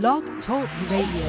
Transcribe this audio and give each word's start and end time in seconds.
Blog 0.00 0.24
Talk 0.46 0.70
Radio. 0.88 1.28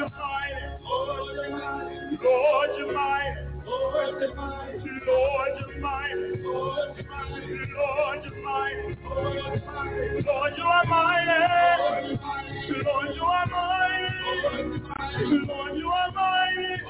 Lord, 0.00 0.08
you're 1.30 1.50
mighty. 1.50 2.22
Lord, 2.22 2.70
you're 2.78 2.92
mighty. 2.92 3.40
Lord, 5.06 5.52
you're 5.60 5.80
mighty. 5.80 6.42
Lord, 6.42 6.96
you're 8.24 8.40
mighty. 8.40 8.96
Lord, 10.24 10.52
you're 10.56 10.56
mighty. 10.56 10.56
Lord, 10.56 10.56
you 10.56 10.64
are 10.64 10.86
mighty. 10.86 12.18
Lord, 12.82 13.14
you 13.14 13.24
are 13.24 13.46
mighty. 13.46 14.10
Lord, 15.46 15.76
you 15.76 15.88
are 15.88 16.10
mighty. 16.14 16.82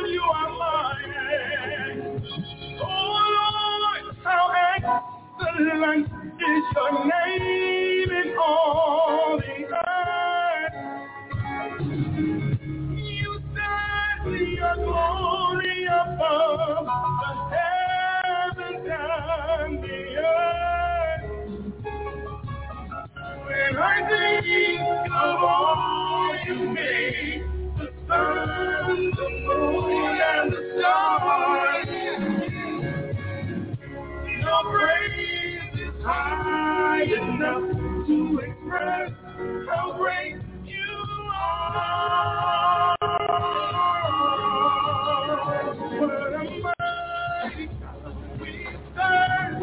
You 0.08 0.22
are. 0.22 0.50
Oh, 2.82 2.86
Lord, 3.36 4.16
how 4.24 4.52
is 6.40 6.64
your 6.74 6.92
name 7.04 8.10
the 9.40 9.68
earth. 9.76 10.94
You 12.90 13.40
your 14.56 14.76
glory 14.76 15.86
above 15.86 16.86
the 17.22 17.56
heavens 17.56 18.88
and 18.90 19.84
the 19.84 20.00
earth. 20.18 21.44
When 23.46 23.76
I 23.78 24.08
think 24.08 25.12
of 25.12 25.44
all 25.44 26.36
you 26.46 26.70
made, 26.70 27.44
the 28.08 29.28
moon, 29.46 30.20
and 30.20 30.52
the 30.52 30.60
stars, 30.78 31.88
no 34.42 34.56
praise 34.72 35.74
is 35.74 36.04
high 36.04 37.02
enough 37.04 38.06
to 38.06 38.38
express 38.38 39.10
how 39.68 39.96
great 39.98 40.36
you 40.64 41.04
are. 41.34 42.96
What 46.00 46.34
a 46.34 46.38
we 48.40 48.52
serve. 48.96 49.62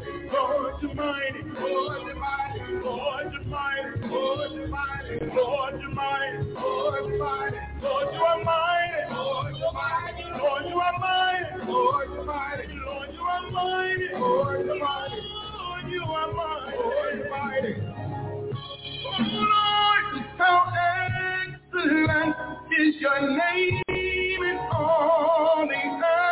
Lord, 0.41 0.73
you're 0.81 0.95
mighty. 0.95 1.43
Lord, 1.59 2.01
you're 2.07 2.15
mighty. 2.15 2.73
Lord, 2.83 3.31
you're 3.31 3.43
mighty. 3.43 4.07
Lord, 4.07 4.51
you're 4.51 4.67
mighty. 4.67 5.25
Lord, 5.35 5.75
you're 5.77 5.95
mighty. 5.95 6.41
Lord, 6.41 6.55
you're 14.65 14.79
mighty. 14.79 15.17
Lord, 15.61 15.85
you 15.89 16.01
are 16.01 16.31
mighty. 16.33 16.77
Lord, 16.77 17.17
you're 17.17 17.29
mighty. 17.29 17.73
Oh, 19.03 19.21
Lord, 19.21 20.25
how 20.37 20.57
excellent 21.37 22.35
is 22.79 22.95
your 22.99 23.21
name 23.21 23.81
in 23.89 24.57
all 24.73 25.67
the 25.67 25.75
earth. 25.75 26.30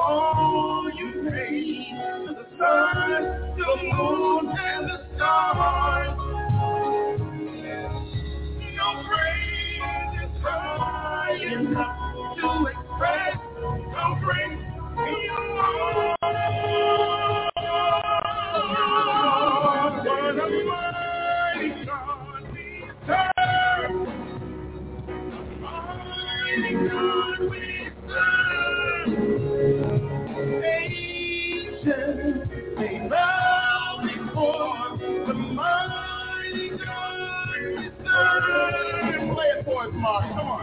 All 0.00 0.90
you 0.96 1.22
made, 1.22 1.94
to 2.26 2.34
the 2.34 2.46
sun, 2.58 3.54
the 3.58 3.76
moon, 3.94 4.48
and 4.58 4.90
the 4.90 4.98
stars, 5.16 6.18
no 8.76 9.04
praise 9.08 10.24
is 10.24 10.42
high 10.42 11.38
enough 11.52 12.36
to 12.40 12.66
express 12.66 13.36
how 13.94 14.18
great 14.22 14.58
you 14.96 15.32
are. 15.60 16.19
boys 39.80 39.94
mark. 39.94 40.24
Come 40.34 40.48
on. 40.48 40.60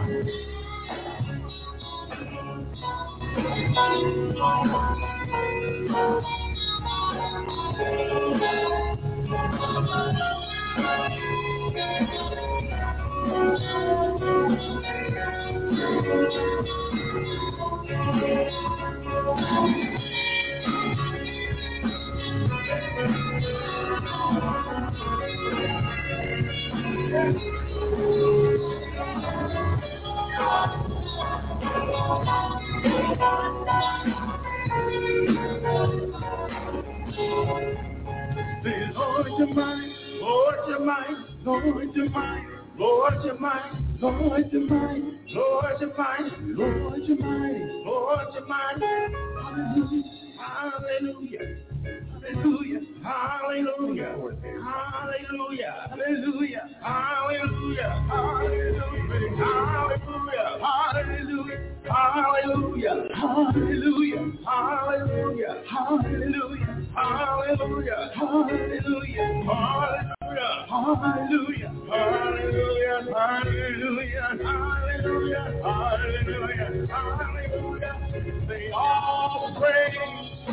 Say, 38.64 38.92
Lord, 38.94 39.32
you're 39.38 39.54
mine, 39.54 39.94
Lord, 40.20 40.56
you're 40.68 40.80
mine, 40.84 41.24
Lord, 41.44 41.94
you're 41.94 42.10
mine, 42.10 42.48
Lord, 42.76 43.24
you're 43.24 43.38
mine, 43.38 43.96
Lord, 44.00 44.52
you're 44.52 44.64
mine, 44.66 45.20
Lord, 45.28 45.80
you're 45.80 45.94
mine, 45.96 46.54
Lord, 46.56 47.02
you're 47.06 47.16
mine, 47.18 47.82
Lord, 47.84 48.26
you're 48.34 48.46
mine. 48.46 48.80
Hallelujah. 49.38 50.04
Hallelujah. 50.38 51.48
Hallelujah. 52.22 52.80
Hallelujah. 53.02 54.12
Hallelujah. 54.64 55.74
Hallelujah. 55.88 56.64
Hallelujah. 56.82 57.90
Hallelujah. 57.98 58.98
Hallelujah. 59.88 60.48
Hallelujah. 60.60 61.58
Hallelujah. 61.88 62.96
Hallelujah. 63.14 64.32
Hallelujah. 64.44 65.27
Hallelujah. 65.66 66.86
Hallelujah. 66.94 68.10
Hallelujah. 68.14 69.44
Hallelujah. 69.44 70.66
Hallelujah. 70.68 71.74
Hallelujah. 71.88 73.02
Hallelujah. 73.10 74.38
Hallelujah. 74.42 75.62
Hallelujah. 75.64 76.86
Hallelujah. 76.88 78.46
Say 78.48 78.70
all 78.74 79.54
praise, 79.58 79.96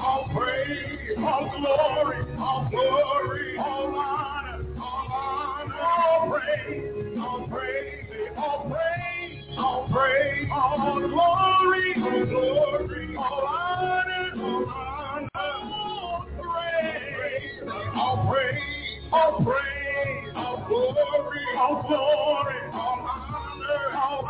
all 0.02 0.30
praise, 0.36 1.18
all 1.18 1.50
glory, 1.60 2.18
all 2.40 2.68
glory, 2.72 3.58
all 3.60 3.96
honor, 3.96 4.66
all 4.80 5.08
honor, 5.14 5.82
all 5.82 6.30
praise, 6.32 7.18
all 7.20 7.48
praise, 7.48 8.06
all 8.38 8.70
praise, 8.70 9.46
all 9.58 9.90
praise, 9.92 10.50
all 10.54 11.00
glory, 11.00 11.96
all 11.98 12.26
glory, 12.26 13.16
all 13.18 13.46
honor, 13.48 13.55
all 18.16 18.32
praise 18.32 18.86
all 19.12 19.44
praise, 19.44 20.34
all 20.36 20.66
glory, 20.68 21.42
all 21.58 21.84
glory, 21.88 22.56
all 22.74 23.00
honor, 23.08 23.98
all 23.98 24.30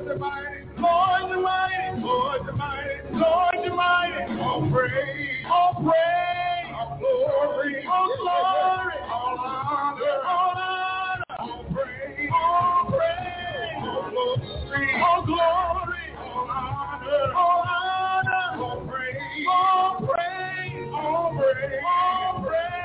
Lord 0.00 0.12
the 0.12 1.36
mighty, 1.36 2.00
Lord 2.00 2.46
the 2.46 2.52
mighty, 2.54 3.12
Lord 3.12 3.56
the 3.66 3.74
mighty, 3.74 4.40
all 4.40 4.70
praise, 4.72 5.44
all 5.52 5.74
praise, 5.74 6.72
all 6.72 6.98
glory, 6.98 7.84
all 7.86 8.08
glory, 8.16 8.94
all 9.12 9.38
honor, 9.44 10.04
all 10.26 10.54
honor, 10.56 11.24
all 11.38 11.64
praise, 11.74 12.30
all 12.32 12.84
praise, 12.88 13.84
all 13.84 14.10
glory, 14.10 15.02
all 15.02 15.22
glory, 15.26 16.04
all 16.18 16.48
honor, 16.50 17.34
all 17.36 17.64
honor, 17.68 18.62
all 18.64 18.86
praise, 18.88 19.46
all 19.50 19.98
praise, 20.00 20.90
all 20.94 21.36
praise, 21.36 21.80
all 21.84 22.44
praise. 22.46 22.79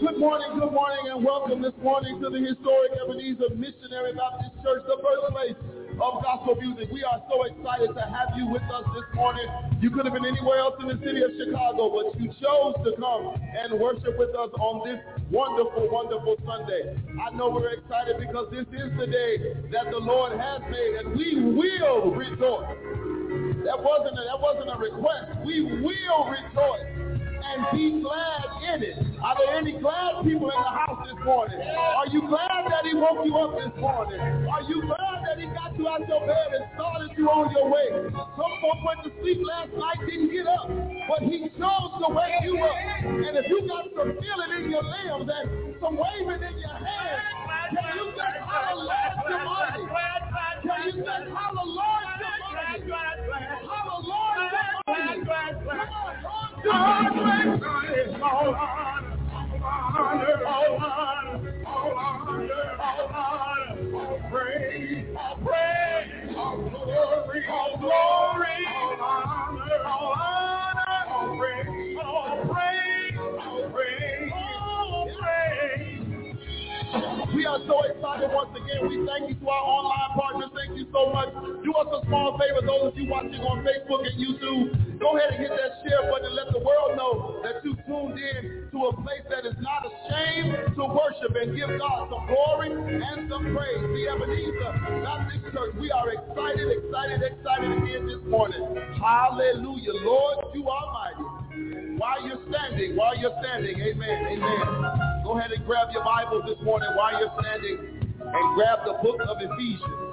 Good 0.00 0.16
morning, 0.16 0.48
good 0.56 0.72
morning, 0.72 1.12
and 1.12 1.20
welcome 1.22 1.60
this 1.60 1.76
morning 1.84 2.24
to 2.24 2.32
the 2.32 2.40
historic 2.40 2.96
Ebenezer 3.04 3.52
Missionary 3.52 4.16
Baptist 4.16 4.56
Church, 4.64 4.80
the 4.88 4.96
birthplace 4.96 5.60
of 6.00 6.24
gospel 6.24 6.56
music. 6.56 6.88
We 6.88 7.04
are 7.04 7.20
so 7.28 7.44
excited 7.44 7.92
to 7.92 8.04
have 8.08 8.32
you 8.32 8.48
with 8.48 8.64
us 8.72 8.88
this 8.96 9.04
morning. 9.12 9.44
You 9.84 9.92
could 9.92 10.08
have 10.08 10.16
been 10.16 10.24
anywhere 10.24 10.56
else 10.64 10.80
in 10.80 10.88
the 10.88 10.96
city 11.04 11.20
of 11.20 11.36
Chicago, 11.36 11.92
but 11.92 12.16
you 12.16 12.32
chose 12.40 12.80
to 12.80 12.96
come 12.96 13.36
and 13.44 13.76
worship 13.76 14.16
with 14.16 14.32
us 14.32 14.48
on 14.56 14.88
this 14.88 15.04
wonderful, 15.28 15.84
wonderful 15.92 16.40
Sunday. 16.48 16.96
I 17.20 17.36
know 17.36 17.52
we're 17.52 17.76
excited 17.76 18.16
because 18.24 18.48
this 18.48 18.64
is 18.72 18.88
the 18.96 19.04
day 19.04 19.52
that 19.68 19.92
the 19.92 20.00
Lord 20.00 20.32
has 20.32 20.64
made, 20.72 21.04
and 21.04 21.12
we 21.12 21.44
will 21.44 22.16
rejoice. 22.16 22.72
That 23.68 23.76
wasn't 23.76 24.16
a, 24.16 24.24
that 24.24 24.40
wasn't 24.40 24.72
a 24.72 24.80
request. 24.80 25.44
We 25.44 25.60
will 25.60 26.24
rejoice 26.24 27.09
and 27.40 27.66
be 27.72 28.00
glad 28.00 28.44
in 28.74 28.82
it. 28.82 28.96
Are 29.22 29.36
there 29.36 29.56
any 29.56 29.72
glad 29.78 30.24
people 30.24 30.48
in 30.48 30.60
the 30.60 30.74
house 30.74 31.04
this 31.04 31.18
morning? 31.24 31.60
Are 31.60 32.06
you 32.08 32.20
glad 32.28 32.68
that 32.70 32.84
he 32.84 32.94
woke 32.94 33.24
you 33.24 33.36
up 33.36 33.56
this 33.56 33.74
morning? 33.80 34.20
Are 34.20 34.62
you 34.64 34.82
glad 34.84 35.24
that 35.28 35.36
he 35.40 35.46
got 35.52 35.76
you 35.76 35.88
out 35.88 36.06
your 36.08 36.20
bed 36.24 36.48
and 36.56 36.64
started 36.74 37.10
you 37.16 37.28
on 37.28 37.52
your 37.52 37.68
way? 37.68 37.88
Some 38.12 38.52
folks 38.64 38.82
went 38.84 39.00
to 39.04 39.10
sleep 39.20 39.40
last 39.44 39.72
night, 39.76 40.00
didn't 40.08 40.32
get 40.32 40.46
up, 40.46 40.68
but 41.08 41.20
he 41.24 41.48
chose 41.56 41.92
to 42.00 42.08
wake 42.12 42.40
you 42.44 42.56
up. 42.60 42.76
And 43.04 43.34
if 43.36 43.46
you 43.48 43.68
got 43.68 43.88
some 43.92 44.16
feeling 44.20 44.52
in 44.56 44.70
your 44.70 44.84
limbs 44.84 45.28
and 45.28 45.76
some 45.80 45.96
waving 45.96 46.40
in 46.40 46.56
your 46.60 46.78
hands, 46.80 47.24
can 47.72 47.86
you 47.96 48.12
hallelujah 48.16 49.20
to 49.28 49.36
money? 49.44 49.84
Can 50.64 50.80
you 50.86 51.02
to 51.02 51.08
money? 51.08 51.30
Hallelujah 51.30 52.20
to 52.20 52.30
money? 52.40 53.40
Lord, 55.60 56.49
all 56.68 57.10
praise, 64.30 65.06
all 65.16 65.36
praise, 65.44 66.36
all 66.36 66.56
glory, 66.68 67.44
all 67.48 67.78
glory, 67.78 68.66
all 68.68 68.96
honor, 69.00 69.84
all 69.86 70.14
honor, 70.16 71.04
all 71.08 71.38
praise, 71.38 71.98
all 72.04 72.36
praise, 72.52 73.14
all 73.40 73.70
praise, 73.72 74.32
all 74.34 75.08
praise. 75.20 76.36
We 77.34 77.46
are 77.46 77.58
so 77.66 77.82
excited 77.84 78.30
once 78.32 78.50
again. 78.56 78.88
We 78.88 79.06
thank 79.06 79.28
you 79.30 79.34
to 79.36 79.48
our 79.48 79.62
online 79.62 80.10
partners. 80.18 80.50
Thank 80.54 80.78
you 80.78 80.86
so 80.92 81.10
much. 81.12 81.28
Do 81.64 81.72
us 81.74 81.86
a 82.02 82.06
small 82.06 82.38
favor, 82.38 82.60
those 82.66 82.92
of 82.92 82.98
you 82.98 83.08
watching 83.10 83.40
on 83.40 83.64
Facebook 83.64 84.06
and 84.06 84.16
YouTube, 84.20 84.89
go 85.00 85.16
ahead 85.16 85.32
and 85.32 85.40
hit 85.40 85.50
that 85.50 85.80
share 85.82 86.04
button 86.12 86.26
and 86.26 86.36
let 86.36 86.52
the 86.52 86.60
world 86.60 86.96
know 86.96 87.40
that 87.42 87.64
you 87.64 87.74
tuned 87.88 88.20
in 88.20 88.68
to 88.70 88.78
a 88.86 88.92
place 89.02 89.24
that 89.32 89.48
is 89.48 89.56
not 89.58 89.82
ashamed 89.82 90.76
to 90.76 90.84
worship 90.84 91.32
and 91.34 91.56
give 91.56 91.72
God 91.80 92.12
some 92.12 92.24
glory 92.28 92.70
and 92.70 93.28
some 93.28 93.56
praise. 93.56 93.80
The 93.80 94.02
Ebenezer 94.12 95.02
Baptist 95.02 95.44
Church, 95.50 95.72
we 95.80 95.90
are 95.90 96.08
excited, 96.12 96.68
excited, 96.68 97.20
excited 97.24 97.70
again 97.82 98.06
this 98.06 98.22
morning. 98.28 98.60
Hallelujah. 99.00 99.96
Lord, 100.04 100.54
you 100.54 100.68
are 100.68 100.86
mighty. 100.92 101.96
While 101.98 102.26
you're 102.26 102.40
standing, 102.48 102.96
while 102.96 103.16
you're 103.16 103.34
standing, 103.42 103.80
amen, 103.80 104.38
amen. 104.38 105.24
Go 105.24 105.38
ahead 105.38 105.50
and 105.52 105.64
grab 105.66 105.88
your 105.92 106.04
Bible 106.04 106.42
this 106.46 106.56
morning 106.62 106.88
while 106.94 107.18
you're 107.18 107.32
standing 107.40 107.76
and 108.20 108.54
grab 108.54 108.78
the 108.86 108.94
book 109.02 109.20
of 109.26 109.36
Ephesians. 109.40 110.10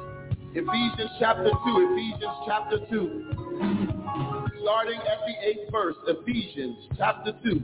Ephesians 0.56 1.12
chapter 1.20 1.52
2, 1.52 1.54
Ephesians 1.92 2.38
chapter 2.48 2.80
2. 2.90 4.37
Starting 4.68 5.00
at 5.00 5.20
the 5.26 5.48
eighth 5.48 5.72
verse, 5.72 5.96
Ephesians 6.08 6.76
chapter 6.98 7.32
2, 7.42 7.64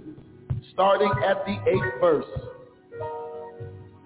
starting 0.72 1.12
at 1.27 1.45
the 1.45 1.57
eighth 1.69 2.00
verse. 2.00 2.24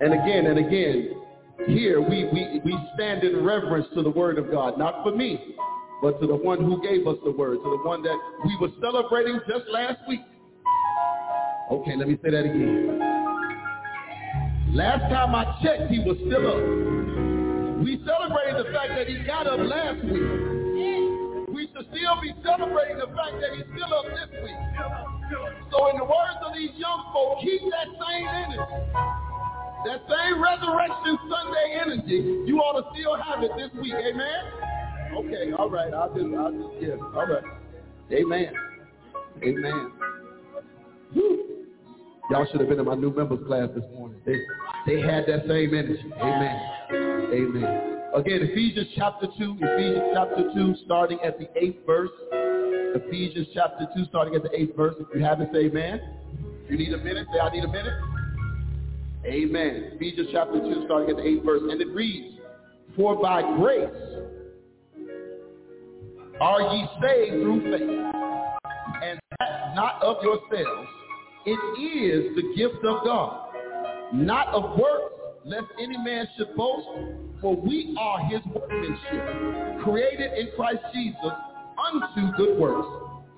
And 0.02 0.14
again 0.14 0.48
and 0.48 0.58
again, 0.58 1.22
here 1.68 2.02
we, 2.02 2.26
we, 2.34 2.60
we 2.66 2.76
stand 2.96 3.24
in 3.24 3.46
reverence 3.46 3.86
to 3.94 4.02
the 4.02 4.10
word 4.10 4.40
of 4.40 4.50
God, 4.50 4.80
not 4.80 5.04
for 5.04 5.16
me, 5.16 5.54
but 6.02 6.20
to 6.22 6.26
the 6.26 6.36
one 6.36 6.66
who 6.66 6.82
gave 6.82 7.06
us 7.06 7.18
the 7.24 7.30
word, 7.30 7.58
to 7.58 7.70
the 7.70 7.88
one 7.88 8.02
that 8.02 8.18
we 8.44 8.58
were 8.60 8.74
celebrating 8.82 9.42
just 9.48 9.70
last 9.70 10.00
week. 10.08 10.22
Okay, 11.72 11.96
let 11.96 12.08
me 12.08 12.18
say 12.24 12.32
that 12.32 12.46
again. 12.46 13.00
Last 14.74 15.02
time 15.02 15.36
I 15.36 15.56
checked, 15.64 15.92
he 15.92 16.00
was 16.00 16.18
still 16.26 16.48
up. 16.48 17.84
We 17.84 18.04
celebrated 18.08 18.66
the 18.66 18.72
fact 18.74 18.90
that 18.96 19.06
he 19.08 19.24
got 19.24 19.46
up 19.46 19.60
last 19.60 20.04
week. 20.04 20.57
Should 21.78 21.88
still 21.94 22.22
be 22.22 22.34
celebrating 22.42 22.98
the 22.98 23.06
fact 23.14 23.38
that 23.38 23.54
he's 23.54 23.66
still 23.70 23.94
up 23.94 24.06
this 24.10 24.34
week. 24.42 24.62
So 25.70 25.90
in 25.92 25.98
the 25.98 26.06
words 26.06 26.42
of 26.42 26.54
these 26.56 26.72
young 26.74 27.06
folk, 27.14 27.38
keep 27.42 27.62
that 27.70 27.86
same 28.02 28.26
energy. 28.26 28.58
That 29.86 30.02
same 30.10 30.42
Resurrection 30.42 31.20
Sunday 31.30 31.78
energy, 31.78 32.50
you 32.50 32.58
ought 32.58 32.82
to 32.82 32.90
still 32.98 33.16
have 33.16 33.44
it 33.44 33.52
this 33.58 33.70
week. 33.80 33.94
Amen? 33.94 34.42
Okay, 35.22 35.54
all 35.54 35.70
right. 35.70 35.94
I'll 35.94 36.10
just, 36.16 36.26
I'll 36.34 36.52
just, 36.52 36.82
yeah, 36.82 36.96
all 37.14 37.28
right. 37.28 37.44
Amen. 38.12 38.54
Amen. 39.44 39.92
Y'all 42.32 42.48
should 42.50 42.60
have 42.60 42.70
been 42.70 42.80
in 42.80 42.86
my 42.86 42.96
new 42.96 43.14
members 43.14 43.46
class 43.46 43.70
this 43.76 43.86
morning. 43.94 44.18
They, 44.26 44.40
they 44.88 45.02
had 45.02 45.26
that 45.28 45.46
same 45.48 45.76
energy. 45.76 46.12
Amen. 46.20 46.60
Amen. 46.92 47.97
Again, 48.18 48.40
Ephesians 48.42 48.88
chapter 48.96 49.28
2, 49.38 49.58
Ephesians 49.62 50.10
chapter 50.16 50.50
2, 50.52 50.76
starting 50.86 51.20
at 51.24 51.38
the 51.38 51.46
8th 51.46 51.86
verse. 51.86 52.10
Ephesians 52.96 53.48
chapter 53.54 53.88
2, 53.96 54.06
starting 54.06 54.34
at 54.34 54.42
the 54.42 54.50
8th 54.50 54.76
verse. 54.76 54.96
If 55.00 55.08
you 55.14 55.24
have 55.24 55.40
it, 55.40 55.50
say 55.54 55.66
amen. 55.66 56.02
If 56.66 56.72
you 56.72 56.78
need 56.80 56.94
a 56.94 56.98
minute, 56.98 57.28
say 57.32 57.40
I 57.40 57.52
need 57.52 57.64
a 57.64 57.68
minute. 57.68 57.94
Amen. 59.24 59.92
Ephesians 59.94 60.30
chapter 60.32 60.60
2, 60.60 60.86
starting 60.86 61.12
at 61.12 61.18
the 61.18 61.30
8th 61.30 61.46
verse. 61.46 61.62
And 61.70 61.80
it 61.80 61.90
reads, 61.90 62.40
For 62.96 63.22
by 63.22 63.44
grace 63.56 63.88
are 66.42 66.62
ye 66.74 66.88
saved 67.00 67.44
through 67.44 67.62
faith, 67.72 68.14
and 69.04 69.20
that 69.38 69.76
not 69.76 70.02
of 70.02 70.24
yourselves. 70.24 70.90
It 71.46 71.60
is 71.80 72.36
the 72.36 72.56
gift 72.58 72.84
of 72.84 73.04
God, 73.04 73.54
not 74.12 74.48
of 74.48 74.76
works, 74.80 75.17
lest 75.48 75.66
any 75.80 75.98
man 75.98 76.28
should 76.38 76.56
boast. 76.56 76.88
For 77.42 77.56
we 77.56 77.96
are 78.00 78.20
his 78.26 78.42
workmanship, 78.54 79.84
created 79.84 80.34
in 80.38 80.50
Christ 80.56 80.80
Jesus 80.94 81.32
unto 81.78 82.36
good 82.36 82.60
works, 82.60 82.88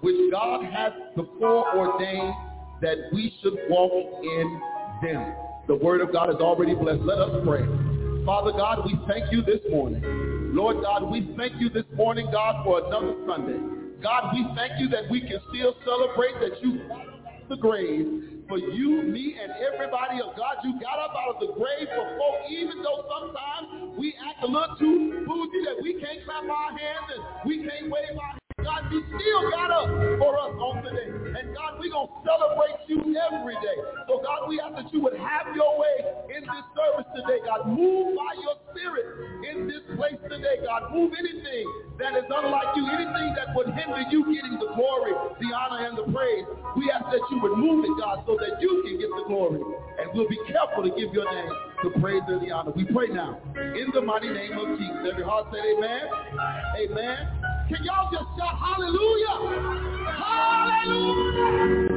which 0.02 0.32
God 0.32 0.64
hath 0.66 0.94
before 1.16 1.76
ordained 1.78 2.34
that 2.82 2.98
we 3.14 3.34
should 3.42 3.58
walk 3.70 4.24
in 4.24 4.62
them. 5.04 5.36
The 5.68 5.76
word 5.76 6.02
of 6.02 6.12
God 6.12 6.30
is 6.30 6.38
already 6.38 6.76
blessed. 6.76 7.02
Let 7.02 7.20
us 7.20 7.46
pray. 7.46 7.66
Father 8.26 8.52
God, 8.52 8.86
we 8.86 8.98
thank 9.08 9.32
you 9.32 9.42
this 9.42 9.60
morning. 9.70 10.02
Lord 10.54 10.82
God, 10.82 11.12
we 11.12 11.34
thank 11.38 11.60
you 11.60 11.70
this 11.70 11.86
morning, 11.96 12.28
God, 12.32 12.64
for 12.64 12.86
another 12.86 13.16
Sunday. 13.28 13.60
God, 14.02 14.34
we 14.34 14.48
thank 14.56 14.80
you 14.80 14.88
that 14.90 15.10
we 15.12 15.22
can 15.22 15.40
still 15.50 15.76
celebrate 15.86 16.40
that 16.40 16.64
you 16.64 16.80
the 17.50 17.58
grave 17.58 18.46
for 18.48 18.58
you, 18.58 19.04
me, 19.04 19.36
and 19.42 19.52
everybody 19.74 20.22
of 20.22 20.36
God. 20.38 20.58
You 20.64 20.80
got 20.80 21.00
up 21.00 21.14
out 21.18 21.36
of 21.36 21.40
the 21.42 21.54
grave 21.54 21.88
for 21.96 22.06
folk, 22.18 22.50
even 22.50 22.82
though 22.84 23.06
sometimes 23.10 23.98
we 23.98 24.16
act 24.26 24.44
a 24.44 24.48
little 24.48 24.76
too 24.78 25.26
bougie 25.28 25.66
that 25.66 25.82
we 25.82 25.94
can't 26.00 26.24
clap 26.26 26.44
our 26.44 26.72
hands 26.78 27.10
and 27.16 27.24
we 27.50 27.58
can't 27.68 27.92
wave 27.92 28.18
our. 28.22 28.39
God, 28.64 28.92
you 28.92 29.04
still 29.08 29.44
got 29.52 29.72
up 29.72 29.88
for 30.20 30.34
us 30.40 30.54
on 30.60 30.84
today. 30.84 31.10
And 31.10 31.56
God, 31.56 31.80
we're 31.80 31.94
going 31.94 32.10
to 32.10 32.18
celebrate 32.26 32.80
you 32.88 33.00
every 33.16 33.56
day. 33.64 33.78
So 34.08 34.20
God, 34.20 34.50
we 34.50 34.60
ask 34.60 34.76
that 34.76 34.92
you 34.94 35.02
would 35.02 35.16
have 35.16 35.56
your 35.56 35.80
way 35.80 35.96
in 36.36 36.44
this 36.44 36.66
service 36.76 37.10
today. 37.16 37.40
God, 37.46 37.70
move 37.70 38.18
by 38.18 38.34
your 38.42 38.58
spirit 38.72 39.06
in 39.52 39.68
this 39.68 39.84
place 39.96 40.20
today. 40.28 40.64
God, 40.66 40.92
move 40.92 41.14
anything 41.16 41.66
that 42.00 42.16
is 42.16 42.28
unlike 42.28 42.76
you, 42.76 42.86
anything 42.90 43.36
that 43.38 43.56
would 43.56 43.70
hinder 43.72 44.04
you 44.12 44.26
getting 44.28 44.58
the 44.60 44.72
glory, 44.76 45.14
the 45.40 45.50
honor, 45.54 45.86
and 45.88 45.96
the 45.98 46.08
praise. 46.12 46.48
We 46.76 46.92
ask 46.92 47.06
that 47.12 47.24
you 47.32 47.38
would 47.44 47.58
move 47.58 47.86
it, 47.86 47.96
God, 48.00 48.24
so 48.26 48.36
that 48.40 48.62
you 48.62 48.84
can 48.84 49.00
get 49.00 49.10
the 49.14 49.26
glory. 49.28 49.62
And 50.00 50.12
we'll 50.14 50.30
be 50.30 50.40
careful 50.48 50.84
to 50.84 50.92
give 50.96 51.14
your 51.14 51.28
name 51.28 51.52
the 51.84 51.92
praise 52.00 52.24
and 52.28 52.42
the 52.42 52.52
honor. 52.52 52.72
We 52.76 52.86
pray 52.86 53.08
now 53.08 53.40
in 53.56 53.88
the 53.94 54.02
mighty 54.02 54.30
name 54.30 54.58
of 54.58 54.78
Jesus. 54.78 55.08
Every 55.12 55.24
heart 55.24 55.48
said 55.52 55.64
amen. 55.64 56.04
Amen. 56.76 57.39
Can 57.70 57.84
y'all 57.86 58.12
just 58.12 58.26
shout 58.38 58.60
hallelujah? 58.60 59.38
Hallelujah! 60.20 61.90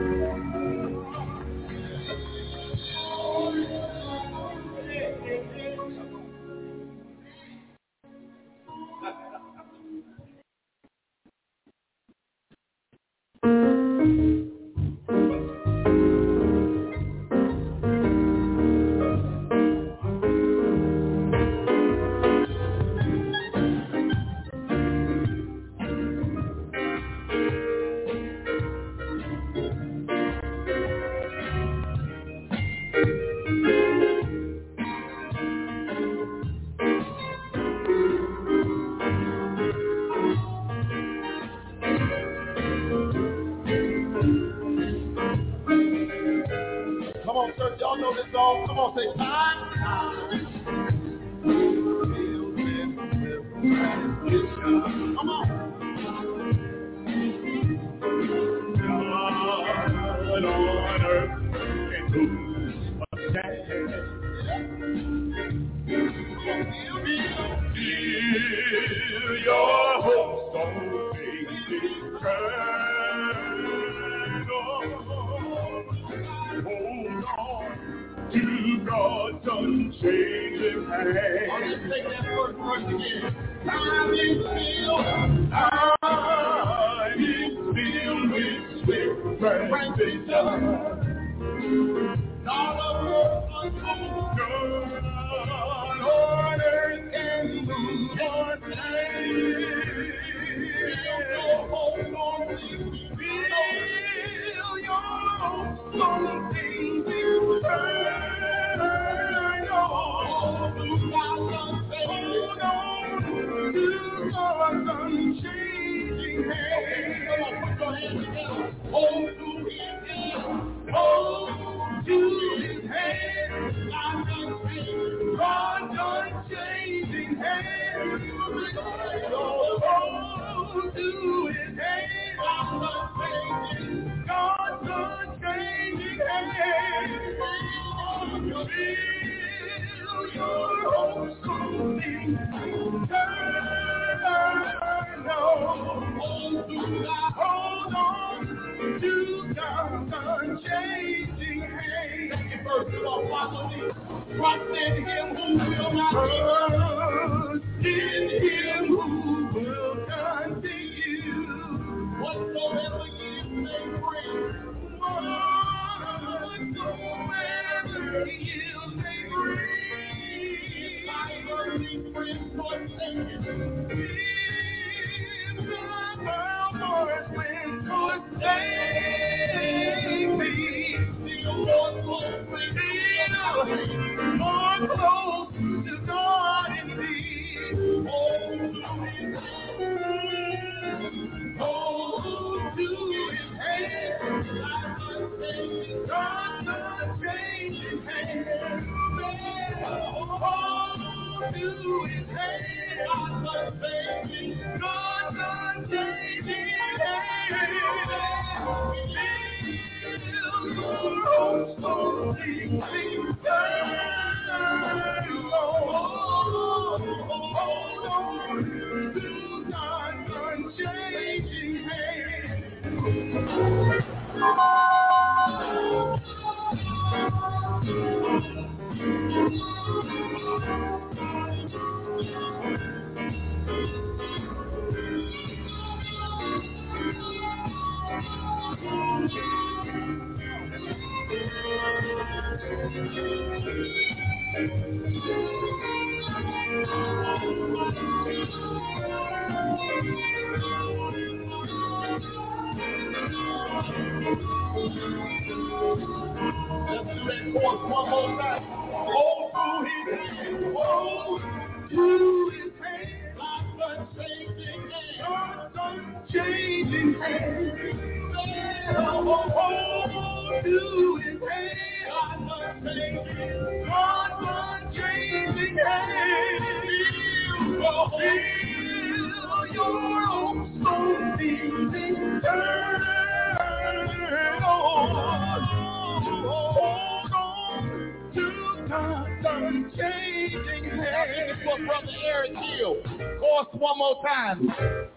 Brother 291.86 292.12
Eric 292.24 292.52
Hill. 292.56 292.96
Chorus 293.40 293.68
one 293.72 293.98
more 293.98 294.22
time. 294.26 294.68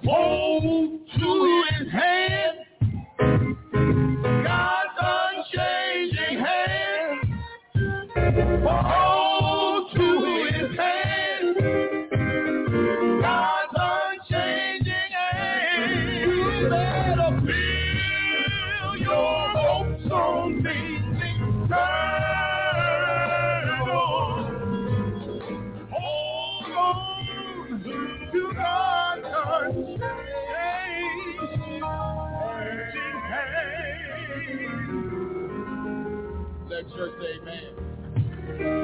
Hold 0.03 0.99
to 1.19 1.63
his 1.79 1.91
hand. 1.91 2.44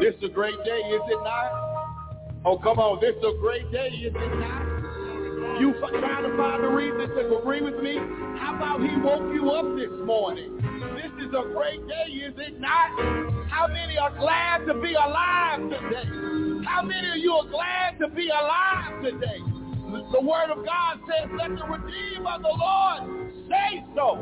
This 0.01 0.15
is 0.17 0.23
a 0.23 0.33
great 0.33 0.57
day, 0.65 0.81
is 0.93 1.01
it 1.07 1.23
not? 1.23 1.51
Oh, 2.45 2.57
come 2.57 2.79
on. 2.79 2.99
This 3.01 3.15
is 3.15 3.23
a 3.23 3.37
great 3.39 3.71
day, 3.71 3.89
is 3.89 4.13
it 4.15 4.35
not? 4.39 5.59
You 5.59 5.73
trying 5.79 6.23
to 6.23 6.37
find 6.37 6.63
a 6.63 6.69
reason 6.69 7.09
to 7.15 7.37
agree 7.37 7.61
with 7.61 7.81
me? 7.83 7.97
How 8.39 8.55
about 8.55 8.81
he 8.81 8.97
woke 8.97 9.33
you 9.33 9.51
up 9.51 9.75
this 9.75 9.93
morning? 10.05 10.57
This 10.97 11.11
is 11.27 11.33
a 11.33 11.53
great 11.53 11.87
day, 11.87 12.11
is 12.13 12.33
it 12.37 12.59
not? 12.59 12.89
How 13.49 13.67
many 13.67 13.97
are 13.97 14.15
glad 14.17 14.65
to 14.65 14.73
be 14.73 14.93
alive 14.93 15.59
today? 15.69 16.09
How 16.65 16.81
many 16.81 17.09
of 17.09 17.17
you 17.17 17.33
are 17.33 17.47
glad 17.49 17.99
to 17.99 18.07
be 18.09 18.29
alive 18.29 19.03
today? 19.03 19.39
The 20.11 20.21
word 20.21 20.49
of 20.49 20.65
God 20.65 20.99
says, 21.05 21.29
let 21.37 21.49
the 21.49 21.65
redeemed 21.65 22.25
of 22.25 22.41
the 22.41 22.55
Lord 22.57 23.03
say 23.49 23.83
so. 23.93 24.17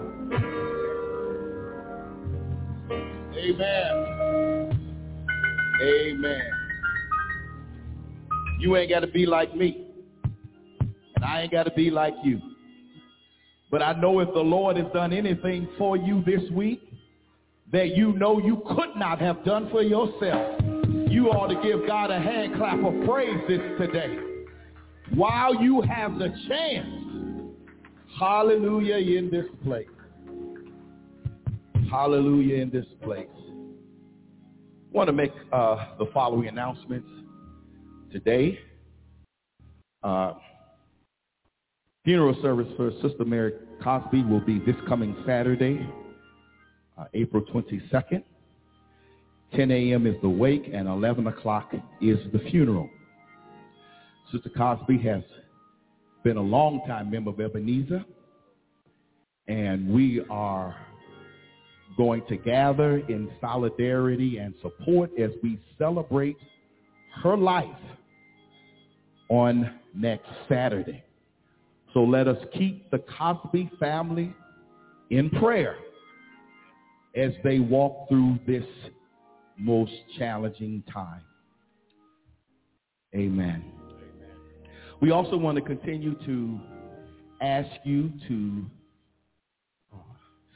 Amen. 3.38 4.19
Amen. 5.82 6.42
You 8.60 8.76
ain't 8.76 8.90
got 8.90 9.00
to 9.02 9.08
be 9.08 9.26
like 9.26 9.56
me. 9.56 9.86
And 11.16 11.26
I 11.26 11.42
ain't 11.42 11.52
got 11.52 11.64
to 11.64 11.72
be 11.72 11.90
like 11.90 12.14
you. 12.24 12.42
But 13.72 13.82
I 13.82 13.94
know 13.94 14.20
if 14.20 14.34
the 14.34 14.40
Lord 14.40 14.78
has 14.78 14.88
done 14.94 15.14
anything 15.14 15.68
for 15.78 15.96
you 15.96 16.24
this 16.26 16.50
week 16.52 16.82
that 17.72 17.96
you 17.96 18.14
know 18.14 18.40
you 18.40 18.64
could 18.76 18.96
not 18.96 19.20
have 19.20 19.46
done 19.46 19.70
for 19.70 19.82
yourself, 19.84 20.60
you 21.10 21.30
ought 21.30 21.48
to 21.48 21.62
give 21.62 21.88
God 21.88 22.12
a 22.12 22.20
hand 22.20 22.56
clap 22.56 22.80
of 22.84 23.06
praise 23.08 23.38
this 23.48 23.62
today. 23.80 24.18
While 25.14 25.62
you 25.62 25.82
have 25.82 26.18
the 26.18 26.30
chance, 26.48 27.54
hallelujah 28.20 29.18
in 29.18 29.30
this 29.30 29.46
place. 29.64 29.88
Hallelujah 31.90 32.62
in 32.62 32.70
this 32.70 32.86
place. 33.04 33.28
Want 34.92 35.08
to 35.08 35.14
make 35.14 35.32
uh, 35.52 35.96
the 35.98 36.08
following 36.14 36.48
announcements 36.48 37.08
today. 38.12 38.60
Uh, 40.02 40.34
funeral 42.04 42.36
service 42.42 42.68
for 42.76 42.92
Sister 43.02 43.26
Mary 43.26 43.54
Cosby 43.84 44.24
will 44.24 44.40
be 44.40 44.60
this 44.60 44.76
coming 44.88 45.16
Saturday, 45.26 45.88
uh, 46.98 47.06
April 47.14 47.44
22nd. 47.44 48.24
10 49.56 49.72
a.m. 49.72 50.06
is 50.06 50.16
the 50.22 50.30
wake 50.30 50.70
and 50.72 50.88
11 50.88 51.28
o'clock 51.28 51.74
is 52.02 52.20
the 52.34 52.40
funeral. 52.52 52.90
Sister 54.32 54.50
Cosby 54.56 55.00
has 55.00 55.24
been 56.24 56.38
a 56.38 56.42
longtime 56.42 57.10
member 57.10 57.32
of 57.32 57.40
Ebenezer, 57.40 58.06
and 59.48 59.92
we 59.92 60.24
are 60.30 60.76
going 62.00 62.24
to 62.30 62.38
gather 62.38 63.00
in 63.10 63.30
solidarity 63.42 64.38
and 64.38 64.54
support 64.62 65.12
as 65.20 65.32
we 65.44 65.60
celebrate 65.78 66.38
her 67.22 67.36
life 67.36 67.68
on 69.28 69.70
next 69.94 70.30
Saturday. 70.48 71.04
So 71.94 72.00
let 72.00 72.30
us 72.30 72.38
keep 72.54 72.90
the 72.90 73.00
Cosby 73.00 73.70
family 73.82 74.34
in 75.10 75.30
prayer 75.30 75.76
as 77.18 77.34
they 77.44 77.60
walk 77.60 78.08
through 78.08 78.40
this 78.48 78.64
most 79.58 79.92
challenging 80.18 80.82
time. 80.94 81.24
Amen. 83.14 83.62
We 85.02 85.12
also 85.12 85.36
want 85.36 85.58
to 85.58 85.62
continue 85.62 86.16
to 86.26 86.60
ask 87.42 87.70
you 87.84 88.14
to 88.30 88.66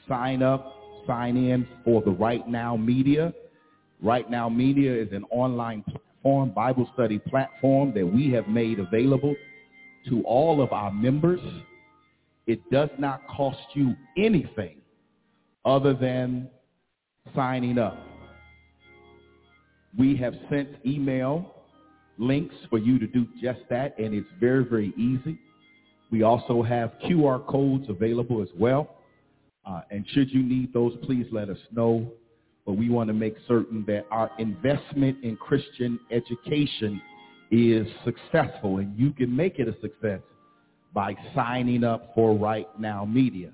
sign 0.07 0.41
up, 0.41 0.73
sign 1.07 1.37
in 1.37 1.67
for 1.83 2.01
the 2.01 2.11
Right 2.11 2.47
Now 2.47 2.75
Media. 2.75 3.33
Right 4.01 4.29
Now 4.29 4.49
Media 4.49 4.93
is 4.93 5.11
an 5.11 5.23
online 5.31 5.83
platform, 5.83 6.51
Bible 6.51 6.89
study 6.93 7.19
platform 7.19 7.93
that 7.95 8.05
we 8.05 8.31
have 8.31 8.47
made 8.47 8.79
available 8.79 9.35
to 10.09 10.21
all 10.23 10.61
of 10.61 10.71
our 10.71 10.91
members. 10.91 11.39
It 12.47 12.59
does 12.71 12.89
not 12.97 13.21
cost 13.27 13.59
you 13.73 13.95
anything 14.17 14.77
other 15.65 15.93
than 15.93 16.49
signing 17.35 17.77
up. 17.77 17.97
We 19.97 20.17
have 20.17 20.33
sent 20.49 20.69
email 20.85 21.53
links 22.17 22.55
for 22.69 22.79
you 22.79 22.99
to 22.99 23.07
do 23.07 23.27
just 23.41 23.61
that, 23.69 23.97
and 23.97 24.13
it's 24.13 24.27
very, 24.39 24.65
very 24.65 24.93
easy. 24.97 25.37
We 26.11 26.23
also 26.23 26.61
have 26.61 26.93
QR 27.05 27.45
codes 27.47 27.85
available 27.89 28.41
as 28.41 28.49
well. 28.57 28.97
Uh, 29.65 29.81
and 29.91 30.05
should 30.09 30.31
you 30.31 30.43
need 30.43 30.73
those, 30.73 30.93
please 31.03 31.25
let 31.31 31.49
us 31.49 31.57
know. 31.71 32.11
But 32.65 32.73
we 32.73 32.89
want 32.89 33.07
to 33.09 33.13
make 33.13 33.35
certain 33.47 33.83
that 33.87 34.05
our 34.11 34.31
investment 34.39 35.23
in 35.23 35.35
Christian 35.37 35.99
education 36.11 37.01
is 37.51 37.87
successful, 38.03 38.77
and 38.77 38.97
you 38.97 39.11
can 39.11 39.33
make 39.35 39.59
it 39.59 39.67
a 39.67 39.79
success 39.81 40.21
by 40.93 41.15
signing 41.35 41.83
up 41.83 42.11
for 42.15 42.37
Right 42.37 42.67
Now 42.79 43.05
Media. 43.05 43.51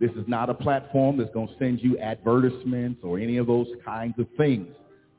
This 0.00 0.10
is 0.12 0.24
not 0.26 0.50
a 0.50 0.54
platform 0.54 1.16
that's 1.16 1.32
going 1.32 1.48
to 1.48 1.54
send 1.58 1.80
you 1.80 1.98
advertisements 1.98 3.00
or 3.02 3.18
any 3.18 3.36
of 3.38 3.46
those 3.46 3.66
kinds 3.84 4.14
of 4.18 4.26
things. 4.36 4.68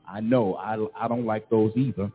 I 0.08 0.20
know 0.20 0.54
I, 0.54 0.76
I 0.98 1.08
don't 1.08 1.26
like 1.26 1.50
those 1.50 1.72
either. 1.76 2.10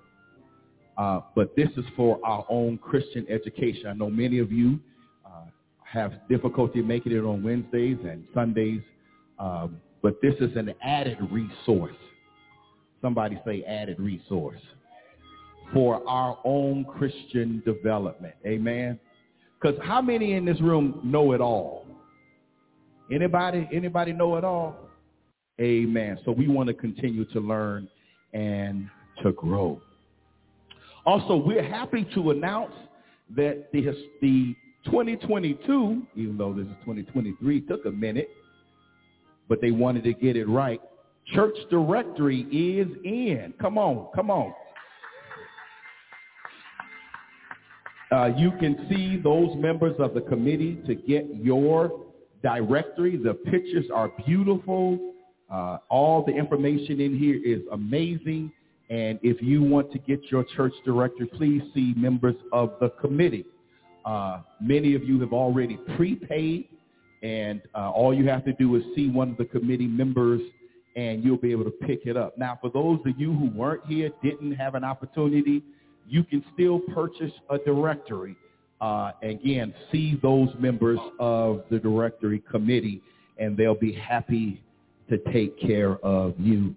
Uh, 0.97 1.21
but 1.35 1.55
this 1.55 1.69
is 1.77 1.85
for 1.95 2.19
our 2.25 2.45
own 2.49 2.77
Christian 2.77 3.25
education. 3.29 3.87
I 3.87 3.93
know 3.93 4.09
many 4.09 4.39
of 4.39 4.51
you 4.51 4.79
have 5.91 6.13
difficulty 6.29 6.81
making 6.81 7.13
it 7.13 7.23
on 7.23 7.43
Wednesdays 7.43 7.97
and 8.03 8.25
Sundays, 8.33 8.81
um, 9.39 9.77
but 10.01 10.21
this 10.21 10.33
is 10.39 10.55
an 10.55 10.73
added 10.83 11.17
resource. 11.31 11.95
Somebody 13.01 13.39
say 13.45 13.63
added 13.63 13.99
resource 13.99 14.59
for 15.73 16.07
our 16.07 16.37
own 16.43 16.85
Christian 16.85 17.61
development. 17.65 18.35
Amen. 18.45 18.99
Because 19.59 19.79
how 19.83 20.01
many 20.01 20.33
in 20.33 20.45
this 20.45 20.59
room 20.61 20.99
know 21.03 21.31
it 21.33 21.41
all? 21.41 21.85
Anybody? 23.11 23.67
Anybody 23.71 24.13
know 24.13 24.35
it 24.35 24.43
all? 24.43 24.75
Amen. 25.61 26.19
So 26.25 26.31
we 26.31 26.47
want 26.47 26.67
to 26.67 26.73
continue 26.73 27.25
to 27.25 27.39
learn 27.39 27.87
and 28.33 28.89
to 29.23 29.31
grow. 29.33 29.81
Also, 31.05 31.35
we're 31.35 31.63
happy 31.63 32.05
to 32.15 32.31
announce 32.31 32.73
that 33.35 33.71
the, 33.71 33.95
the 34.21 34.55
2022, 34.85 36.03
even 36.15 36.37
though 36.37 36.53
this 36.53 36.65
is 36.65 36.73
2023, 36.81 37.61
took 37.61 37.85
a 37.85 37.91
minute, 37.91 38.29
but 39.49 39.61
they 39.61 39.71
wanted 39.71 40.03
to 40.03 40.13
get 40.13 40.35
it 40.35 40.45
right. 40.45 40.81
Church 41.33 41.55
directory 41.69 42.41
is 42.51 42.87
in. 43.03 43.53
Come 43.59 43.77
on, 43.77 44.07
come 44.13 44.29
on. 44.29 44.53
Uh, 48.11 48.27
you 48.37 48.51
can 48.59 48.85
see 48.89 49.17
those 49.17 49.49
members 49.55 49.95
of 49.99 50.13
the 50.13 50.21
committee 50.21 50.79
to 50.85 50.93
get 50.93 51.25
your 51.35 52.05
directory. 52.43 53.17
The 53.17 53.33
pictures 53.33 53.85
are 53.93 54.11
beautiful. 54.25 55.13
Uh, 55.51 55.77
all 55.89 56.23
the 56.23 56.31
information 56.31 57.01
in 57.01 57.17
here 57.17 57.39
is 57.43 57.61
amazing. 57.71 58.51
And 58.89 59.19
if 59.23 59.41
you 59.41 59.63
want 59.63 59.91
to 59.93 59.99
get 59.99 60.19
your 60.31 60.45
church 60.55 60.73
directory, 60.85 61.25
please 61.27 61.63
see 61.73 61.93
members 61.97 62.35
of 62.53 62.73
the 62.79 62.89
committee. 63.01 63.45
Uh, 64.05 64.41
many 64.61 64.93
of 64.93 65.03
you 65.03 65.19
have 65.19 65.33
already 65.33 65.77
prepaid, 65.97 66.69
and 67.23 67.61
uh, 67.73 67.89
all 67.89 68.13
you 68.13 68.27
have 68.27 68.45
to 68.45 68.53
do 68.53 68.75
is 68.75 68.83
see 68.95 69.09
one 69.09 69.31
of 69.31 69.37
the 69.37 69.45
committee 69.45 69.87
members, 69.87 70.41
and 70.95 71.23
you'll 71.23 71.37
be 71.37 71.51
able 71.51 71.63
to 71.63 71.71
pick 71.71 72.05
it 72.05 72.15
up. 72.15 72.37
Now, 72.37 72.57
for 72.61 72.69
those 72.69 72.99
of 73.05 73.19
you 73.19 73.33
who 73.33 73.49
weren't 73.49 73.85
here, 73.87 74.11
didn't 74.23 74.53
have 74.53 74.75
an 74.75 74.83
opportunity, 74.83 75.63
you 76.07 76.23
can 76.23 76.43
still 76.53 76.79
purchase 76.93 77.31
a 77.49 77.57
directory. 77.57 78.35
Uh, 78.79 79.11
again, 79.23 79.73
see 79.91 80.19
those 80.21 80.49
members 80.59 80.99
of 81.19 81.63
the 81.71 81.79
directory 81.79 82.43
committee, 82.51 83.01
and 83.39 83.57
they'll 83.57 83.73
be 83.73 83.93
happy 83.93 84.61
to 85.09 85.17
take 85.31 85.59
care 85.59 85.97
of 86.05 86.35
you. 86.37 86.75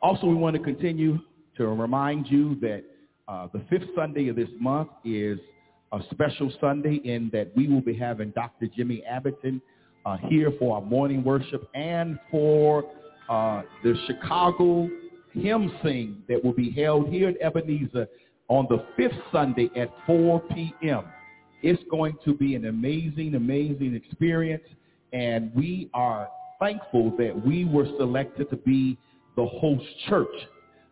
Also, 0.00 0.26
we 0.26 0.34
want 0.34 0.56
to 0.56 0.62
continue 0.62 1.18
to 1.56 1.66
remind 1.66 2.26
you 2.28 2.56
that 2.60 2.82
uh, 3.28 3.48
the 3.52 3.60
fifth 3.68 3.88
Sunday 3.94 4.28
of 4.28 4.36
this 4.36 4.48
month 4.58 4.88
is 5.04 5.38
a 5.92 6.00
special 6.10 6.50
Sunday 6.60 7.00
in 7.04 7.30
that 7.32 7.54
we 7.54 7.68
will 7.68 7.80
be 7.80 7.94
having 7.94 8.30
Dr. 8.30 8.66
Jimmy 8.74 9.02
Abbington 9.10 9.60
uh, 10.06 10.16
here 10.28 10.50
for 10.58 10.76
our 10.76 10.82
morning 10.82 11.22
worship 11.22 11.68
and 11.74 12.18
for 12.30 12.84
uh, 13.28 13.62
the 13.84 13.94
Chicago 14.06 14.88
hymn 15.32 15.72
sing 15.82 16.22
that 16.28 16.42
will 16.42 16.52
be 16.52 16.70
held 16.70 17.08
here 17.08 17.28
in 17.28 17.36
Ebenezer 17.42 18.08
on 18.48 18.66
the 18.68 18.84
fifth 18.96 19.18
Sunday 19.30 19.70
at 19.76 19.90
4 20.06 20.40
p.m. 20.54 21.04
It's 21.62 21.82
going 21.90 22.16
to 22.24 22.34
be 22.34 22.54
an 22.54 22.66
amazing, 22.66 23.34
amazing 23.34 23.94
experience, 23.94 24.64
and 25.12 25.54
we 25.54 25.88
are 25.94 26.28
thankful 26.58 27.14
that 27.18 27.46
we 27.46 27.64
were 27.64 27.86
selected 27.98 28.50
to 28.50 28.56
be 28.56 28.98
the 29.36 29.46
host 29.46 29.84
church. 30.08 30.28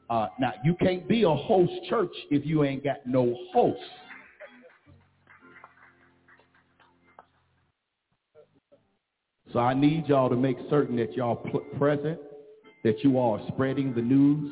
Uh, 0.08 0.28
now, 0.38 0.52
you 0.64 0.74
can't 0.80 1.06
be 1.08 1.24
a 1.24 1.34
host 1.34 1.72
church 1.88 2.12
if 2.30 2.46
you 2.46 2.64
ain't 2.64 2.84
got 2.84 2.98
no 3.06 3.36
hosts. 3.52 3.82
So 9.52 9.58
I 9.58 9.74
need 9.74 10.06
y'all 10.06 10.30
to 10.30 10.36
make 10.36 10.56
certain 10.68 10.96
that 10.96 11.14
y'all 11.14 11.36
present, 11.78 12.18
that 12.84 13.02
you 13.02 13.18
all 13.18 13.38
are 13.38 13.48
spreading 13.48 13.94
the 13.94 14.02
news, 14.02 14.50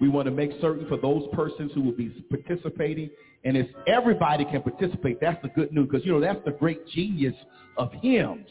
we 0.00 0.08
want 0.08 0.26
to 0.26 0.30
make 0.30 0.52
certain 0.60 0.86
for 0.86 0.96
those 0.96 1.24
persons 1.32 1.72
who 1.74 1.82
will 1.82 1.92
be 1.92 2.08
participating, 2.30 3.10
and 3.44 3.56
if 3.56 3.66
everybody 3.86 4.44
can 4.44 4.62
participate, 4.62 5.20
that's 5.20 5.40
the 5.42 5.48
good 5.48 5.72
news, 5.72 5.88
because, 5.90 6.06
you 6.06 6.12
know, 6.12 6.20
that's 6.20 6.44
the 6.44 6.52
great 6.52 6.86
genius 6.88 7.34
of 7.76 7.92
hymns. 7.94 8.46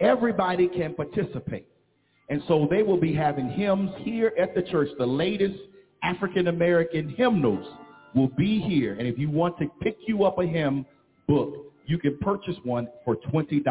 Everybody 0.00 0.68
can 0.68 0.94
participate. 0.94 1.66
And 2.28 2.42
so 2.48 2.66
they 2.70 2.82
will 2.82 3.00
be 3.00 3.14
having 3.14 3.48
hymns 3.48 3.90
here 3.98 4.32
at 4.38 4.54
the 4.54 4.62
church. 4.62 4.88
The 4.98 5.06
latest 5.06 5.58
African-American 6.02 7.10
hymnals 7.10 7.66
will 8.14 8.28
be 8.28 8.60
here. 8.60 8.94
And 8.98 9.06
if 9.06 9.18
you 9.18 9.30
want 9.30 9.58
to 9.58 9.68
pick 9.80 9.96
you 10.06 10.24
up 10.24 10.38
a 10.38 10.46
hymn 10.46 10.84
book, 11.28 11.72
you 11.86 11.98
can 11.98 12.18
purchase 12.18 12.56
one 12.64 12.88
for 13.04 13.16
$20. 13.16 13.62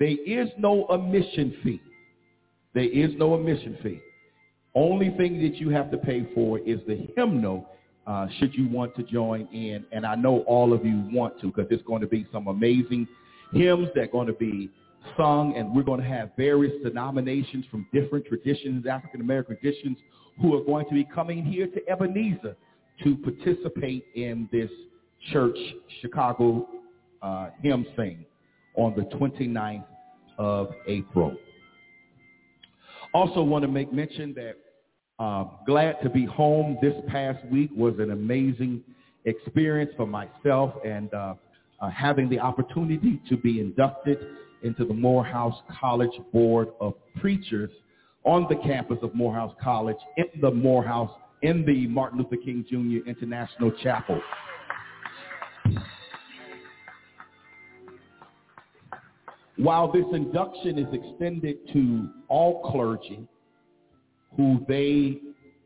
There 0.00 0.16
is 0.26 0.48
no 0.56 0.86
admission 0.88 1.54
fee. 1.62 1.80
There 2.74 2.84
is 2.84 3.10
no 3.18 3.34
admission 3.38 3.76
fee. 3.82 4.00
Only 4.74 5.10
thing 5.18 5.42
that 5.42 5.56
you 5.56 5.68
have 5.68 5.90
to 5.90 5.98
pay 5.98 6.26
for 6.34 6.58
is 6.60 6.80
the 6.88 7.08
hymnal 7.14 7.68
uh, 8.06 8.26
should 8.38 8.54
you 8.54 8.66
want 8.68 8.96
to 8.96 9.02
join 9.02 9.46
in. 9.52 9.84
And 9.92 10.06
I 10.06 10.14
know 10.14 10.40
all 10.40 10.72
of 10.72 10.86
you 10.86 11.06
want 11.12 11.38
to 11.42 11.48
because 11.48 11.66
there's 11.68 11.82
going 11.82 12.00
to 12.00 12.06
be 12.06 12.26
some 12.32 12.46
amazing 12.46 13.06
hymns 13.52 13.88
that 13.94 14.04
are 14.04 14.06
going 14.06 14.28
to 14.28 14.32
be 14.32 14.70
sung. 15.18 15.54
And 15.56 15.76
we're 15.76 15.82
going 15.82 16.00
to 16.00 16.06
have 16.06 16.30
various 16.34 16.72
denominations 16.82 17.66
from 17.70 17.86
different 17.92 18.24
traditions, 18.24 18.86
African-American 18.86 19.58
traditions, 19.58 19.98
who 20.40 20.58
are 20.58 20.64
going 20.64 20.86
to 20.86 20.94
be 20.94 21.04
coming 21.04 21.44
here 21.44 21.66
to 21.66 21.88
Ebenezer 21.90 22.56
to 23.04 23.16
participate 23.16 24.06
in 24.14 24.48
this 24.50 24.70
church 25.30 25.58
Chicago 26.00 26.66
uh, 27.20 27.50
hymn 27.62 27.84
sing 27.96 28.24
on 28.76 28.94
the 28.96 29.02
29th 29.16 29.84
of 30.38 30.70
April. 30.86 31.36
Also 33.12 33.42
want 33.42 33.62
to 33.62 33.68
make 33.68 33.92
mention 33.92 34.34
that 34.34 34.54
uh, 35.18 35.44
glad 35.66 36.00
to 36.02 36.08
be 36.08 36.24
home 36.24 36.78
this 36.80 36.94
past 37.08 37.44
week 37.46 37.70
was 37.76 37.94
an 37.98 38.10
amazing 38.10 38.82
experience 39.26 39.90
for 39.96 40.06
myself 40.06 40.72
and 40.84 41.12
uh, 41.12 41.34
uh, 41.80 41.90
having 41.90 42.28
the 42.28 42.38
opportunity 42.38 43.20
to 43.28 43.36
be 43.36 43.60
inducted 43.60 44.18
into 44.62 44.84
the 44.84 44.94
Morehouse 44.94 45.56
College 45.80 46.18
Board 46.32 46.68
of 46.80 46.94
Preachers 47.20 47.70
on 48.24 48.46
the 48.48 48.56
campus 48.56 48.98
of 49.02 49.14
Morehouse 49.14 49.54
College 49.62 49.96
in 50.16 50.40
the 50.40 50.50
Morehouse, 50.50 51.10
in 51.42 51.64
the 51.64 51.86
Martin 51.86 52.18
Luther 52.18 52.36
King 52.36 52.64
Jr. 52.68 53.08
International 53.08 53.72
Chapel. 53.82 54.20
While 59.60 59.92
this 59.92 60.06
induction 60.14 60.78
is 60.78 60.86
extended 60.90 61.58
to 61.74 62.08
all 62.28 62.62
clergy 62.70 63.28
who 64.34 64.64
they 64.66 65.20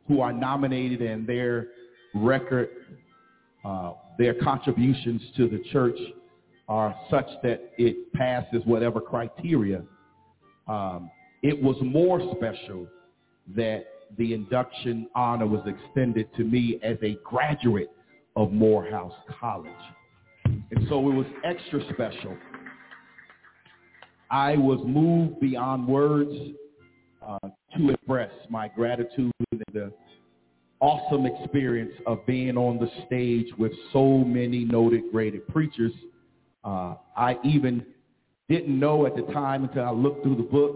who 0.09 0.20
are 0.20 0.33
nominated 0.33 1.00
and 1.00 1.24
their 1.24 1.68
record, 2.12 2.70
uh, 3.64 3.92
their 4.18 4.35
contributions 4.35 5.22
to 5.37 5.48
the 5.48 5.62
church 5.70 5.96
are 6.68 6.92
such 7.09 7.28
that 7.44 7.70
it 7.78 8.12
passes 8.14 8.62
whatever 8.64 9.00
criteria. 9.00 9.85
Um, 10.66 11.09
it 11.44 11.62
was 11.62 11.76
more 11.80 12.20
special 12.37 12.88
that 13.54 13.85
the 14.18 14.35
induction 14.35 15.07
honor 15.14 15.46
was 15.46 15.62
extended 15.68 16.35
to 16.37 16.42
me 16.42 16.80
as 16.83 16.96
a 17.04 17.16
graduate 17.22 17.92
of 18.35 18.50
Morehouse 18.50 19.14
College. 19.38 19.70
And 20.44 20.88
so 20.88 20.98
it 20.98 21.14
was 21.14 21.26
extra 21.44 21.80
special 21.92 22.37
I 24.35 24.57
was 24.57 24.81
moved 24.85 25.38
beyond 25.38 25.87
words 25.87 26.33
uh, 27.25 27.38
to 27.77 27.90
express 27.90 28.33
my 28.51 28.66
gratitude 28.66 29.31
and 29.53 29.62
the 29.73 29.92
awesome 30.81 31.25
experience 31.25 31.92
of 32.05 32.27
being 32.27 32.57
on 32.57 32.79
the 32.79 32.90
stage 33.07 33.47
with 33.59 33.70
so 33.92 34.18
many 34.18 34.64
noted 34.64 35.03
graded 35.12 35.47
preachers. 35.47 35.92
Uh, 36.64 36.97
I 37.16 37.37
even 37.44 37.87
didn't 38.49 38.77
know 38.77 39.07
at 39.07 39.14
the 39.14 39.23
time 39.33 39.62
until 39.62 39.85
I 39.85 39.92
looked 39.92 40.25
through 40.25 40.35
the 40.35 40.42
book 40.42 40.75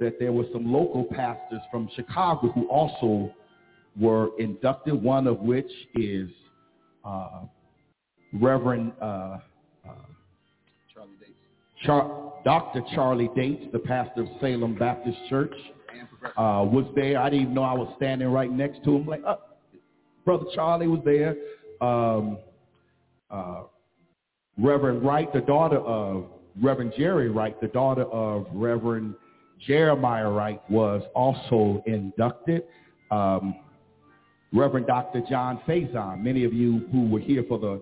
that 0.00 0.18
there 0.18 0.32
were 0.32 0.46
some 0.52 0.72
local 0.72 1.04
pastors 1.04 1.60
from 1.70 1.88
Chicago 1.94 2.50
who 2.50 2.66
also 2.66 3.32
were 3.96 4.30
inducted, 4.40 5.00
one 5.00 5.28
of 5.28 5.38
which 5.38 5.70
is 5.94 6.28
uh, 7.04 7.42
Reverend 8.32 8.94
uh, 9.00 9.04
uh 9.04 9.92
Char- 11.86 12.32
Dr. 12.44 12.82
Charlie 12.94 13.30
Dates, 13.34 13.64
the 13.72 13.78
pastor 13.78 14.22
of 14.22 14.28
Salem 14.40 14.74
Baptist 14.74 15.18
Church, 15.28 15.54
uh, 16.36 16.66
was 16.70 16.84
there. 16.94 17.18
I 17.18 17.30
didn't 17.30 17.42
even 17.42 17.54
know 17.54 17.62
I 17.62 17.72
was 17.72 17.92
standing 17.96 18.28
right 18.28 18.50
next 18.50 18.84
to 18.84 18.96
him. 18.96 19.06
Like, 19.06 19.22
uh, 19.26 19.36
Brother 20.24 20.44
Charlie 20.54 20.88
was 20.88 21.00
there. 21.04 21.36
Um, 21.80 22.38
uh, 23.30 23.62
Reverend 24.58 25.04
Wright, 25.04 25.32
the 25.32 25.40
daughter 25.40 25.78
of 25.78 26.26
Reverend 26.60 26.92
Jerry 26.96 27.30
Wright, 27.30 27.60
the 27.60 27.68
daughter 27.68 28.04
of 28.04 28.46
Reverend 28.52 29.14
Jeremiah 29.66 30.30
Wright, 30.30 30.60
was 30.70 31.02
also 31.14 31.82
inducted. 31.86 32.64
Um, 33.10 33.56
Reverend 34.52 34.86
Dr. 34.86 35.22
John 35.28 35.60
Faison, 35.66 36.22
many 36.22 36.44
of 36.44 36.52
you 36.54 36.88
who 36.90 37.08
were 37.08 37.20
here 37.20 37.44
for 37.48 37.58
the 37.58 37.80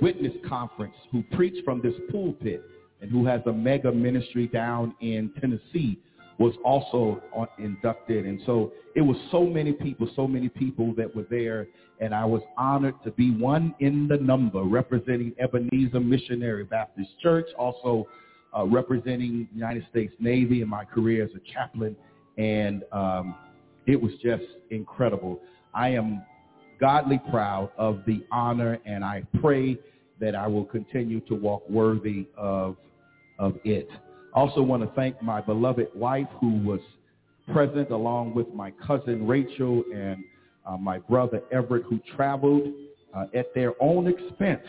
witness 0.00 0.32
conference, 0.48 0.94
who 1.10 1.22
preached 1.32 1.64
from 1.64 1.80
this 1.82 1.94
pulpit 2.10 2.62
and 3.04 3.12
who 3.12 3.26
has 3.26 3.42
a 3.44 3.52
mega 3.52 3.92
ministry 3.92 4.46
down 4.46 4.94
in 5.02 5.30
Tennessee, 5.38 5.98
was 6.38 6.54
also 6.64 7.22
inducted. 7.58 8.24
And 8.24 8.40
so 8.46 8.72
it 8.96 9.02
was 9.02 9.16
so 9.30 9.44
many 9.44 9.72
people, 9.72 10.08
so 10.16 10.26
many 10.26 10.48
people 10.48 10.94
that 10.94 11.14
were 11.14 11.26
there. 11.28 11.68
And 12.00 12.14
I 12.14 12.24
was 12.24 12.40
honored 12.56 12.94
to 13.04 13.10
be 13.10 13.30
one 13.30 13.74
in 13.80 14.08
the 14.08 14.16
number 14.16 14.62
representing 14.62 15.34
Ebenezer 15.38 16.00
Missionary 16.00 16.64
Baptist 16.64 17.10
Church, 17.22 17.46
also 17.58 18.08
uh, 18.56 18.64
representing 18.64 19.48
United 19.54 19.86
States 19.90 20.14
Navy 20.18 20.62
in 20.62 20.68
my 20.68 20.84
career 20.84 21.24
as 21.24 21.30
a 21.36 21.52
chaplain. 21.52 21.94
And 22.38 22.84
um, 22.90 23.34
it 23.86 24.00
was 24.00 24.12
just 24.22 24.44
incredible. 24.70 25.40
I 25.74 25.90
am 25.90 26.24
godly 26.80 27.20
proud 27.30 27.70
of 27.76 28.00
the 28.06 28.24
honor, 28.32 28.78
and 28.86 29.04
I 29.04 29.24
pray 29.42 29.78
that 30.20 30.34
I 30.34 30.46
will 30.46 30.64
continue 30.64 31.20
to 31.20 31.34
walk 31.34 31.68
worthy 31.68 32.26
of, 32.36 32.76
of 33.38 33.56
it. 33.64 33.88
Also 34.34 34.62
want 34.62 34.82
to 34.82 34.90
thank 34.94 35.20
my 35.22 35.40
beloved 35.40 35.88
wife 35.94 36.26
who 36.40 36.58
was 36.64 36.80
present 37.52 37.90
along 37.90 38.34
with 38.34 38.48
my 38.54 38.72
cousin 38.86 39.26
Rachel 39.26 39.84
and 39.94 40.24
uh, 40.66 40.76
my 40.76 40.98
brother 40.98 41.42
Everett 41.52 41.84
who 41.84 42.00
traveled 42.16 42.72
uh, 43.14 43.26
at 43.34 43.54
their 43.54 43.72
own 43.80 44.06
expense 44.06 44.66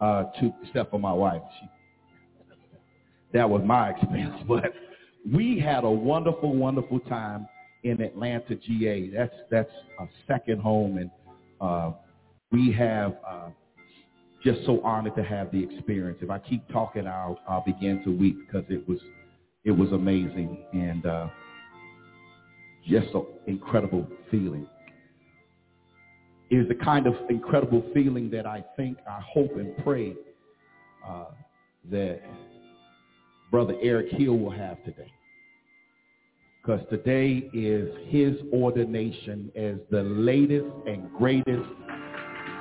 uh, 0.00 0.24
to, 0.40 0.52
except 0.62 0.90
for 0.90 0.98
my 0.98 1.12
wife. 1.12 1.42
She, 1.60 1.68
that 3.32 3.48
was 3.48 3.62
my 3.64 3.90
expense, 3.90 4.34
but 4.48 4.72
we 5.32 5.58
had 5.58 5.84
a 5.84 5.90
wonderful, 5.90 6.54
wonderful 6.54 7.00
time 7.00 7.46
in 7.84 8.00
Atlanta, 8.00 8.54
GA. 8.56 9.10
That's 9.10 9.34
that's 9.50 9.70
a 10.00 10.06
second 10.26 10.60
home, 10.60 10.98
and 10.98 11.10
uh, 11.60 11.92
we 12.50 12.72
have 12.72 13.16
uh, 13.26 13.48
just 14.42 14.64
so 14.66 14.80
honored 14.82 15.16
to 15.16 15.24
have 15.24 15.50
the 15.50 15.62
experience. 15.62 16.18
If 16.22 16.30
I 16.30 16.38
keep 16.38 16.66
talking, 16.68 17.06
I'll 17.06 17.38
I'll 17.48 17.64
begin 17.64 18.02
to 18.04 18.10
weep 18.10 18.38
because 18.46 18.64
it 18.68 18.86
was 18.88 18.98
it 19.64 19.72
was 19.72 19.90
amazing 19.92 20.64
and 20.72 21.04
uh, 21.06 21.28
just 22.86 23.08
an 23.14 23.24
incredible 23.46 24.06
feeling. 24.30 24.66
It 26.50 26.56
is 26.56 26.68
the 26.68 26.76
kind 26.76 27.06
of 27.06 27.14
incredible 27.28 27.84
feeling 27.92 28.30
that 28.30 28.46
I 28.46 28.64
think, 28.76 28.96
I 29.06 29.20
hope, 29.20 29.56
and 29.56 29.76
pray 29.84 30.14
uh, 31.06 31.26
that 31.90 32.20
Brother 33.50 33.74
Eric 33.82 34.12
Hill 34.12 34.38
will 34.38 34.50
have 34.50 34.82
today 34.84 35.12
because 36.68 36.86
today 36.90 37.48
is 37.54 37.88
his 38.08 38.36
ordination 38.52 39.50
as 39.56 39.76
the 39.90 40.02
latest 40.02 40.66
and 40.86 41.10
greatest 41.14 41.68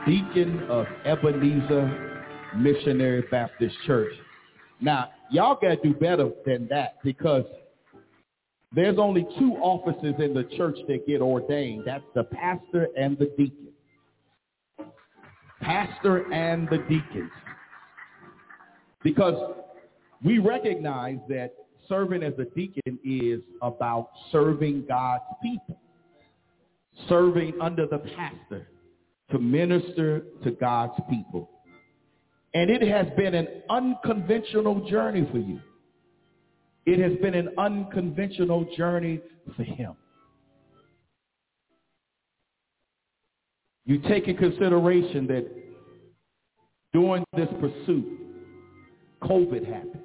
deacon 0.07 0.63
of 0.69 0.85
Ebenezer 1.05 2.23
Missionary 2.55 3.23
Baptist 3.29 3.75
Church. 3.85 4.13
Now, 4.79 5.09
y'all 5.29 5.59
got 5.61 5.69
to 5.69 5.75
do 5.83 5.93
better 5.93 6.31
than 6.45 6.67
that 6.69 6.95
because 7.03 7.43
there's 8.73 8.97
only 8.97 9.27
two 9.37 9.55
offices 9.55 10.15
in 10.19 10.33
the 10.33 10.45
church 10.55 10.77
that 10.87 11.05
get 11.05 11.21
ordained. 11.21 11.83
That's 11.85 12.05
the 12.15 12.23
pastor 12.23 12.87
and 12.97 13.17
the 13.17 13.25
deacon. 13.37 13.67
Pastor 15.61 16.31
and 16.31 16.69
the 16.69 16.77
deacons. 16.89 17.31
Because 19.03 19.55
we 20.23 20.39
recognize 20.39 21.17
that 21.27 21.53
serving 21.89 22.23
as 22.23 22.33
a 22.39 22.45
deacon 22.55 22.97
is 23.03 23.41
about 23.61 24.09
serving 24.31 24.85
God's 24.87 25.23
people, 25.41 25.79
serving 27.09 27.53
under 27.59 27.85
the 27.85 27.99
pastor 27.99 28.67
to 29.31 29.39
minister 29.39 30.23
to 30.43 30.51
God's 30.51 30.99
people. 31.09 31.49
And 32.53 32.69
it 32.69 32.81
has 32.87 33.07
been 33.17 33.35
an 33.35 33.47
unconventional 33.69 34.89
journey 34.89 35.27
for 35.31 35.37
you. 35.37 35.59
It 36.85 36.99
has 36.99 37.19
been 37.21 37.35
an 37.35 37.49
unconventional 37.57 38.65
journey 38.77 39.19
for 39.55 39.63
him. 39.63 39.93
You 43.85 43.99
take 43.99 44.27
in 44.27 44.37
consideration 44.37 45.27
that 45.27 45.45
during 46.93 47.23
this 47.35 47.49
pursuit, 47.59 48.05
COVID 49.21 49.65
happened. 49.65 50.03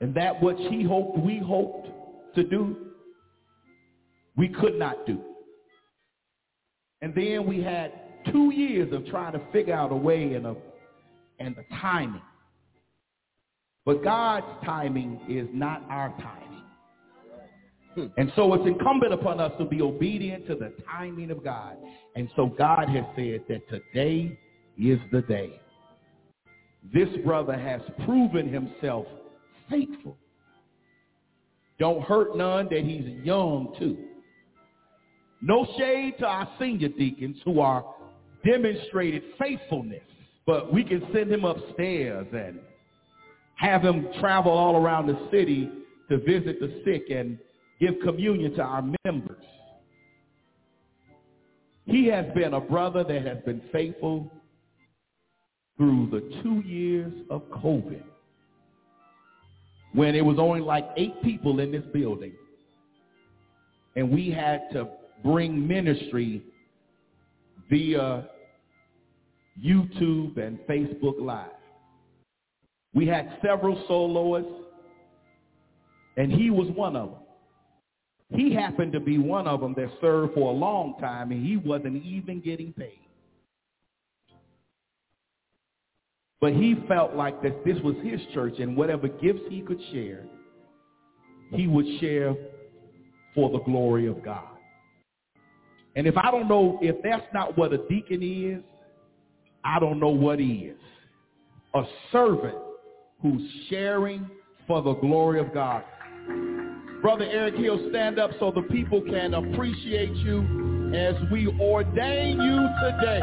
And 0.00 0.14
that 0.14 0.42
which 0.42 0.58
he 0.70 0.82
hoped 0.82 1.18
we 1.18 1.38
hoped 1.38 1.88
to 2.34 2.44
do, 2.44 2.76
we 4.36 4.48
could 4.48 4.78
not 4.78 5.06
do. 5.06 5.20
And 7.02 7.14
then 7.14 7.46
we 7.46 7.62
had 7.62 7.92
two 8.32 8.52
years 8.52 8.92
of 8.92 9.06
trying 9.06 9.32
to 9.32 9.40
figure 9.52 9.74
out 9.74 9.92
a 9.92 9.96
way 9.96 10.34
and, 10.34 10.46
a, 10.46 10.56
and 11.38 11.54
the 11.54 11.64
timing. 11.80 12.22
But 13.84 14.02
God's 14.02 14.46
timing 14.64 15.20
is 15.28 15.48
not 15.52 15.82
our 15.88 16.08
timing. 16.20 16.46
Hmm. 17.94 18.06
And 18.18 18.32
so 18.36 18.52
it's 18.54 18.66
incumbent 18.66 19.12
upon 19.12 19.40
us 19.40 19.52
to 19.58 19.64
be 19.64 19.80
obedient 19.80 20.46
to 20.48 20.54
the 20.54 20.72
timing 20.90 21.30
of 21.30 21.44
God. 21.44 21.76
And 22.14 22.28
so 22.36 22.46
God 22.46 22.88
has 22.88 23.04
said 23.14 23.42
that 23.48 23.68
today 23.68 24.38
is 24.78 24.98
the 25.12 25.22
day. 25.22 25.60
This 26.92 27.08
brother 27.24 27.56
has 27.56 27.80
proven 28.04 28.52
himself 28.52 29.06
faithful. 29.70 30.16
Don't 31.78 32.02
hurt 32.02 32.36
none 32.36 32.68
that 32.70 32.84
he's 32.84 33.24
young 33.24 33.74
too. 33.78 33.96
No 35.42 35.66
shade 35.78 36.14
to 36.18 36.26
our 36.26 36.48
senior 36.58 36.88
deacons 36.88 37.36
who 37.44 37.60
are 37.60 37.84
demonstrated 38.44 39.22
faithfulness, 39.38 40.02
but 40.46 40.72
we 40.72 40.84
can 40.84 41.06
send 41.12 41.30
him 41.30 41.44
upstairs 41.44 42.26
and 42.32 42.58
have 43.56 43.82
him 43.82 44.08
travel 44.20 44.52
all 44.52 44.76
around 44.76 45.06
the 45.06 45.28
city 45.30 45.68
to 46.08 46.18
visit 46.18 46.60
the 46.60 46.82
sick 46.84 47.10
and 47.10 47.38
give 47.80 47.94
communion 48.02 48.54
to 48.54 48.62
our 48.62 48.84
members. 49.04 49.42
He 51.84 52.06
has 52.06 52.26
been 52.34 52.54
a 52.54 52.60
brother 52.60 53.04
that 53.04 53.26
has 53.26 53.38
been 53.44 53.62
faithful 53.72 54.30
through 55.76 56.08
the 56.10 56.42
two 56.42 56.60
years 56.66 57.12
of 57.30 57.42
COVID 57.50 58.02
when 59.92 60.14
it 60.14 60.24
was 60.24 60.38
only 60.38 60.60
like 60.60 60.86
eight 60.96 61.22
people 61.22 61.60
in 61.60 61.72
this 61.72 61.84
building. 61.92 62.32
And 63.94 64.10
we 64.10 64.30
had 64.30 64.68
to 64.72 64.88
bring 65.26 65.66
ministry 65.66 66.40
via 67.68 68.28
YouTube 69.60 70.38
and 70.38 70.56
Facebook 70.68 71.20
Live. 71.20 71.50
We 72.94 73.08
had 73.08 73.36
several 73.44 73.84
soloists, 73.88 74.48
and 76.16 76.30
he 76.30 76.50
was 76.50 76.68
one 76.76 76.94
of 76.94 77.10
them. 77.10 77.18
He 78.38 78.54
happened 78.54 78.92
to 78.92 79.00
be 79.00 79.18
one 79.18 79.48
of 79.48 79.60
them 79.60 79.74
that 79.76 79.88
served 80.00 80.34
for 80.34 80.52
a 80.52 80.54
long 80.54 80.94
time, 81.00 81.32
and 81.32 81.44
he 81.44 81.56
wasn't 81.56 82.04
even 82.04 82.40
getting 82.40 82.72
paid. 82.72 83.00
But 86.40 86.52
he 86.52 86.76
felt 86.86 87.14
like 87.14 87.42
that 87.42 87.64
this 87.64 87.78
was 87.82 87.96
his 88.04 88.20
church 88.32 88.60
and 88.60 88.76
whatever 88.76 89.08
gifts 89.08 89.42
he 89.48 89.62
could 89.62 89.80
share, 89.92 90.24
he 91.50 91.66
would 91.66 91.86
share 92.00 92.36
for 93.34 93.50
the 93.50 93.60
glory 93.60 94.06
of 94.06 94.24
God. 94.24 94.55
And 95.96 96.06
if 96.06 96.16
I 96.16 96.30
don't 96.30 96.46
know, 96.46 96.78
if 96.82 96.96
that's 97.02 97.26
not 97.32 97.56
what 97.56 97.72
a 97.72 97.78
deacon 97.88 98.22
is, 98.22 98.62
I 99.64 99.80
don't 99.80 99.98
know 99.98 100.10
what 100.10 100.40
is. 100.40 100.76
A 101.74 101.82
servant 102.12 102.54
who's 103.22 103.42
sharing 103.68 104.30
for 104.66 104.82
the 104.82 104.92
glory 104.94 105.40
of 105.40 105.52
God. 105.54 105.82
Brother 107.00 107.24
Eric 107.24 107.56
Hill, 107.56 107.88
stand 107.90 108.18
up 108.18 108.30
so 108.38 108.50
the 108.50 108.62
people 108.62 109.00
can 109.00 109.34
appreciate 109.34 110.14
you 110.16 110.92
as 110.94 111.14
we 111.32 111.46
ordain 111.60 112.40
you 112.40 112.68
today. 112.82 113.20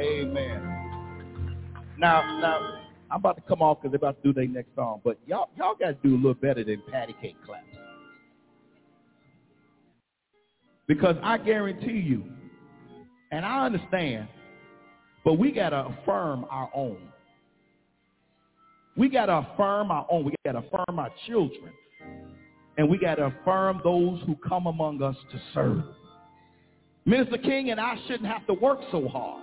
Amen. 0.00 0.68
Now, 1.98 2.40
now 2.40 2.78
I'm 3.10 3.20
about 3.20 3.36
to 3.36 3.42
come 3.42 3.62
off 3.62 3.78
because 3.80 3.92
they're 3.92 4.08
about 4.08 4.22
to 4.22 4.28
do 4.28 4.34
their 4.34 4.48
next 4.48 4.74
song, 4.74 5.00
but 5.04 5.18
y'all 5.26 5.50
y'all 5.56 5.74
got 5.78 6.02
to 6.02 6.08
do 6.08 6.14
a 6.14 6.16
little 6.16 6.34
better 6.34 6.64
than 6.64 6.82
patty 6.90 7.14
cake 7.20 7.36
claps. 7.46 7.64
Because 10.86 11.16
I 11.22 11.38
guarantee 11.38 11.98
you, 11.98 12.24
and 13.30 13.44
I 13.44 13.66
understand, 13.66 14.28
but 15.24 15.34
we 15.34 15.52
got 15.52 15.70
to 15.70 15.86
affirm 15.86 16.44
our 16.50 16.70
own. 16.74 16.98
We 18.96 19.08
got 19.08 19.26
to 19.26 19.38
affirm 19.38 19.90
our 19.90 20.06
own. 20.10 20.24
We 20.24 20.34
got 20.44 20.52
to 20.52 20.58
affirm 20.58 20.98
our 20.98 21.10
children. 21.26 21.72
And 22.76 22.90
we 22.90 22.98
got 22.98 23.16
to 23.16 23.26
affirm 23.26 23.80
those 23.84 24.20
who 24.26 24.36
come 24.36 24.66
among 24.66 25.02
us 25.02 25.16
to 25.30 25.40
serve. 25.54 25.84
Minister 27.04 27.38
King 27.38 27.70
and 27.70 27.80
I 27.80 27.96
shouldn't 28.06 28.26
have 28.28 28.46
to 28.48 28.54
work 28.54 28.80
so 28.90 29.08
hard 29.08 29.42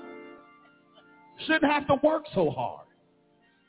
shouldn't 1.45 1.71
have 1.71 1.87
to 1.87 1.95
work 2.03 2.25
so 2.33 2.49
hard 2.49 2.85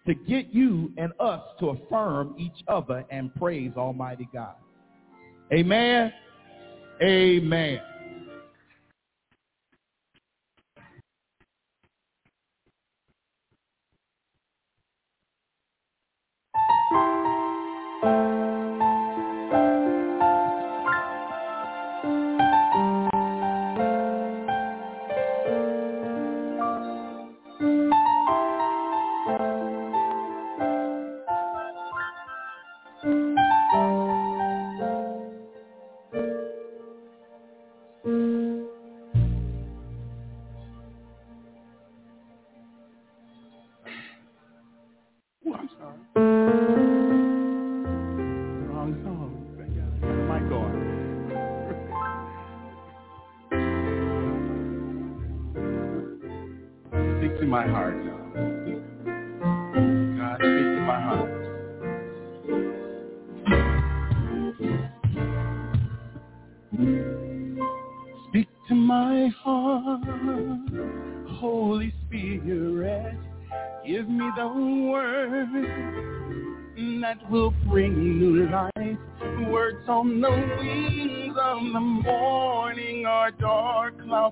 to 0.07 0.15
get 0.15 0.53
you 0.53 0.93
and 0.97 1.13
us 1.21 1.43
to 1.61 1.71
affirm 1.71 2.35
each 2.39 2.65
other 2.69 3.05
and 3.11 3.35
praise 3.35 3.73
Almighty 3.77 4.29
God. 4.33 4.55
Amen. 5.53 6.13
Amen. 7.03 7.81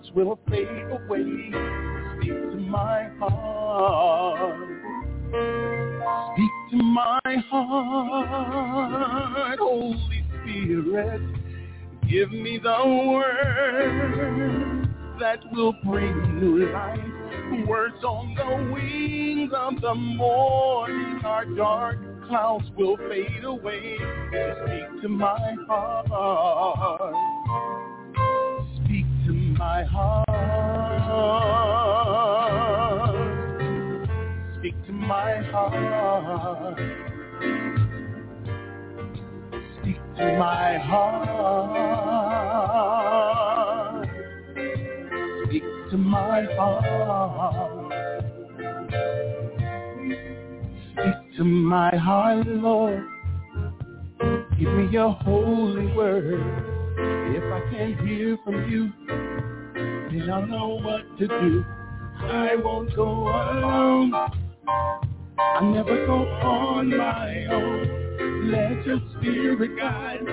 Clouds 0.09 0.15
will 0.15 0.39
fade 0.49 0.69
away. 0.91 1.51
Speak 2.17 2.51
to 2.51 2.57
my 2.57 3.09
heart. 3.19 4.69
Speak 6.35 6.51
to 6.71 6.77
my 6.83 7.21
heart, 7.51 9.59
Holy 9.59 10.25
Spirit. 10.43 11.23
Give 12.09 12.31
me 12.31 12.59
the 12.63 12.79
word 13.15 14.89
that 15.21 15.41
will 15.53 15.75
bring 15.85 16.41
new 16.41 16.73
life. 16.73 16.99
Words 17.67 18.03
on 18.05 18.35
the 18.35 18.73
wings 18.73 19.53
of 19.55 19.81
the 19.81 19.95
morning. 19.95 21.21
Our 21.25 21.45
dark 21.45 21.99
clouds 22.29 22.71
will 22.77 22.97
fade 22.97 23.45
away. 23.45 23.97
Speak 24.29 25.03
to 25.03 25.09
my 25.09 25.57
heart. 25.69 27.15
My 29.59 29.83
heart. 29.83 30.25
Speak 34.59 34.75
to 34.87 34.93
my 34.93 35.43
heart. 35.51 36.79
Speak 39.81 40.01
to 40.17 40.25
my 40.39 40.79
heart. 40.79 41.69
Speak 45.45 45.65
to 45.91 45.97
my 45.97 46.47
heart. 46.55 47.93
Speak 50.93 51.19
to 51.37 51.45
my 51.45 51.97
heart, 51.97 52.47
Lord. 52.47 53.03
Give 54.57 54.73
me 54.73 54.87
your 54.93 55.11
holy 55.11 55.87
word. 55.97 56.41
If 57.35 57.45
I 57.53 57.61
can't 57.73 58.01
hear 58.07 58.39
from 58.45 58.69
you, 58.71 58.93
then 60.11 60.31
I'll 60.31 60.47
know 60.47 60.81
what 60.83 61.19
to 61.19 61.27
do. 61.27 61.65
I 62.21 62.57
won't 62.57 62.95
go 62.97 63.29
alone. 63.29 64.13
I 65.39 65.61
never 65.63 66.07
go 66.07 66.27
on 66.27 66.97
my 66.97 67.47
own. 67.47 68.51
Let 68.51 68.87
your 68.87 69.01
spirit 69.17 69.77
guide. 69.77 70.25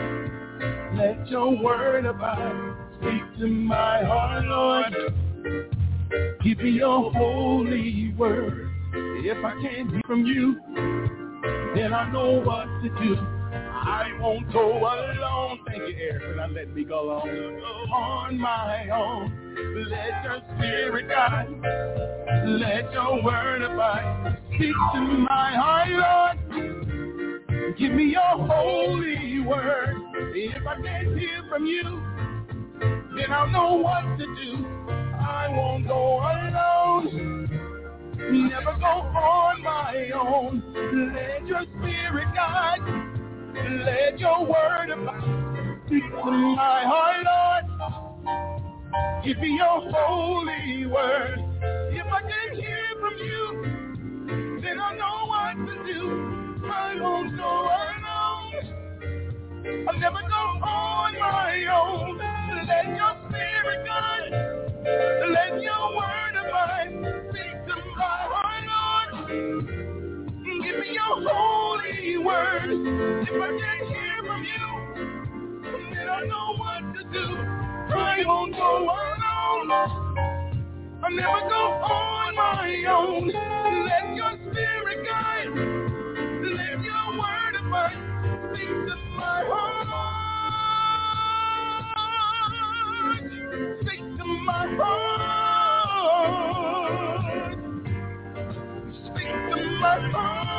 Let 0.95 1.27
your 1.27 1.61
word 1.61 2.05
abide. 2.05 2.75
Speak 2.99 3.39
to 3.39 3.47
my 3.47 4.03
heart, 4.03 4.45
Lord. 4.45 4.95
Give 6.43 6.57
me 6.59 6.69
your 6.71 7.11
holy 7.11 8.13
word. 8.17 8.69
If 8.93 9.43
I 9.43 9.51
can't 9.61 9.91
hear 9.91 10.01
from 10.05 10.25
you, 10.25 10.59
then 11.75 11.93
I 11.93 12.09
know 12.11 12.41
what 12.41 12.65
to 12.83 12.89
do. 13.03 13.17
I 13.17 14.17
won't 14.19 14.51
go 14.53 14.77
alone. 14.77 15.34
Thank 15.77 15.89
you, 15.89 15.95
Eric, 15.99 16.23
for 16.23 16.35
not 16.35 16.53
letting 16.53 16.73
me 16.73 16.85
go 16.85 17.01
alone. 17.03 17.59
On 17.93 18.39
my 18.39 18.87
own. 18.93 19.87
Let 19.89 20.23
your 20.23 20.41
spirit 20.55 21.09
guide. 21.09 21.49
Let 22.47 22.93
your 22.93 23.21
word 23.21 23.61
abide. 23.61 24.37
Speak 24.55 24.73
to 24.93 25.01
my 25.01 25.51
heart, 25.53 26.39
Lord. 26.49 27.77
Give 27.77 27.91
me 27.91 28.05
your 28.05 28.21
holy 28.21 29.41
word. 29.41 29.97
If 30.33 30.65
I 30.65 30.81
can't 30.81 31.19
hear 31.19 31.43
from 31.49 31.65
you, 31.65 32.01
then 33.17 33.33
I'll 33.33 33.49
know 33.49 33.73
what 33.75 34.17
to 34.17 34.25
do. 34.25 34.65
I 35.19 35.49
won't 35.49 35.85
go 35.89 36.19
alone. 36.19 37.49
Never 38.17 38.77
go 38.79 38.87
on 38.87 39.61
my 39.61 40.09
own. 40.11 40.63
Let 41.13 41.45
your 41.45 41.63
spirit 41.79 42.27
guide. 42.33 42.79
Let 43.83 44.19
your 44.19 44.45
word 44.45 44.89
abide. 44.89 45.34
Speak 45.87 46.03
to 46.03 46.31
my 46.31 46.83
heart, 46.85 47.25
Lord. 47.25 47.65
Give 49.25 49.37
me 49.39 49.55
your 49.57 49.91
holy 49.91 50.85
word. 50.87 51.39
If 51.91 52.05
I 52.07 52.21
can't 52.21 52.55
hear 52.55 52.87
from 52.99 53.17
you, 53.19 54.61
then 54.63 54.79
I 54.79 54.95
know 54.97 55.25
what 55.27 55.55
to 55.67 55.73
do. 55.93 56.01
I 56.65 56.95
won't 56.99 57.37
go 57.37 57.69
alone. 57.69 58.53
I'll 59.87 59.99
never 59.99 60.21
go 60.21 60.43
on 60.65 61.13
my 61.19 61.65
own. 61.73 62.17
Let 62.67 62.87
your 62.87 63.15
spirit 63.29 63.85
guide. 63.85 64.33
Let 65.31 65.61
your 65.61 65.95
word 65.95 66.35
abide. 66.35 66.93
Speak 67.29 67.67
to 67.67 67.75
my 67.97 68.19
heart, 68.31 68.65
Lord. 68.71 69.27
Give 70.63 70.79
me 70.79 70.93
your 70.93 71.29
holy 71.29 72.17
word. 72.17 72.71
If 73.27 73.41
I 73.41 73.59
can't 73.59 73.87
hear 73.89 74.23
from 74.25 74.43
you, 74.43 74.84
I 76.15 76.25
know 76.27 76.55
what 76.57 76.81
to 76.95 77.03
do. 77.11 77.25
I 77.95 78.23
won't 78.25 78.53
go 78.53 78.83
alone. 78.83 79.71
I'll 81.03 81.11
never 81.11 81.49
go 81.49 81.61
on 81.83 82.35
my 82.35 82.85
own. 82.89 83.27
Let 83.87 84.15
your 84.15 84.31
spirit 84.41 85.05
guide. 85.05 85.49
Let 86.43 86.83
your 86.83 87.19
word 87.19 87.55
abide. 87.59 87.97
Speak 88.53 88.69
to 88.69 88.95
my 89.17 89.43
heart. 89.49 89.87
Speak 93.81 94.01
to 94.17 94.25
my 94.45 94.75
heart. 94.77 96.23
Speak 99.05 99.33
to 99.51 99.57
my 99.81 99.99
heart. 100.11 100.54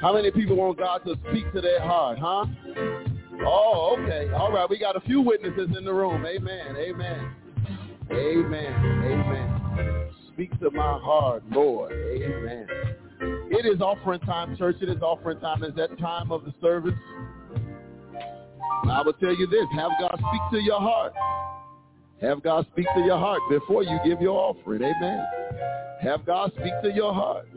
How 0.00 0.14
many 0.14 0.30
people 0.30 0.56
want 0.56 0.78
God 0.78 0.98
to 1.06 1.14
speak 1.28 1.52
to 1.52 1.60
their 1.60 1.80
heart, 1.80 2.18
huh? 2.18 2.44
Oh, 3.44 3.96
okay. 3.98 4.32
All 4.32 4.52
right. 4.52 4.68
We 4.68 4.78
got 4.78 4.96
a 4.96 5.00
few 5.00 5.20
witnesses 5.20 5.70
in 5.76 5.84
the 5.84 5.92
room. 5.92 6.24
Amen. 6.24 6.76
Amen. 6.76 7.30
Amen. 8.10 8.74
Amen. 9.04 10.10
Speak 10.32 10.58
to 10.60 10.70
my 10.70 10.98
heart, 10.98 11.42
Lord. 11.50 11.92
Amen. 11.92 12.66
It 13.50 13.66
is 13.66 13.80
offering 13.80 14.20
time, 14.20 14.56
church. 14.56 14.76
It 14.80 14.88
is 14.88 15.02
offering 15.02 15.40
time. 15.40 15.64
Is 15.64 15.74
that 15.76 15.98
time 15.98 16.30
of 16.30 16.44
the 16.44 16.54
service 16.60 16.94
I 18.90 19.02
will 19.02 19.12
tell 19.14 19.34
you 19.34 19.46
this, 19.46 19.66
have 19.74 19.90
God 20.00 20.14
speak 20.14 20.40
to 20.52 20.64
your 20.64 20.80
heart. 20.80 21.12
Have 22.20 22.42
God 22.42 22.66
speak 22.72 22.86
to 22.94 23.00
your 23.00 23.18
heart 23.18 23.40
before 23.50 23.82
you 23.82 23.98
give 24.04 24.20
your 24.20 24.38
offering. 24.38 24.82
Amen. 24.82 25.24
Have 26.02 26.24
God 26.24 26.52
speak 26.58 26.72
to 26.82 26.90
your 26.90 27.12
heart. 27.12 27.48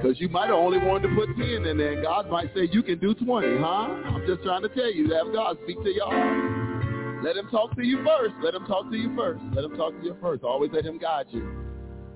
Because 0.00 0.20
you 0.20 0.28
might 0.28 0.46
have 0.46 0.54
only 0.54 0.78
wanted 0.78 1.08
to 1.08 1.14
put 1.14 1.36
10 1.36 1.66
in 1.66 1.76
there, 1.76 1.92
and 1.92 2.02
God 2.02 2.30
might 2.30 2.54
say, 2.54 2.68
you 2.70 2.84
can 2.84 2.98
do 3.00 3.14
20, 3.14 3.58
huh? 3.58 3.64
I'm 3.64 4.24
just 4.28 4.44
trying 4.44 4.62
to 4.62 4.68
tell 4.68 4.92
you, 4.92 5.12
have 5.12 5.32
God 5.32 5.58
speak 5.64 5.82
to 5.82 5.90
your 5.92 6.06
heart. 6.06 7.24
Let 7.24 7.36
him 7.36 7.48
talk 7.50 7.74
to 7.74 7.84
you 7.84 8.04
first. 8.04 8.34
Let 8.40 8.54
him 8.54 8.64
talk 8.66 8.90
to 8.90 8.96
you 8.96 9.14
first. 9.16 9.42
Let 9.52 9.64
him 9.64 9.76
talk 9.76 9.98
to 9.98 10.04
you 10.04 10.16
first. 10.20 10.44
Always 10.44 10.70
let 10.72 10.84
him 10.84 10.98
guide 10.98 11.26
you. 11.30 11.48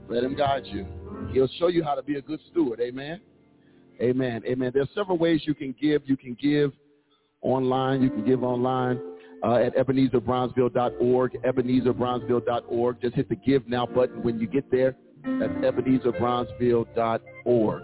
Let 0.08 0.22
him 0.22 0.36
guide 0.36 0.62
you. 0.66 0.86
He'll 1.32 1.48
show 1.58 1.66
you 1.66 1.82
how 1.82 1.96
to 1.96 2.02
be 2.02 2.16
a 2.18 2.22
good 2.22 2.38
steward. 2.52 2.80
Amen. 2.80 3.20
Amen. 4.00 4.42
Amen. 4.46 4.70
There's 4.72 4.88
several 4.94 5.18
ways 5.18 5.42
you 5.44 5.54
can 5.54 5.74
give. 5.80 6.02
You 6.06 6.16
can 6.16 6.36
give 6.40 6.72
online. 7.40 8.00
You 8.00 8.10
can 8.10 8.24
give 8.24 8.44
online 8.44 9.00
uh, 9.42 9.54
at 9.54 9.76
ebenezerbronzeville.org, 9.76 11.38
ebenezerbronzeville.org. 11.44 13.00
Just 13.00 13.14
hit 13.16 13.28
the 13.28 13.36
Give 13.36 13.66
Now 13.68 13.86
button 13.86 14.22
when 14.22 14.38
you 14.38 14.46
get 14.46 14.70
there. 14.70 14.94
That's 15.24 15.52
ebenezerbronzeville.org. 15.52 17.82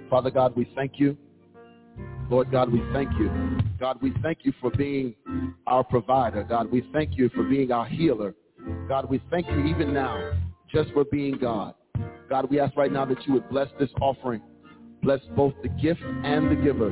Father 0.10 0.32
God, 0.32 0.56
we 0.56 0.66
thank 0.76 1.00
you. 1.00 1.18
Lord 2.30 2.52
God, 2.52 2.72
we 2.72 2.82
thank 2.94 3.12
you. 3.18 3.32
God, 3.80 4.02
we 4.02 4.14
thank 4.22 4.40
you 4.42 4.54
for 4.60 4.70
being 4.72 5.16
our 5.66 5.84
provider. 5.84 6.44
God, 6.44 6.70
we 6.72 6.88
thank 6.92 7.18
you 7.18 7.30
for 7.30 7.44
being 7.44 7.72
our 7.72 7.86
healer. 7.86 8.36
God, 8.88 9.10
we 9.10 9.22
thank 9.30 9.48
you 9.48 9.66
even 9.66 9.94
now 9.94 10.34
just 10.70 10.92
for 10.92 11.06
being 11.06 11.38
God. 11.38 11.74
God, 12.30 12.50
we 12.50 12.60
ask 12.60 12.76
right 12.76 12.92
now 12.92 13.06
that 13.06 13.26
you 13.26 13.34
would 13.34 13.50
bless 13.50 13.70
this 13.80 13.90
offering. 14.02 14.42
Bless 15.02 15.22
both 15.36 15.54
the 15.64 15.70
gift 15.70 16.02
and 16.02 16.52
the 16.52 16.56
giver. 16.56 16.92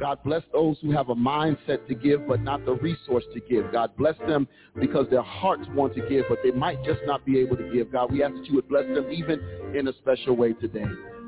God, 0.00 0.18
bless 0.24 0.42
those 0.52 0.78
who 0.82 0.90
have 0.90 1.10
a 1.10 1.14
mindset 1.14 1.86
to 1.86 1.94
give 1.94 2.26
but 2.26 2.40
not 2.40 2.64
the 2.64 2.74
resource 2.74 3.22
to 3.34 3.40
give. 3.40 3.70
God, 3.70 3.96
bless 3.96 4.18
them 4.26 4.48
because 4.80 5.06
their 5.10 5.22
hearts 5.22 5.62
want 5.74 5.94
to 5.94 6.00
give, 6.08 6.24
but 6.28 6.38
they 6.42 6.50
might 6.50 6.82
just 6.82 7.00
not 7.06 7.24
be 7.24 7.38
able 7.38 7.56
to 7.56 7.70
give. 7.72 7.92
God, 7.92 8.10
we 8.10 8.24
ask 8.24 8.34
that 8.34 8.46
you 8.46 8.56
would 8.56 8.68
bless 8.68 8.86
them 8.86 9.12
even 9.12 9.40
in 9.76 9.86
a 9.86 9.92
special 9.98 10.34
way 10.34 10.54
today. 10.54 10.86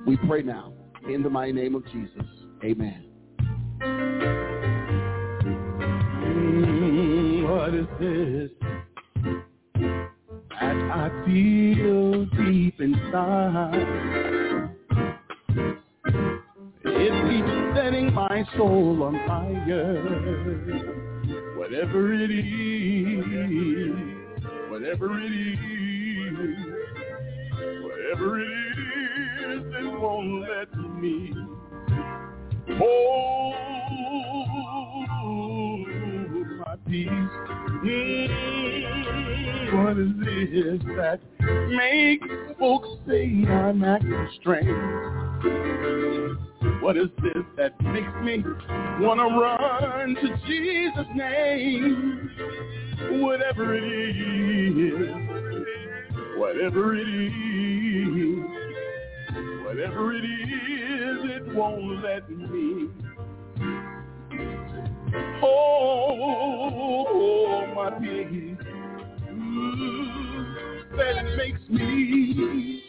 We 0.08 0.16
pray 0.16 0.42
now 0.42 0.72
in 1.08 1.22
the 1.22 1.30
mighty 1.30 1.52
name 1.52 1.76
of 1.76 1.84
Jesus. 1.86 2.26
Amen. 2.64 3.13
Mm, 6.24 7.48
what 7.48 7.74
is 7.74 7.86
this 8.00 8.50
that 10.60 10.76
I 10.90 11.10
feel 11.26 12.24
deep 12.26 12.80
inside? 12.80 13.86
It 16.84 17.12
keeps 17.28 17.76
setting 17.76 18.14
my 18.14 18.44
soul 18.56 19.02
on 19.02 19.14
fire. 19.26 19.94
Whatever 21.58 22.14
it 22.14 22.30
is, 22.30 23.24
whatever 24.70 25.20
it 25.20 25.32
is, 25.32 26.56
whatever 27.82 28.40
it 28.40 28.78
is, 28.78 29.62
it 29.74 30.00
won't 30.00 30.48
let 30.48 30.70
me 31.00 31.53
hold 32.78 33.54
my 36.58 36.76
peace. 36.86 37.08
Mm, 37.84 38.64
what 39.84 39.98
is 39.98 40.12
this 40.24 40.80
that 40.96 41.20
makes 41.70 42.26
folks 42.58 42.88
say 43.06 43.24
I'm 43.48 43.84
acting 43.84 44.28
strange? 44.40 44.68
What 46.82 46.96
is 46.96 47.08
this 47.22 47.44
that 47.56 47.80
makes 47.80 48.12
me 48.22 48.42
want 49.00 49.18
to 49.18 49.26
run 49.26 50.14
to 50.16 50.28
Jesus' 50.46 51.06
name? 51.14 52.30
Whatever 53.22 53.74
it 53.74 53.84
is, 53.84 55.08
whatever 56.36 56.94
it 56.94 57.08
is, 57.08 58.63
whatever 59.74 60.12
it 60.14 60.24
is, 60.24 61.18
it 61.24 61.52
won't 61.52 62.00
let 62.04 62.30
me 62.30 62.88
hold 65.40 66.94
my 67.74 67.90
peace. 67.98 68.56
Ooh, 69.28 69.34
mm, 69.34 70.96
that 70.96 71.36
makes 71.36 71.60
me 71.68 72.84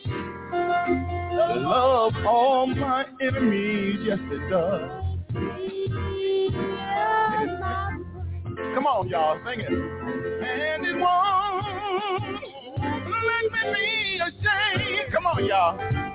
love 0.54 2.14
all 2.24 2.68
my 2.68 3.06
enemies. 3.20 4.02
Yes, 4.04 4.20
it 4.22 4.50
does. 4.52 4.92
Come 8.76 8.86
on, 8.86 9.08
y'all, 9.10 9.40
sing 9.44 9.60
it. 9.62 9.72
And 9.72 10.86
it 10.86 10.98
won't 11.00 12.44
let 13.26 13.52
me 13.52 13.74
be 13.74 14.20
ashamed. 14.20 15.12
Come 15.12 15.26
on, 15.26 15.46
y'all. 15.46 16.15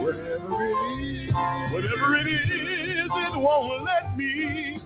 whatever 0.00 0.64
it 0.64 1.26
is, 1.26 1.32
whatever 1.72 2.16
it 2.16 2.26
is, 2.26 3.06
it 3.06 3.36
won't 3.36 3.84
let 3.84 4.16
me 4.16 4.80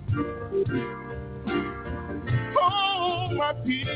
hold 2.58 3.36
my 3.36 3.52
peace. 3.64 3.88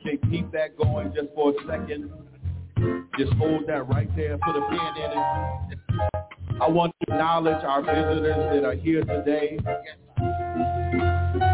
Okay, 0.00 0.18
keep 0.30 0.52
that 0.52 0.76
going 0.76 1.12
just 1.14 1.28
for 1.34 1.50
a 1.50 1.54
second. 1.66 2.10
Just 3.18 3.32
hold 3.34 3.66
that 3.66 3.88
right 3.88 4.14
there. 4.16 4.38
Put 4.38 4.56
a 4.56 4.60
pin 4.68 4.78
in 4.96 5.10
it. 5.10 5.18
I 6.60 6.68
want 6.68 6.94
to 7.00 7.12
acknowledge 7.12 7.64
our 7.64 7.82
visitors 7.82 8.52
that 8.52 8.64
are 8.64 8.74
here 8.74 9.04
today. 9.04 9.58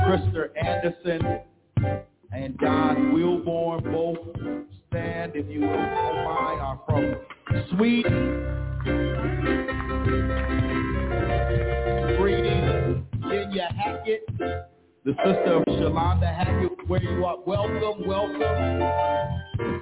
Krista 0.04 0.48
Anderson 0.56 1.40
and 2.34 2.58
John 2.60 3.12
Wilborn 3.12 3.84
both 3.92 4.18
stand, 4.88 5.32
if 5.36 5.48
you 5.48 5.60
don't 5.60 5.70
mind, 5.70 6.60
are 6.60 6.80
from 6.84 7.14
Sweden. 7.70 8.42
Greetings, 12.18 13.04
Kenya 13.22 13.68
Hackett, 13.76 14.26
the 14.38 15.12
sister 15.24 15.54
of 15.54 15.64
Shalonda 15.64 16.34
Hackett, 16.34 16.88
where 16.88 17.02
you 17.02 17.24
are. 17.24 17.38
Welcome, 17.46 18.06
welcome. 18.06 18.40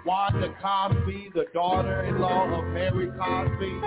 Wanda 0.04 0.54
Cosby, 0.60 1.30
the 1.34 1.46
daughter-in-law 1.54 2.58
of 2.58 2.64
Mary 2.74 3.10
Cosby. 3.18 3.80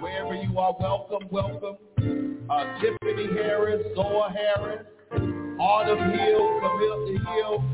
Wherever 0.00 0.34
you 0.34 0.58
are, 0.58 0.74
welcome, 0.80 1.28
welcome. 1.30 1.76
Uh, 2.48 2.80
Tiffany 2.80 3.26
Harris, 3.34 3.84
Zoa 3.94 4.34
Harris, 4.34 4.86
Autumn 5.12 6.10
Hill, 6.10 6.60
Camilla 6.60 6.98
Hill. 7.34 7.64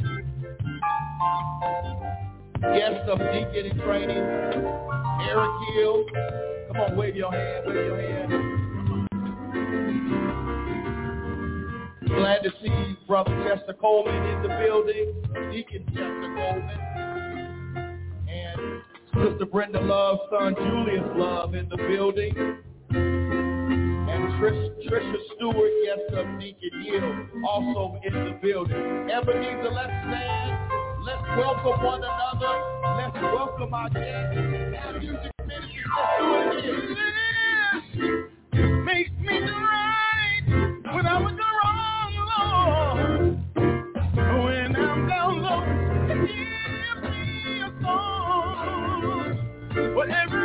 guest 2.61 3.09
of 3.09 3.19
deacon 3.19 3.67
in 3.71 3.79
training, 3.81 4.25
Eric 5.29 5.51
Hill. 5.75 6.05
Come 6.69 6.77
on, 6.81 6.97
wave 6.97 7.17
your 7.17 7.31
hand, 7.31 7.67
wave 7.67 7.77
your 7.77 8.01
hand. 8.01 8.31
Glad 12.07 12.43
to 12.43 12.51
see 12.63 12.97
Brother 13.07 13.35
Chester 13.45 13.75
Coleman 13.75 14.15
in 14.15 14.43
the 14.43 14.49
building, 14.49 15.15
Deacon 15.53 15.85
Chester 15.89 16.35
Coleman, 16.37 16.79
and 18.29 18.83
Sister 19.13 19.47
Brenda 19.47 19.81
Love, 19.81 20.19
son 20.31 20.55
Julius 20.55 21.05
Love 21.17 21.55
in 21.55 21.69
the 21.69 21.77
building, 21.77 22.59
Trish, 24.39 24.63
Trisha 24.89 25.19
Stewart, 25.37 25.73
guest 25.85 26.13
of 26.19 26.27
Deacon 26.41 26.83
Hill, 26.83 27.11
also 27.47 28.01
in 28.05 28.13
the 28.13 28.33
building. 28.43 29.09
Ebenezer, 29.09 29.71
let's 29.71 29.93
stand. 30.07 30.55
Let's 31.05 31.23
welcome 31.37 31.85
one 31.85 32.03
another. 32.03 32.55
Let's 32.97 33.15
welcome 33.23 33.75
our 33.75 33.91
guests. 33.91 34.37
Our 34.85 34.99
music 34.99 35.33
ministry. 35.47 35.85
Let's 35.97 36.63
do 37.93 38.03
it 38.03 38.09
again. 38.53 38.85
Makes 38.85 39.11
me 39.21 39.39
right 39.39 40.45
when 40.95 41.07
I 41.07 41.21
was 41.21 41.35
wrong, 41.63 42.13
Lord. 42.35 43.39
When 44.45 44.77
I'm 44.77 45.09
down 45.09 45.43
low, 45.43 45.63
give 46.09 46.19
me 46.19 47.61
a 47.61 47.65
song. 47.83 49.29
Whatever 49.95 50.44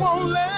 won't 0.00 0.32
let 0.32 0.49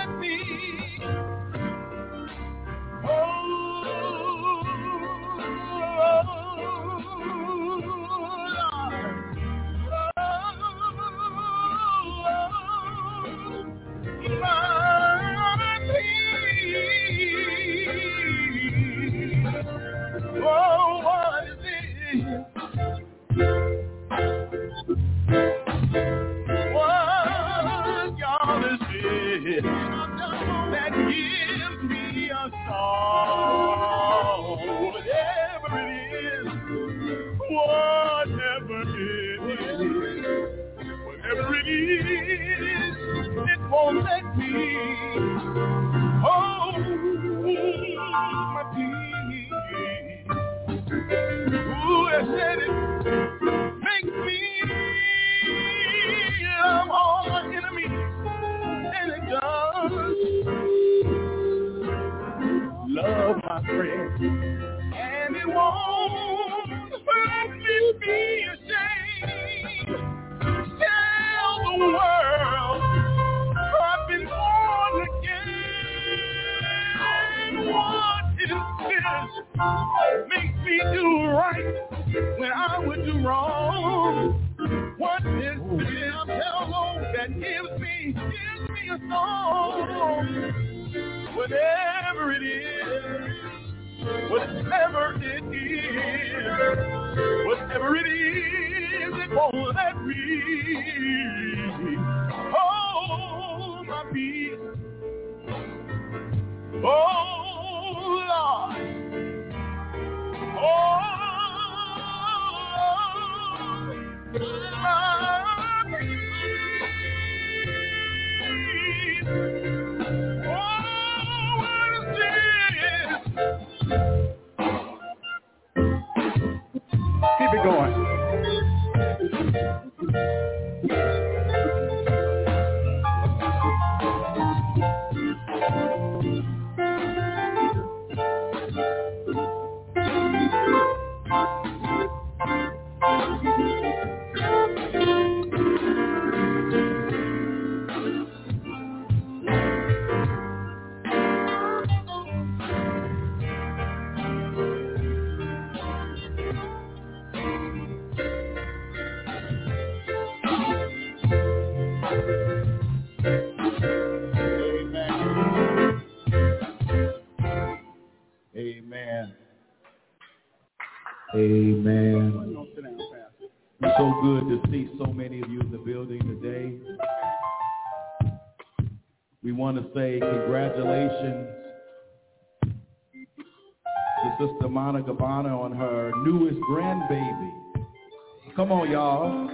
Come 188.73 188.81
on, 188.81 188.91
y'all. 188.91 189.51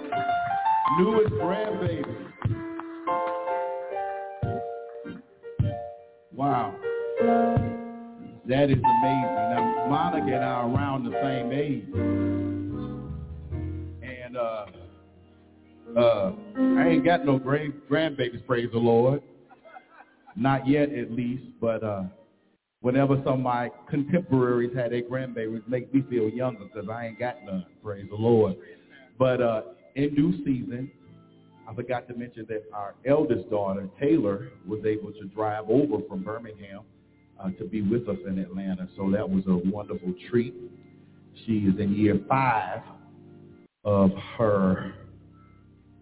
Newest 0.96 1.32
grandbaby. 1.32 2.04
Wow. 6.32 6.72
That 8.46 8.70
is 8.70 8.78
amazing. 8.78 9.34
Now, 9.34 9.86
Monica 9.88 10.24
and 10.24 10.44
I 10.44 10.46
are 10.46 10.70
around 10.70 11.02
the 11.02 11.10
same 11.20 11.50
age. 11.52 11.84
And 14.04 14.36
uh, 14.36 14.66
uh, 15.98 16.32
I 16.78 16.86
ain't 16.86 17.04
got 17.04 17.26
no 17.26 17.40
grand 17.40 17.72
grandbabies, 17.90 18.46
praise 18.46 18.68
the 18.70 18.78
Lord. 18.78 19.20
Not 20.36 20.68
yet, 20.68 20.92
at 20.92 21.10
least. 21.10 21.42
But 21.60 21.82
uh, 21.82 22.04
whenever 22.82 23.16
some 23.24 23.32
of 23.32 23.40
my 23.40 23.72
contemporaries 23.90 24.76
had 24.76 24.92
their 24.92 25.02
grandbabies, 25.02 25.66
make 25.66 25.92
me 25.92 26.04
feel 26.08 26.28
younger 26.28 26.66
because 26.72 26.88
I 26.88 27.06
ain't 27.06 27.18
got 27.18 27.44
none, 27.44 27.66
praise 27.82 28.06
the 28.08 28.16
Lord. 28.16 28.54
But 29.18 29.42
uh, 29.42 29.62
in 29.96 30.14
due 30.14 30.32
season, 30.44 30.90
I 31.68 31.74
forgot 31.74 32.08
to 32.08 32.14
mention 32.14 32.46
that 32.48 32.64
our 32.72 32.94
eldest 33.04 33.50
daughter, 33.50 33.88
Taylor, 34.00 34.48
was 34.66 34.80
able 34.86 35.12
to 35.12 35.24
drive 35.34 35.64
over 35.68 36.02
from 36.08 36.22
Birmingham 36.22 36.82
uh, 37.38 37.50
to 37.58 37.64
be 37.64 37.82
with 37.82 38.08
us 38.08 38.16
in 38.26 38.38
Atlanta. 38.38 38.88
So 38.96 39.10
that 39.10 39.28
was 39.28 39.44
a 39.46 39.56
wonderful 39.68 40.14
treat. 40.30 40.54
She 41.46 41.58
is 41.58 41.78
in 41.78 41.94
year 41.94 42.20
five 42.28 42.80
of 43.84 44.12
her 44.36 44.94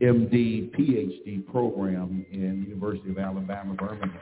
MD, 0.01 0.71
PhD 0.77 1.47
program 1.47 2.25
in 2.31 2.67
University 2.69 3.11
of 3.11 3.19
Alabama, 3.19 3.75
Birmingham. 3.75 4.21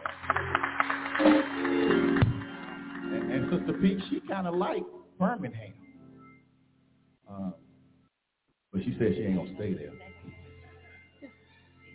And, 3.13 3.33
and 3.33 3.51
Sister 3.51 3.73
Peach, 3.81 4.01
she 4.09 4.21
kind 4.29 4.47
of 4.47 4.55
like 4.55 4.83
Birmingham. 5.19 5.75
Uh, 7.31 7.51
but 8.75 8.83
she 8.83 8.97
said 8.99 9.13
she 9.15 9.23
ain't 9.23 9.37
to 9.49 9.55
stay 9.55 9.73
there. 9.73 9.93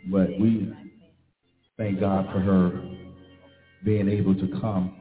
But 0.10 0.40
we 0.40 0.74
thank 1.78 2.00
God 2.00 2.26
for 2.32 2.40
her 2.40 2.82
being 3.84 4.08
able 4.08 4.34
to 4.34 4.48
come. 4.62 4.96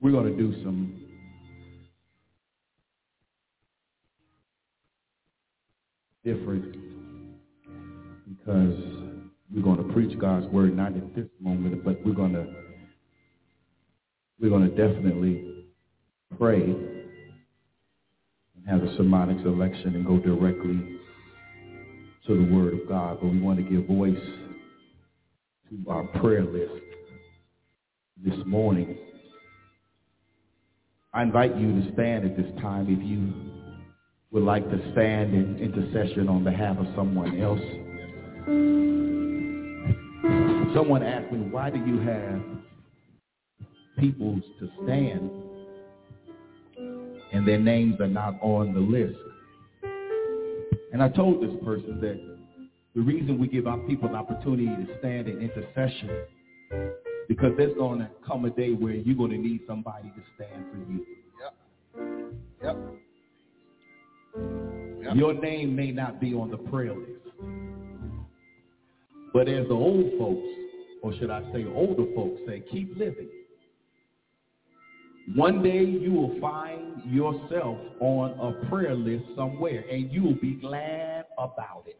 We're 0.00 0.10
to 0.32 0.36
do 0.36 0.52
some 0.64 1.00
different 6.24 6.76
because 8.28 8.74
we're 9.54 9.62
going 9.62 9.78
to 9.78 9.92
preach 9.92 10.18
God's 10.18 10.46
word 10.46 10.76
not 10.76 10.96
at 10.96 11.14
this 11.14 11.28
moment, 11.40 11.84
but 11.84 12.04
we're 12.04 12.14
going 12.14 12.32
to 12.32 12.46
we're 14.40 14.50
going 14.50 14.68
to 14.68 14.76
definitely 14.76 15.66
pray 16.36 16.97
have 18.68 18.82
a 18.82 18.96
sermonic 18.96 19.38
selection 19.42 19.96
and 19.96 20.06
go 20.06 20.18
directly 20.18 20.98
to 22.26 22.36
the 22.36 22.54
word 22.54 22.74
of 22.74 22.86
God. 22.86 23.18
But 23.20 23.28
we 23.28 23.40
want 23.40 23.58
to 23.58 23.64
give 23.64 23.86
voice 23.86 24.18
to 25.70 25.90
our 25.90 26.04
prayer 26.20 26.44
list 26.44 26.82
this 28.22 28.38
morning. 28.46 28.96
I 31.14 31.22
invite 31.22 31.56
you 31.56 31.80
to 31.80 31.92
stand 31.94 32.26
at 32.26 32.36
this 32.36 32.50
time 32.60 32.86
if 32.88 33.02
you 33.02 33.32
would 34.30 34.42
like 34.42 34.68
to 34.70 34.92
stand 34.92 35.32
in 35.32 35.56
intercession 35.58 36.28
on 36.28 36.44
behalf 36.44 36.76
of 36.76 36.86
someone 36.94 37.40
else. 37.40 37.60
Someone 40.74 41.02
asked 41.02 41.32
me, 41.32 41.38
why 41.50 41.70
do 41.70 41.78
you 41.78 42.00
have 42.00 42.42
people 43.98 44.38
to 44.60 44.68
stand 44.84 45.30
and 47.32 47.46
their 47.46 47.58
names 47.58 48.00
are 48.00 48.08
not 48.08 48.34
on 48.40 48.74
the 48.74 48.80
list? 48.80 49.18
And 50.92 51.02
I 51.02 51.08
told 51.08 51.42
this 51.42 51.54
person 51.64 52.00
that 52.00 52.18
the 52.94 53.00
reason 53.02 53.38
we 53.38 53.46
give 53.48 53.66
our 53.66 53.78
people 53.78 54.08
an 54.08 54.14
opportunity 54.14 54.66
to 54.66 54.98
stand 54.98 55.28
in 55.28 55.40
intercession 55.40 56.10
because 57.28 57.52
there's 57.56 57.76
going 57.76 58.00
to 58.00 58.08
come 58.26 58.44
a 58.46 58.50
day 58.50 58.72
where 58.72 58.94
you're 58.94 59.16
going 59.16 59.30
to 59.30 59.38
need 59.38 59.60
somebody 59.66 60.08
to 60.08 60.22
stand 60.34 60.64
for 60.72 60.78
you. 60.90 61.06
Yep. 62.62 62.76
Yep. 65.04 65.16
Your 65.16 65.34
name 65.34 65.76
may 65.76 65.90
not 65.90 66.20
be 66.20 66.34
on 66.34 66.50
the 66.50 66.56
prayer 66.56 66.94
list. 66.94 67.12
But 69.32 69.48
as 69.48 69.68
the 69.68 69.74
old 69.74 70.10
folks, 70.18 70.48
or 71.02 71.14
should 71.18 71.30
I 71.30 71.42
say 71.52 71.64
older 71.66 72.04
folks 72.14 72.40
say, 72.46 72.62
keep 72.70 72.96
living. 72.96 73.28
One 75.34 75.62
day 75.62 75.84
you 75.84 76.12
will 76.12 76.40
find 76.40 77.04
yourself 77.04 77.78
on 78.00 78.30
a 78.40 78.66
prayer 78.68 78.94
list 78.94 79.24
somewhere 79.36 79.84
and 79.90 80.10
you 80.10 80.22
will 80.22 80.40
be 80.40 80.54
glad 80.54 81.26
about 81.36 81.84
it. 81.86 81.98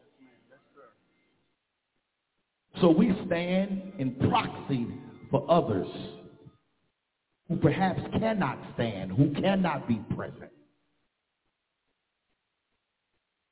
So 2.81 2.89
we 2.89 3.13
stand 3.27 3.93
in 3.99 4.15
proxy 4.29 4.87
for 5.29 5.45
others 5.49 5.87
who 7.47 7.57
perhaps 7.57 7.99
cannot 8.19 8.57
stand, 8.75 9.11
who 9.11 9.33
cannot 9.33 9.87
be 9.87 10.01
present. 10.15 10.51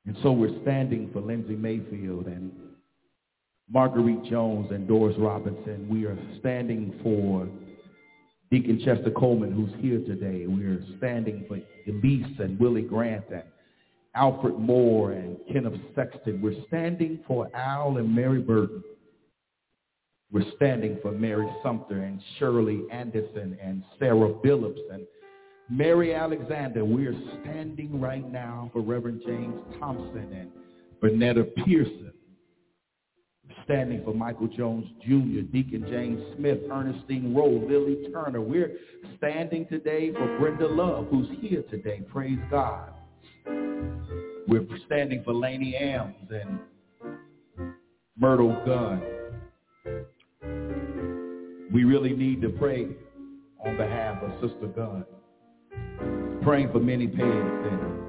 And 0.06 0.16
so 0.22 0.32
we're 0.32 0.60
standing 0.62 1.10
for 1.12 1.20
Lindsay 1.20 1.56
Mayfield 1.56 2.26
and 2.26 2.50
Marguerite 3.70 4.24
Jones 4.24 4.68
and 4.70 4.88
Doris 4.88 5.16
Robinson. 5.18 5.86
We 5.90 6.06
are 6.06 6.16
standing 6.40 6.98
for 7.02 7.46
Deacon 8.50 8.80
Chester 8.84 9.10
Coleman, 9.10 9.52
who's 9.52 9.70
here 9.82 9.98
today. 9.98 10.46
We 10.46 10.64
are 10.64 10.82
standing 10.96 11.44
for 11.46 11.58
Elise 11.86 12.38
and 12.38 12.58
Willie 12.58 12.82
Grant 12.82 13.24
and 13.30 13.42
Alfred 14.14 14.58
Moore 14.58 15.12
and 15.12 15.36
Kenneth 15.52 15.78
Sexton. 15.94 16.40
We're 16.40 16.56
standing 16.66 17.20
for 17.26 17.54
Al 17.54 17.98
and 17.98 18.14
Mary 18.14 18.40
Burton. 18.40 18.82
We're 20.32 20.50
standing 20.56 20.98
for 21.02 21.12
Mary 21.12 21.48
Sumter 21.62 22.02
and 22.02 22.20
Shirley 22.38 22.82
Anderson 22.90 23.58
and 23.62 23.82
Sarah 23.98 24.32
Phillips 24.42 24.80
and 24.92 25.06
Mary 25.70 26.14
Alexander. 26.14 26.84
We're 26.84 27.16
standing 27.42 28.00
right 28.00 28.30
now 28.30 28.70
for 28.72 28.80
Reverend 28.80 29.22
James 29.26 29.60
Thompson 29.78 30.28
and 30.32 30.50
Bernetta 31.02 31.54
Pearson. 31.64 32.12
Standing 33.68 34.02
for 34.02 34.14
Michael 34.14 34.48
Jones 34.48 34.86
Jr., 35.02 35.42
Deacon 35.52 35.84
James 35.90 36.22
Smith, 36.36 36.58
Ernestine 36.72 37.34
Rowe, 37.34 37.50
Lily 37.68 38.08
Turner. 38.10 38.40
We're 38.40 38.72
standing 39.18 39.66
today 39.66 40.10
for 40.10 40.38
Brenda 40.38 40.66
Love, 40.66 41.08
who's 41.10 41.28
here 41.38 41.62
today. 41.70 42.00
Praise 42.10 42.38
God. 42.50 42.94
We're 43.46 44.66
standing 44.86 45.22
for 45.22 45.34
Laney 45.34 45.74
Ames 45.74 46.14
and 46.30 47.74
Myrtle 48.18 48.56
Gunn. 48.64 49.02
We 51.70 51.84
really 51.84 52.14
need 52.14 52.40
to 52.40 52.48
pray 52.48 52.88
on 53.62 53.76
behalf 53.76 54.22
of 54.22 54.32
Sister 54.40 54.68
Gunn. 54.68 55.04
Praying 56.42 56.72
for 56.72 56.80
Minnie 56.80 57.08
Peggs 57.08 57.70
and 57.70 58.02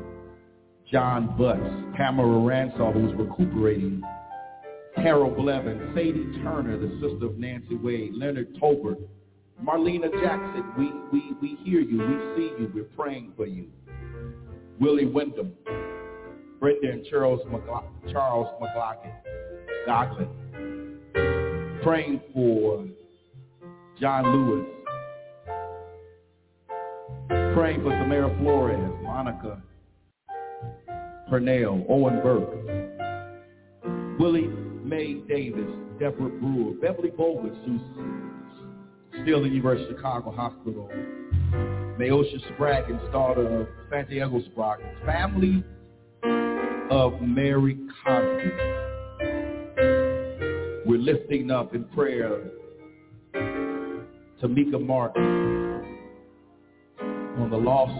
John 0.89 1.35
Butts, 1.37 1.59
Tamara 1.97 2.27
Ransall, 2.29 2.93
who's 2.93 3.13
recuperating, 3.15 4.01
Carol 4.95 5.31
Blevin, 5.31 5.93
Sadie 5.93 6.41
Turner, 6.43 6.77
the 6.77 6.89
sister 7.01 7.25
of 7.25 7.37
Nancy 7.37 7.75
Wade, 7.75 8.13
Leonard 8.13 8.55
Tolbert, 8.55 8.97
Marlena 9.63 10.09
Jackson. 10.21 10.63
We, 10.77 10.91
we, 11.11 11.33
we 11.41 11.57
hear 11.63 11.81
you. 11.81 11.97
We 11.97 12.35
see 12.35 12.51
you. 12.59 12.71
We're 12.73 12.83
praying 12.83 13.33
for 13.35 13.45
you. 13.45 13.67
Willie 14.79 15.05
Wyndham, 15.05 15.53
Brenda 16.59 16.91
and 16.91 17.05
Charles, 17.05 17.41
McLaughlin, 17.49 17.91
Charles 18.11 18.47
McLaughlin. 18.61 19.11
Praying 21.83 22.21
for 22.33 22.85
John 23.99 24.23
Lewis. 24.25 24.67
Praying 27.55 27.81
for 27.83 27.91
Samara 27.91 28.35
Flores, 28.39 28.91
Monica 29.01 29.61
Pernell, 31.29 31.85
Owen 31.89 32.21
Burke, 32.21 32.55
Willie 34.19 34.49
Mae 34.89 35.21
Davis, 35.27 35.69
Deborah 35.99 36.29
Brewer, 36.29 36.73
Beverly 36.81 37.11
Bogus, 37.11 37.55
who's 37.63 37.79
still 39.21 39.43
in 39.43 39.49
the 39.49 39.55
University 39.55 39.91
of 39.91 39.97
Chicago 39.97 40.31
Hospital, 40.31 40.89
Maosha 41.99 42.39
Spraggins, 42.51 43.11
daughter 43.11 43.61
of 43.61 43.67
Santiago 43.91 44.41
Spraggins, 44.49 45.05
family 45.05 45.63
of 46.89 47.21
Mary 47.21 47.77
Cosby. 48.03 48.49
We're 50.87 50.97
lifting 50.97 51.51
up 51.51 51.75
in 51.75 51.83
prayer 51.83 52.41
Tamika 54.41 54.83
Martin 54.83 55.23
on 57.37 57.49
the 57.51 57.57
loss, 57.57 57.91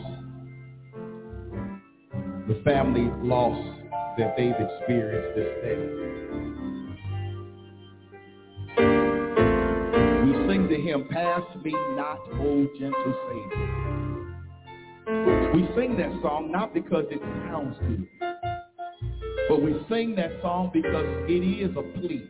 the 2.47 2.59
family 2.63 3.11
loss 3.21 3.79
that 4.17 4.35
they've 4.35 4.55
experienced 4.57 5.35
this 5.35 5.47
day. 5.63 6.48
Him, 10.89 11.07
pass 11.09 11.43
me 11.63 11.71
not, 11.95 12.19
O 12.33 12.67
gentle 12.79 13.15
Savior. 13.29 13.69
We 15.53 15.67
sing 15.75 15.97
that 15.97 16.11
song 16.21 16.51
not 16.51 16.73
because 16.73 17.05
it 17.11 17.21
sounds 17.45 17.77
good, 17.79 18.07
but 19.47 19.61
we 19.61 19.75
sing 19.89 20.15
that 20.15 20.31
song 20.41 20.71
because 20.73 21.05
it 21.27 21.43
is 21.43 21.75
a 21.77 21.83
plea. 21.99 22.23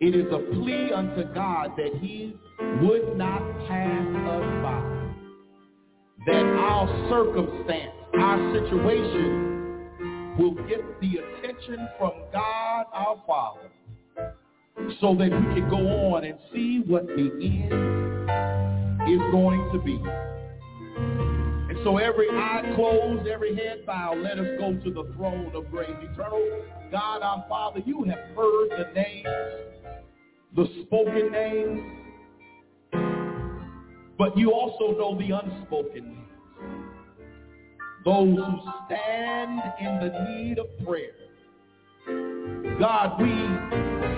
It 0.00 0.14
is 0.14 0.26
a 0.32 0.38
plea 0.54 0.92
unto 0.92 1.24
God 1.34 1.72
that 1.76 1.94
he 2.00 2.36
would 2.80 3.16
not 3.16 3.42
pass 3.68 4.06
us 4.28 4.62
by. 4.62 4.82
That 6.26 6.44
our 6.44 6.86
circumstance, 7.10 7.92
our 8.14 8.38
situation 8.54 9.50
will 10.38 10.54
get 10.68 11.00
the 11.00 11.18
attention 11.18 11.88
from 11.98 12.12
God 12.32 12.86
our 12.92 13.22
Father 13.26 13.70
so 15.00 15.14
that 15.14 15.30
we 15.30 15.60
can 15.60 15.68
go 15.70 16.14
on 16.14 16.24
and 16.24 16.38
see 16.52 16.82
what 16.86 17.06
the 17.06 17.30
end 17.40 19.10
is 19.10 19.20
going 19.30 19.68
to 19.72 19.78
be. 19.78 20.00
And 21.68 21.78
so 21.84 21.98
every 21.98 22.28
eye 22.28 22.72
closed, 22.74 23.26
every 23.26 23.54
head 23.54 23.84
bowed, 23.86 24.18
let 24.18 24.38
us 24.38 24.46
go 24.58 24.74
to 24.74 24.90
the 24.90 25.12
throne 25.16 25.52
of 25.54 25.70
grace. 25.70 25.90
Eternal 26.02 26.62
God 26.90 27.22
our 27.22 27.44
Father, 27.48 27.80
you 27.84 28.04
have 28.04 28.18
heard 28.36 28.70
the 28.70 28.92
names 28.94 29.26
the 30.54 30.66
spoken 30.82 31.32
names, 31.32 31.80
but 34.18 34.36
you 34.36 34.52
also 34.52 34.98
know 34.98 35.18
the 35.18 35.30
unspoken 35.30 36.04
names. 36.04 36.18
Those 38.04 38.36
who 38.36 38.60
stand 38.86 39.62
in 39.80 40.00
the 40.00 40.26
need 40.28 40.58
of 40.58 40.66
prayer. 40.84 41.14
God, 42.78 43.22
we 43.22 43.30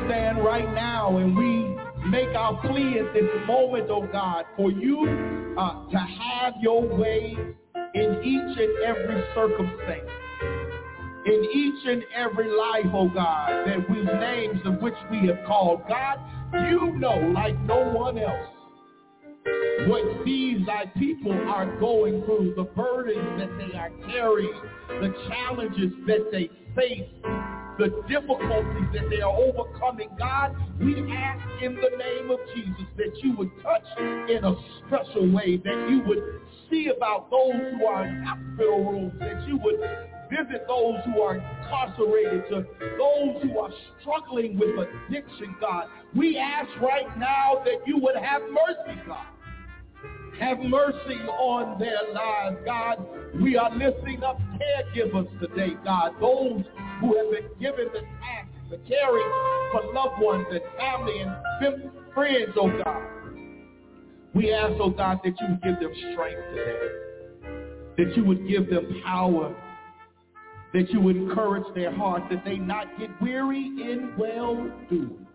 stand 0.06 0.44
right 0.44 0.72
now 0.74 1.18
and 1.18 1.36
we 1.36 1.76
make 2.08 2.34
our 2.36 2.60
plea 2.60 2.98
at 2.98 3.12
this 3.14 3.28
moment, 3.46 3.86
oh 3.90 4.06
God, 4.10 4.44
for 4.56 4.70
you 4.70 5.54
uh, 5.58 5.90
to 5.90 5.98
have 5.98 6.54
your 6.60 6.82
way 6.82 7.36
in 7.94 8.20
each 8.22 8.58
and 8.58 8.84
every 8.84 9.24
circumstance, 9.34 10.10
in 11.26 11.48
each 11.52 11.86
and 11.86 12.02
every 12.14 12.48
life, 12.48 12.86
oh 12.92 13.08
God, 13.08 13.66
that 13.66 13.88
we 13.90 14.02
names 14.02 14.60
of 14.64 14.80
which 14.82 14.94
we 15.10 15.26
have 15.28 15.38
called. 15.46 15.82
God, 15.88 16.18
you 16.68 16.92
know 16.98 17.32
like 17.34 17.58
no 17.60 17.90
one 17.90 18.18
else 18.18 18.54
what 19.86 20.24
these 20.24 20.64
thy 20.66 20.86
people 20.98 21.32
are 21.32 21.78
going 21.78 22.22
through, 22.24 22.54
the 22.56 22.62
burdens 22.62 23.38
that 23.38 23.50
they 23.58 23.76
are 23.76 23.90
carrying, 24.10 24.60
the 24.88 25.12
challenges 25.28 25.92
that 26.06 26.30
they 26.32 26.50
face, 26.74 27.08
the 27.78 27.88
difficulties 28.08 28.88
that 28.94 29.10
they 29.10 29.20
are 29.20 29.34
overcoming. 29.34 30.08
God, 30.18 30.56
we 30.80 30.94
ask 31.12 31.62
in 31.62 31.74
the 31.74 31.90
name 31.96 32.30
of 32.30 32.38
Jesus 32.54 32.86
that 32.96 33.12
you 33.22 33.36
would 33.36 33.50
touch 33.62 33.84
in 33.98 34.44
a 34.44 34.54
special 34.86 35.30
way, 35.32 35.56
that 35.58 35.88
you 35.90 36.02
would 36.06 36.40
see 36.70 36.90
about 36.94 37.30
those 37.30 37.52
who 37.72 37.86
are 37.86 38.06
in 38.06 38.22
hospital 38.22 38.92
rooms, 38.92 39.12
that 39.20 39.46
you 39.46 39.58
would 39.58 39.80
visit 40.30 40.66
those 40.66 40.96
who 41.04 41.20
are 41.20 41.36
incarcerated, 41.36 42.44
to 42.48 42.66
those 42.98 43.42
who 43.42 43.58
are 43.58 43.70
struggling 44.00 44.58
with 44.58 44.70
addiction, 45.08 45.54
God. 45.60 45.88
We 46.14 46.38
ask 46.38 46.68
right 46.80 47.18
now 47.18 47.62
that 47.64 47.86
you 47.86 47.98
would 47.98 48.16
have 48.16 48.42
mercy, 48.42 49.00
God. 49.06 49.26
Have 50.40 50.58
mercy 50.58 51.20
on 51.28 51.78
their 51.78 52.12
lives, 52.12 52.56
God. 52.64 53.06
We 53.40 53.56
are 53.56 53.70
lifting 53.70 54.22
up 54.24 54.40
caregivers 54.58 55.40
today, 55.40 55.74
God. 55.84 56.14
Those 56.20 56.64
who 57.00 57.16
have 57.16 57.30
been 57.30 57.50
given 57.60 57.86
the 57.92 58.00
task 58.00 58.48
to 58.70 58.78
carry 58.88 59.22
for 59.72 59.92
loved 59.92 60.20
ones 60.22 60.46
and 60.50 60.60
family 60.78 61.20
and 61.20 61.90
friends, 62.14 62.50
oh 62.56 62.70
God. 62.82 63.02
We 64.34 64.52
ask, 64.52 64.72
oh 64.80 64.90
God, 64.90 65.20
that 65.24 65.34
you 65.40 65.48
would 65.48 65.62
give 65.62 65.80
them 65.80 65.92
strength 66.12 66.40
today. 66.54 66.88
That 67.98 68.16
you 68.16 68.24
would 68.24 68.48
give 68.48 68.68
them 68.68 69.00
power. 69.04 69.54
That 70.72 70.90
you 70.90 71.00
would 71.00 71.16
encourage 71.16 71.72
their 71.74 71.94
hearts, 71.94 72.26
that 72.30 72.44
they 72.44 72.56
not 72.56 72.98
get 72.98 73.10
weary 73.22 73.64
in 73.64 74.14
well-doing. 74.18 75.26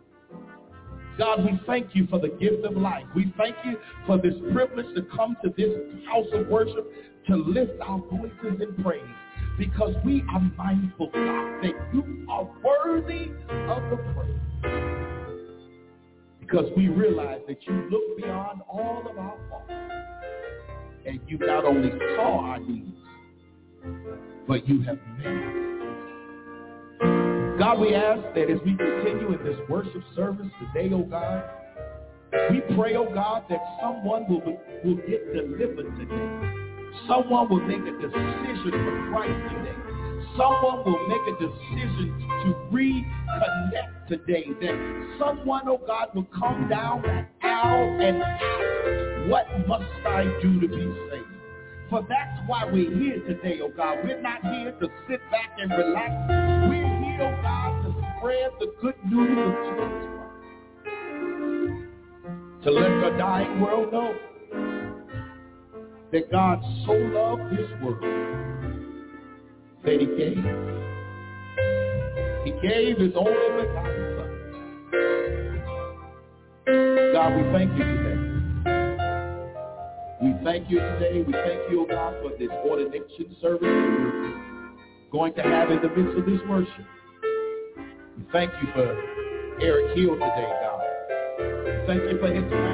God, 1.18 1.44
we 1.44 1.60
thank 1.66 1.96
you 1.96 2.08
for 2.08 2.20
the 2.20 2.30
gift 2.30 2.66
of 2.66 2.76
life. 2.78 3.04
We 3.16 3.34
thank 3.38 3.56
you 3.66 3.78
for 4.06 4.18
this 4.18 4.34
privilege 4.54 4.94
to 4.96 5.02
come 5.16 5.36
to 5.44 5.50
this 5.56 5.70
house 6.08 6.28
of 6.34 6.48
worship 6.48 6.92
to 7.28 7.36
lift 7.36 7.74
our 7.82 8.00
voices 8.00 8.62
in 8.62 8.84
praise 8.84 9.02
because 9.60 9.94
we 10.06 10.24
are 10.32 10.40
mindful, 10.58 11.08
God, 11.08 11.62
that 11.62 11.74
you 11.94 12.26
are 12.30 12.48
worthy 12.64 13.30
of 13.68 13.90
the 13.90 13.98
praise. 14.16 14.40
Because 16.40 16.72
we 16.78 16.88
realize 16.88 17.42
that 17.48 17.58
you 17.68 17.74
look 17.92 18.18
beyond 18.18 18.62
all 18.70 19.04
of 19.08 19.18
our 19.18 19.38
faults 19.50 19.74
and 21.06 21.20
you 21.28 21.38
not 21.40 21.66
only 21.66 21.92
saw 22.16 22.40
our 22.40 22.60
needs, 22.60 22.96
but 24.48 24.68
you 24.68 24.82
have 24.84 24.98
made 25.18 25.28
us. 25.28 25.54
God, 27.60 27.80
we 27.80 27.94
ask 27.94 28.22
that 28.36 28.50
as 28.50 28.60
we 28.66 28.78
continue 28.78 29.38
in 29.38 29.44
this 29.44 29.60
worship 29.70 30.04
service 30.16 30.48
today, 30.74 30.90
oh 30.94 31.04
God, 31.04 31.44
we 32.50 32.62
pray, 32.76 32.96
oh 32.96 33.14
God, 33.14 33.44
that 33.50 33.60
someone 33.82 34.26
will, 34.30 34.42
will 34.86 34.96
get 35.06 35.34
delivered 35.34 35.98
today. 35.98 36.59
Someone 37.10 37.50
will 37.50 37.62
make 37.62 37.82
a 37.82 37.92
decision 37.92 38.72
for 38.72 39.10
Christ 39.10 39.42
today. 39.50 39.74
Someone 40.38 40.86
will 40.86 41.08
make 41.08 41.26
a 41.26 41.36
decision 41.42 42.14
to 42.44 42.54
reconnect 42.72 44.08
today. 44.08 44.46
That 44.62 44.78
someone, 45.18 45.68
oh 45.68 45.80
God, 45.88 46.10
will 46.14 46.26
come 46.26 46.70
down 46.70 47.02
that 47.02 47.32
aisle 47.42 48.00
and 48.00 48.22
ask, 48.22 49.28
what 49.28 49.48
must 49.68 49.90
I 50.06 50.26
do 50.40 50.60
to 50.62 50.68
be 50.68 50.86
saved? 51.10 51.26
For 51.90 52.06
that's 52.08 52.40
why 52.46 52.66
we're 52.66 52.96
here 52.96 53.20
today, 53.26 53.60
oh 53.64 53.72
God. 53.76 53.98
We're 54.04 54.22
not 54.22 54.44
here 54.44 54.72
to 54.80 54.88
sit 55.10 55.20
back 55.32 55.58
and 55.58 55.72
relax. 55.72 56.12
We're 56.70 56.86
here, 56.86 57.24
oh 57.24 57.42
God, 57.42 57.86
to 57.86 57.92
spread 58.20 58.52
the 58.60 58.72
good 58.84 59.04
news 59.10 59.36
of 59.48 59.54
Jesus 59.66 60.06
Christ. 60.14 60.36
To 62.66 62.72
let 62.72 63.02
the 63.02 63.18
dying 63.18 63.60
world 63.60 63.92
know 63.92 64.14
that 66.12 66.32
God 66.32 66.60
so 66.86 66.94
loved 66.94 67.52
this 67.52 67.70
world 67.82 68.02
that 69.86 70.00
he 70.00 70.06
gave. 70.06 70.44
He 72.46 72.52
gave 72.68 72.98
his 72.98 73.14
only 73.16 73.50
begotten 73.62 74.16
son. 74.18 74.30
God, 77.14 77.30
we 77.36 77.44
thank 77.52 77.72
you 77.78 77.84
today. 77.84 78.20
We 80.22 80.34
thank 80.44 80.70
you 80.70 80.80
today. 80.80 81.24
We 81.26 81.34
thank 81.34 81.70
you, 81.70 81.82
oh 81.82 81.86
God, 81.88 82.16
for 82.22 82.32
this 82.38 82.50
ordination 82.66 83.36
service 83.42 83.62
that 83.62 83.70
we're 83.70 84.40
going 85.12 85.34
to 85.36 85.42
have 85.44 85.72
in 85.72 85.82
the 85.82 85.90
midst 85.90 86.18
of 86.18 86.26
this 86.26 86.42
worship. 86.48 86.86
We 88.18 88.26
thank 88.32 88.52
you 88.62 88.68
for 88.74 88.86
Eric 89.62 89.96
Hill 89.96 90.14
today, 90.16 90.52
God. 90.62 90.82
Thank 91.88 92.04
you 92.04 92.18
for 92.20 92.28
his. 92.34 92.69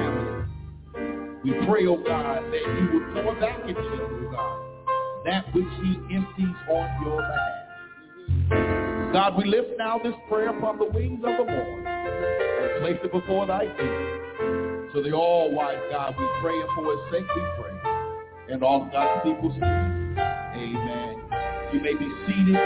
We 1.46 1.52
pray, 1.64 1.86
oh 1.86 1.96
God, 1.96 2.42
that 2.42 2.60
you 2.60 2.90
would 2.92 3.14
pour 3.14 3.32
back 3.36 3.60
into 3.60 3.80
him, 3.80 4.00
oh 4.02 4.32
God, 4.32 4.58
that 5.24 5.54
which 5.54 5.64
he 5.80 5.94
empties 6.12 6.56
on 6.68 7.04
your 7.04 7.22
behalf. 7.22 9.12
God, 9.12 9.36
we 9.38 9.44
lift 9.44 9.78
now 9.78 10.00
this 10.02 10.14
prayer 10.28 10.52
from 10.58 10.78
the 10.78 10.86
wings 10.86 11.22
of 11.24 11.36
the 11.36 11.44
morning 11.44 11.86
and 11.86 12.80
place 12.82 12.98
it 13.00 13.12
before 13.12 13.46
thy 13.46 13.60
feet. 13.60 14.92
To 14.92 15.02
the 15.04 15.12
all-wise 15.12 15.78
God, 15.88 16.16
we 16.18 16.26
pray 16.40 16.58
and 16.58 16.68
for 16.74 16.90
his 16.90 17.00
sake 17.12 17.36
we 17.36 17.42
pray. 17.62 18.52
And 18.52 18.64
all 18.64 18.88
God's 18.90 19.22
people 19.22 19.54
say, 19.60 19.66
amen. 20.56 21.22
You 21.72 21.80
may 21.80 21.94
be 21.94 22.10
seated 22.26 22.56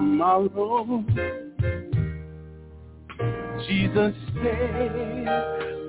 tomorrow. 0.00 1.04
Jesus 3.68 4.14
said, 4.42 5.28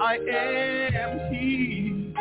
I 0.02 0.18
am 0.94 1.34
he 1.34 2.14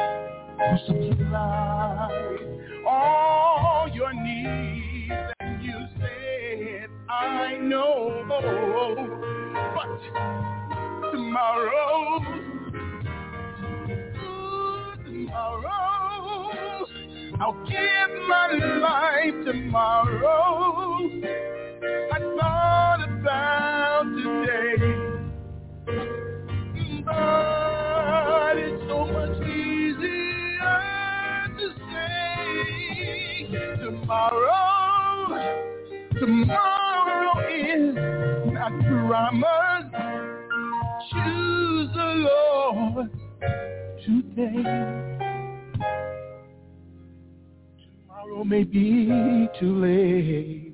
who 0.57 0.76
supplies 0.86 2.41
all 2.86 3.91
your 3.93 4.12
needs. 4.12 5.12
And 5.41 5.64
you 5.64 5.78
said, 5.99 6.91
I 7.09 7.57
know, 7.61 8.24
but 9.74 10.01
tomorrow, 11.11 12.20
tomorrow, 15.05 16.86
I'll 17.41 17.64
give 17.66 18.12
my 18.28 18.47
life 18.80 19.38
tomorrow. 19.45 20.79
But 27.20 28.56
it's 28.58 28.82
so 28.88 29.06
much 29.06 29.36
easier 29.46 30.82
to 31.58 31.66
say 31.90 33.76
tomorrow. 33.78 35.58
Tomorrow 36.18 37.32
is 37.50 37.94
not 38.52 38.72
promised. 38.80 39.94
Choose 41.12 41.88
the 41.94 42.10
Lord 42.28 43.10
today. 44.04 44.62
Tomorrow 48.08 48.44
may 48.44 48.64
be 48.64 49.48
too 49.58 49.74
late. 49.80 50.69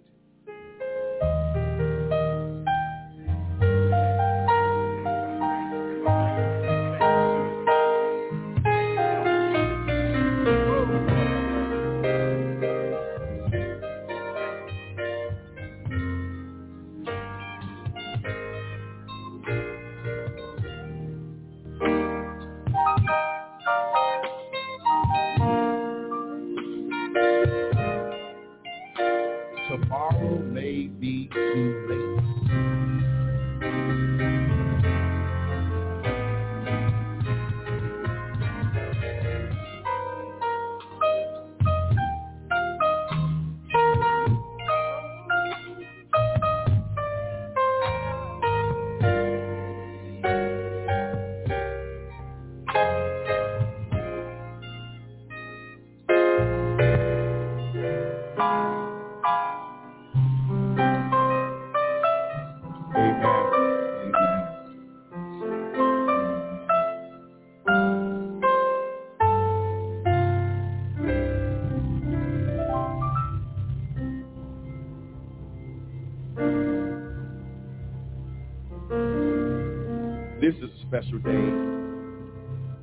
Special 80.89 81.19
day 81.19 81.49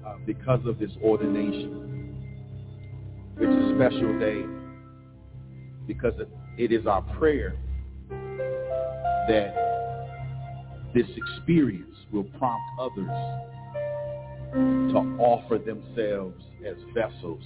uh, 0.06 0.18
because 0.26 0.66
of 0.66 0.80
this 0.80 0.92
ordination. 1.04 2.16
It's 3.38 3.52
a 3.52 3.76
special 3.76 4.20
day 4.20 4.44
because 5.88 6.14
it- 6.20 6.30
it 6.58 6.72
is 6.72 6.86
our 6.86 7.02
prayer 7.18 7.56
that 9.28 9.56
this 10.94 11.08
experience 11.18 11.96
will 12.12 12.26
prompt 12.38 12.64
others 12.80 13.10
to 14.92 14.98
offer 15.20 15.58
themselves 15.58 16.44
as 16.64 16.76
vessels 16.94 17.44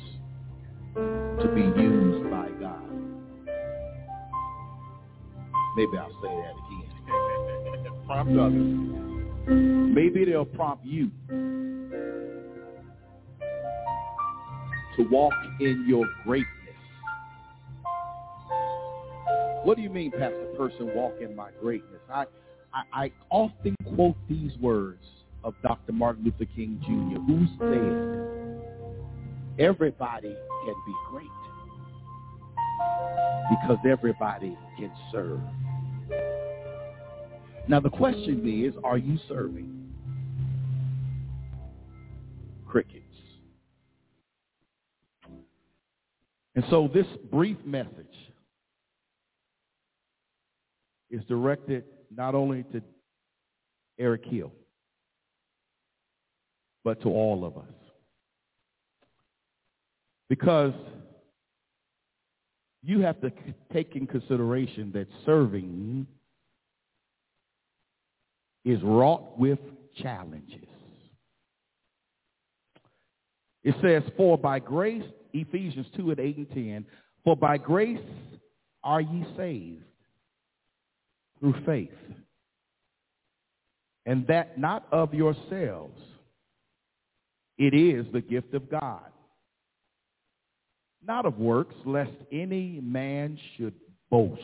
to 0.96 1.48
be 1.56 1.62
used 1.62 2.30
by 2.30 2.50
God. 2.60 2.84
Maybe 5.78 5.98
I'll 5.98 6.10
say 6.22 6.36
that 6.36 6.56
again. 6.68 8.02
prompt 8.06 8.38
others. 8.38 8.97
Maybe 9.48 10.26
they'll 10.26 10.46
prompt 10.46 10.86
you 10.86 11.10
to 14.98 15.04
walk 15.10 15.34
in 15.60 15.86
your 15.88 16.06
greatness. 16.24 16.48
What 19.64 19.78
do 19.78 19.84
you 19.84 19.90
mean, 19.90 20.12
Pastor 20.12 20.54
Person, 20.58 20.92
walk 20.96 21.14
in 21.22 21.36
my 21.36 21.52
greatness? 21.62 22.02
I, 22.10 22.26
I, 22.74 23.06
I 23.06 23.12
often 23.30 23.76
quote 23.96 24.16
these 24.30 24.52
words 24.60 25.04
of 25.44 25.54
Dr. 25.62 25.94
Martin 25.94 26.24
Luther 26.26 26.46
King 26.56 26.80
Jr., 26.84 27.20
who 27.22 27.46
said, 27.60 28.18
everybody 29.60 30.36
can 30.66 30.76
be 30.86 30.94
great 31.10 31.28
because 33.50 33.78
everybody 33.90 34.58
can 34.78 34.92
serve. 35.12 35.40
Now 37.68 37.82
the 37.82 37.90
question 37.90 38.48
is, 38.48 38.74
are 38.84 38.98
you 38.98 39.20
serving? 39.28 39.94
Crickets. 42.66 43.04
And 46.56 46.64
so 46.70 46.90
this 46.94 47.06
brief 47.30 47.58
message 47.66 47.92
is 51.12 51.24
directed 51.26 51.84
not 52.16 52.36
only 52.36 52.64
to 52.72 52.82
Eric 54.00 54.26
Hill, 54.26 54.52
but 56.84 57.02
to 57.02 57.10
all 57.10 57.46
of 57.46 57.58
us. 57.58 57.74
Because 60.30 60.74
you 62.82 63.02
have 63.02 63.20
to 63.22 63.32
take 63.74 63.96
in 63.96 64.08
consideration 64.08 64.92
that 64.94 65.08
serving 65.26 66.08
is 68.68 68.84
wrought 68.84 69.40
with 69.40 69.60
challenges. 69.96 70.68
It 73.64 73.76
says, 73.82 74.04
for 74.18 74.38
by 74.38 74.60
grace, 74.60 75.04
Ephesians 75.34 75.88
2 75.96 76.12
and 76.12 76.20
8 76.20 76.38
and 76.38 76.50
10, 76.50 76.86
for 77.24 77.38
by 77.38 77.58
grace 77.58 78.00
are 78.84 79.00
ye 79.00 79.26
saved 79.38 79.84
through 81.40 81.56
faith. 81.66 81.92
And 84.06 84.28
that 84.28 84.58
not 84.58 84.86
of 84.92 85.14
yourselves. 85.14 86.00
It 87.58 87.74
is 87.74 88.06
the 88.12 88.22
gift 88.22 88.54
of 88.54 88.70
God. 88.70 89.12
Not 91.06 91.26
of 91.26 91.38
works, 91.40 91.76
lest 91.86 92.12
any 92.32 92.80
man 92.82 93.40
should 93.56 93.74
boast. 94.10 94.42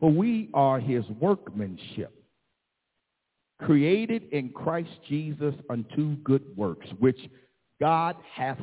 For 0.00 0.10
we 0.10 0.50
are 0.52 0.80
his 0.80 1.04
workmanship, 1.20 2.21
created 3.64 4.24
in 4.32 4.50
Christ 4.50 4.90
Jesus 5.08 5.54
unto 5.70 6.16
good 6.16 6.44
works, 6.56 6.86
which 6.98 7.18
God 7.80 8.16
hath 8.34 8.58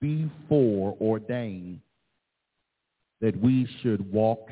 before 0.00 0.96
ordained 1.00 1.80
that 3.20 3.38
we 3.40 3.68
should 3.82 4.10
walk 4.12 4.50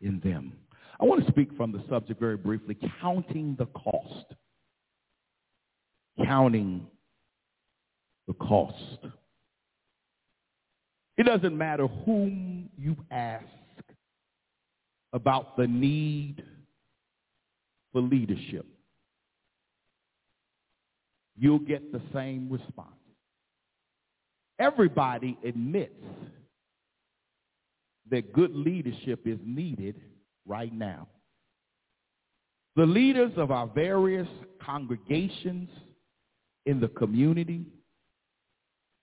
in 0.00 0.20
them. 0.20 0.52
I 1.00 1.04
want 1.04 1.24
to 1.24 1.30
speak 1.30 1.56
from 1.56 1.72
the 1.72 1.82
subject 1.88 2.20
very 2.20 2.36
briefly, 2.36 2.76
counting 3.00 3.56
the 3.58 3.66
cost. 3.66 4.26
Counting 6.24 6.86
the 8.26 8.34
cost. 8.34 8.98
It 11.16 11.24
doesn't 11.24 11.56
matter 11.56 11.86
whom 11.86 12.68
you 12.78 12.96
ask 13.10 13.44
about 15.12 15.56
the 15.56 15.66
need 15.66 16.42
for 17.92 18.00
leadership. 18.00 18.66
You'll 21.36 21.58
get 21.58 21.92
the 21.92 22.00
same 22.12 22.48
response. 22.50 22.90
Everybody 24.58 25.36
admits 25.44 26.04
that 28.10 28.32
good 28.32 28.54
leadership 28.54 29.26
is 29.26 29.38
needed 29.44 29.96
right 30.46 30.72
now. 30.72 31.08
The 32.76 32.86
leaders 32.86 33.32
of 33.36 33.50
our 33.50 33.66
various 33.66 34.28
congregations 34.64 35.68
in 36.66 36.80
the 36.80 36.88
community, 36.88 37.66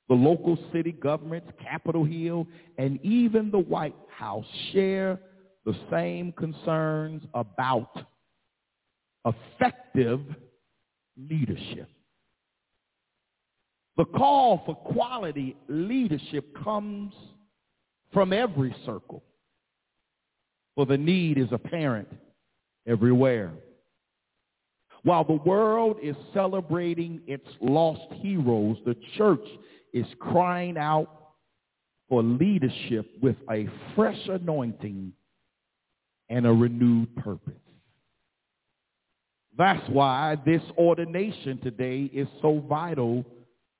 the 0.09 0.15
local 0.15 0.57
city 0.73 0.91
governments, 0.91 1.51
Capitol 1.61 2.03
Hill, 2.03 2.47
and 2.77 2.99
even 3.03 3.49
the 3.51 3.59
White 3.59 3.95
House 4.09 4.45
share 4.71 5.19
the 5.65 5.75
same 5.89 6.31
concerns 6.33 7.23
about 7.33 7.91
effective 9.25 10.21
leadership. 11.17 11.89
The 14.01 14.17
call 14.17 14.63
for 14.65 14.73
quality 14.73 15.55
leadership 15.67 16.57
comes 16.63 17.13
from 18.11 18.33
every 18.33 18.75
circle, 18.83 19.21
for 20.73 20.87
the 20.87 20.97
need 20.97 21.37
is 21.37 21.49
apparent 21.51 22.07
everywhere. 22.87 23.51
While 25.03 25.23
the 25.23 25.33
world 25.33 25.97
is 26.01 26.15
celebrating 26.33 27.21
its 27.27 27.45
lost 27.61 28.11
heroes, 28.13 28.77
the 28.87 28.95
church 29.19 29.45
is 29.93 30.07
crying 30.19 30.79
out 30.79 31.33
for 32.09 32.23
leadership 32.23 33.05
with 33.21 33.35
a 33.51 33.69
fresh 33.95 34.27
anointing 34.27 35.13
and 36.27 36.47
a 36.47 36.51
renewed 36.51 37.15
purpose. 37.17 37.53
That's 39.55 39.87
why 39.89 40.37
this 40.43 40.63
ordination 40.75 41.59
today 41.59 42.09
is 42.11 42.27
so 42.41 42.65
vital 42.67 43.23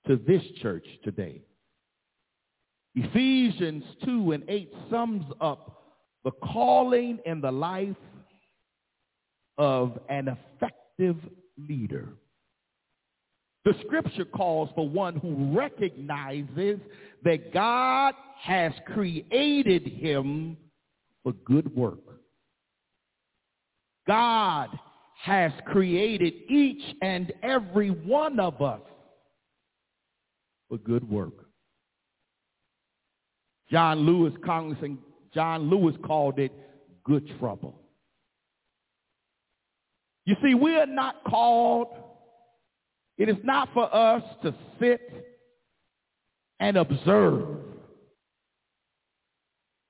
to 0.08 0.18
this 0.28 0.44
church 0.62 0.86
today. 1.04 1.42
Ephesians 2.96 3.84
2 4.06 4.34
and 4.34 4.44
8 4.48 4.74
sums 4.90 5.26
up 5.40 5.84
the 6.24 6.32
calling 6.32 7.20
and 7.26 7.44
the 7.44 7.52
life 7.52 7.96
of 9.58 9.98
an 10.10 10.28
effective 10.28 11.18
leader. 11.58 12.10
The 13.64 13.74
scripture 13.86 14.26
calls 14.26 14.70
for 14.76 14.90
one 14.90 15.16
who 15.18 15.56
recognizes 15.58 16.80
that 17.24 17.54
God 17.54 18.16
has 18.40 18.74
created 18.88 19.88
him 19.88 20.58
for 21.24 21.34
good 21.46 21.74
work. 21.76 22.00
God 24.08 24.70
has 25.22 25.52
created 25.68 26.34
each 26.50 26.82
and 27.04 27.32
every 27.44 27.90
one 27.90 28.40
of 28.40 28.62
us 28.62 28.82
for 30.72 30.78
good 30.78 31.08
work. 31.10 31.34
John 33.70 34.00
Lewis, 34.00 34.34
Congressman 34.46 35.00
John 35.34 35.70
Lewis 35.70 35.96
called 36.06 36.40
it 36.40 36.54
good 37.04 37.30
trouble. 37.40 37.76
You 40.26 40.36
see, 40.42 40.54
we 40.54 40.78
are 40.78 40.86
not 40.86 41.24
called, 41.26 41.88
it 43.18 43.28
is 43.28 43.36
not 43.44 43.68
for 43.74 43.94
us 43.94 44.24
to 44.44 44.56
sit 44.80 45.02
and 46.62 46.78
observe, 46.78 47.58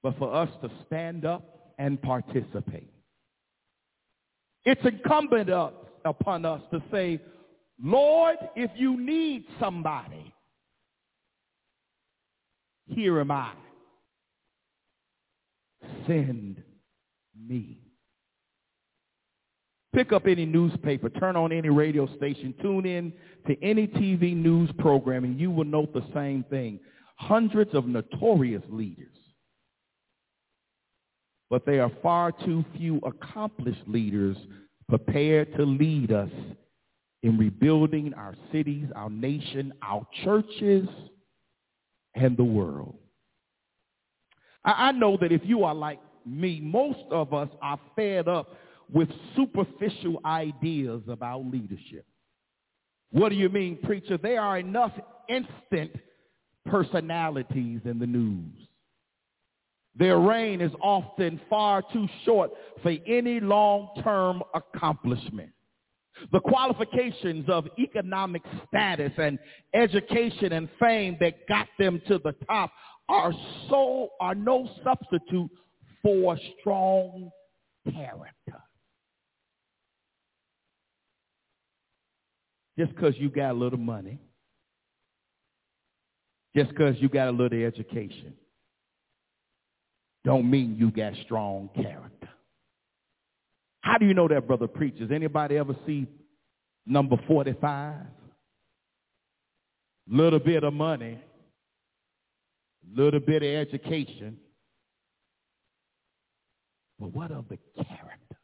but 0.01 0.17
for 0.17 0.33
us 0.33 0.49
to 0.63 0.71
stand 0.87 1.25
up 1.25 1.73
and 1.77 2.01
participate. 2.01 2.91
It's 4.65 4.81
incumbent 4.83 5.49
upon 6.05 6.45
us 6.45 6.61
to 6.71 6.81
say, 6.91 7.19
Lord, 7.83 8.37
if 8.55 8.71
you 8.75 8.99
need 8.99 9.45
somebody, 9.59 10.33
here 12.91 13.19
am 13.19 13.31
I. 13.31 13.53
Send 16.07 16.61
me. 17.35 17.79
Pick 19.93 20.13
up 20.13 20.25
any 20.25 20.45
newspaper, 20.45 21.09
turn 21.09 21.35
on 21.35 21.51
any 21.51 21.69
radio 21.69 22.07
station, 22.15 22.53
tune 22.61 22.85
in 22.85 23.11
to 23.47 23.61
any 23.61 23.87
TV 23.87 24.35
news 24.35 24.69
program, 24.77 25.25
and 25.25 25.39
you 25.39 25.51
will 25.51 25.65
note 25.65 25.93
the 25.93 26.05
same 26.13 26.45
thing. 26.49 26.79
Hundreds 27.17 27.73
of 27.73 27.85
notorious 27.87 28.63
leaders. 28.69 29.07
But 31.49 31.65
there 31.65 31.83
are 31.83 31.91
far 32.01 32.31
too 32.31 32.63
few 32.77 32.99
accomplished 32.99 33.83
leaders 33.85 34.37
prepared 34.87 35.53
to 35.57 35.65
lead 35.65 36.13
us 36.13 36.29
in 37.23 37.37
rebuilding 37.37 38.13
our 38.13 38.33
cities, 38.51 38.87
our 38.95 39.09
nation, 39.09 39.73
our 39.81 40.07
churches, 40.23 40.87
and 42.15 42.35
the 42.37 42.43
world. 42.43 42.95
I, 44.63 44.91
know 44.91 45.17
that 45.21 45.31
if 45.31 45.41
you 45.43 45.63
are 45.63 45.73
like 45.73 45.99
me, 46.25 46.59
most 46.61 46.99
of 47.09 47.33
us 47.33 47.49
are 47.61 47.79
fed 47.95 48.27
up 48.27 48.55
with 48.91 49.09
superficial 49.35 50.19
ideas 50.25 51.01
about 51.07 51.45
leadership. 51.45 52.05
What 53.11 53.29
do 53.29 53.35
you 53.35 53.49
mean, 53.49 53.79
preacher? 53.83 54.17
There 54.17 54.39
are 54.39 54.59
enough 54.59 54.91
instant 55.27 55.91
personalities 56.65 57.81
in 57.85 57.97
the 57.99 58.05
news. 58.05 58.67
Their 59.95 60.19
reign 60.19 60.61
is 60.61 60.71
often 60.81 61.41
far 61.49 61.83
too 61.91 62.07
short 62.23 62.51
for 62.81 62.95
any 63.05 63.39
long-term 63.39 64.43
accomplishment. 64.53 65.51
The 66.31 66.39
qualifications 66.39 67.45
of 67.49 67.67
economic 67.79 68.41
status 68.67 69.11
and 69.17 69.39
education 69.73 70.53
and 70.53 70.69
fame 70.79 71.17
that 71.19 71.47
got 71.47 71.67
them 71.79 72.01
to 72.07 72.19
the 72.19 72.33
top 72.47 72.71
are 73.09 73.33
so 73.69 74.09
are 74.19 74.35
no 74.35 74.69
substitute 74.83 75.49
for 76.01 76.37
strong 76.59 77.29
character. 77.91 78.61
Just 82.77 82.95
because 82.95 83.15
you 83.17 83.29
got 83.29 83.51
a 83.51 83.53
little 83.53 83.79
money, 83.79 84.19
just 86.55 86.69
because 86.69 86.95
you 86.99 87.09
got 87.09 87.27
a 87.27 87.31
little 87.31 87.63
education, 87.63 88.33
don't 90.23 90.49
mean 90.49 90.75
you 90.77 90.91
got 90.91 91.13
strong 91.25 91.69
character. 91.75 92.20
How 93.91 93.97
do 93.97 94.05
you 94.05 94.13
know 94.13 94.29
that, 94.29 94.47
brother 94.47 94.67
preachers? 94.67 95.11
Anybody 95.13 95.57
ever 95.57 95.75
see 95.85 96.07
number 96.85 97.17
45? 97.27 97.95
Little 100.07 100.39
bit 100.39 100.63
of 100.63 100.73
money, 100.73 101.19
little 102.95 103.19
bit 103.19 103.43
of 103.43 103.49
education, 103.49 104.37
but 106.97 107.13
what 107.13 107.31
of 107.31 107.49
the 107.49 107.57
character? 107.75 108.37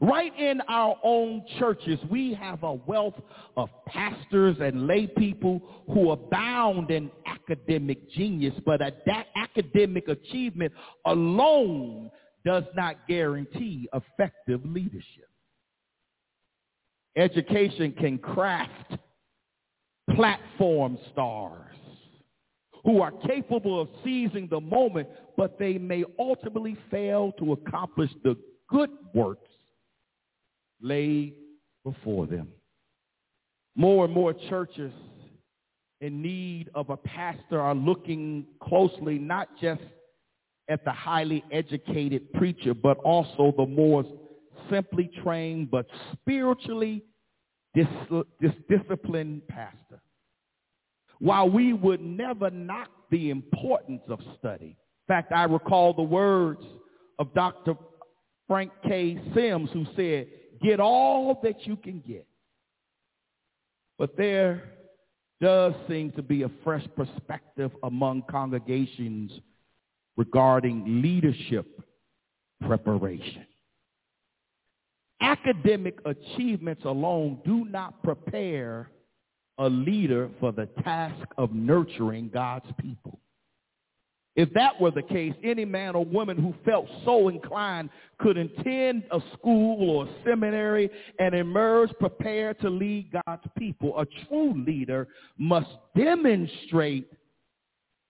Right 0.00 0.36
in 0.36 0.60
our 0.62 0.96
own 1.04 1.44
churches, 1.60 2.00
we 2.10 2.34
have 2.34 2.64
a 2.64 2.72
wealth 2.72 3.14
of 3.56 3.68
pastors 3.86 4.56
and 4.60 4.88
lay 4.88 5.06
people 5.06 5.62
who 5.86 6.10
abound 6.10 6.90
in 6.90 7.12
academic 7.26 8.10
genius, 8.10 8.54
but 8.66 8.80
that 8.80 9.26
academic 9.36 10.08
achievement 10.08 10.72
alone 11.06 12.10
does 12.44 12.64
not 12.76 13.06
guarantee 13.08 13.88
effective 13.92 14.64
leadership. 14.64 15.28
Education 17.16 17.92
can 17.92 18.18
craft 18.18 18.94
platform 20.14 20.98
stars 21.12 21.74
who 22.84 23.00
are 23.00 23.12
capable 23.26 23.80
of 23.80 23.88
seizing 24.04 24.48
the 24.48 24.60
moment, 24.60 25.08
but 25.36 25.58
they 25.58 25.78
may 25.78 26.04
ultimately 26.18 26.76
fail 26.90 27.32
to 27.38 27.52
accomplish 27.52 28.10
the 28.24 28.36
good 28.68 28.90
works 29.14 29.48
laid 30.80 31.34
before 31.84 32.26
them. 32.26 32.48
More 33.74 34.04
and 34.04 34.14
more 34.14 34.32
churches 34.48 34.92
in 36.00 36.22
need 36.22 36.70
of 36.74 36.90
a 36.90 36.96
pastor 36.96 37.60
are 37.60 37.74
looking 37.74 38.46
closely 38.62 39.18
not 39.18 39.48
just 39.60 39.82
at 40.68 40.84
the 40.84 40.92
highly 40.92 41.42
educated 41.50 42.32
preacher, 42.34 42.74
but 42.74 42.98
also 42.98 43.52
the 43.56 43.66
more 43.66 44.04
simply 44.70 45.10
trained 45.22 45.70
but 45.70 45.86
spiritually 46.12 47.02
dis- 47.74 47.86
dis- 48.40 48.50
disciplined 48.68 49.46
pastor. 49.48 50.00
While 51.20 51.50
we 51.50 51.72
would 51.72 52.00
never 52.00 52.50
knock 52.50 52.90
the 53.10 53.30
importance 53.30 54.02
of 54.08 54.20
study, 54.38 54.76
in 54.76 55.14
fact, 55.14 55.32
I 55.32 55.44
recall 55.44 55.94
the 55.94 56.02
words 56.02 56.62
of 57.18 57.32
Dr. 57.34 57.74
Frank 58.46 58.70
K. 58.86 59.18
Sims 59.34 59.70
who 59.72 59.84
said, 59.96 60.28
get 60.62 60.80
all 60.80 61.40
that 61.42 61.66
you 61.66 61.76
can 61.76 62.02
get. 62.06 62.26
But 63.98 64.16
there 64.16 64.64
does 65.40 65.72
seem 65.88 66.12
to 66.12 66.22
be 66.22 66.42
a 66.42 66.50
fresh 66.62 66.86
perspective 66.96 67.72
among 67.82 68.22
congregations 68.30 69.32
regarding 70.18 71.00
leadership 71.00 71.80
preparation. 72.66 73.46
Academic 75.20 75.98
achievements 76.04 76.84
alone 76.84 77.38
do 77.44 77.64
not 77.64 78.02
prepare 78.02 78.90
a 79.58 79.68
leader 79.68 80.28
for 80.40 80.50
the 80.50 80.66
task 80.82 81.26
of 81.38 81.52
nurturing 81.54 82.30
God's 82.34 82.66
people. 82.80 83.20
If 84.34 84.52
that 84.54 84.80
were 84.80 84.90
the 84.90 85.02
case, 85.02 85.34
any 85.42 85.64
man 85.64 85.94
or 85.94 86.04
woman 86.04 86.36
who 86.36 86.54
felt 86.64 86.86
so 87.04 87.28
inclined 87.28 87.88
could 88.18 88.36
attend 88.36 89.04
a 89.10 89.20
school 89.34 89.88
or 89.88 90.06
a 90.06 90.08
seminary 90.24 90.90
and 91.18 91.34
emerge 91.34 91.90
prepared 92.00 92.60
to 92.60 92.70
lead 92.70 93.10
God's 93.26 93.46
people. 93.56 93.98
A 93.98 94.06
true 94.26 94.64
leader 94.64 95.08
must 95.38 95.70
demonstrate 95.96 97.10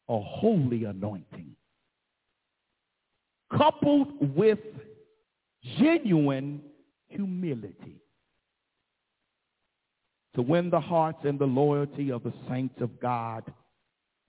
a 0.08 0.18
holy 0.20 0.84
anointing 0.84 1.54
coupled 3.56 4.36
with 4.36 4.58
genuine 5.78 6.60
humility 7.08 8.02
to 10.34 10.42
win 10.42 10.70
the 10.70 10.80
hearts 10.80 11.18
and 11.24 11.38
the 11.38 11.46
loyalty 11.46 12.12
of 12.12 12.22
the 12.22 12.32
saints 12.48 12.76
of 12.80 13.00
God 13.00 13.44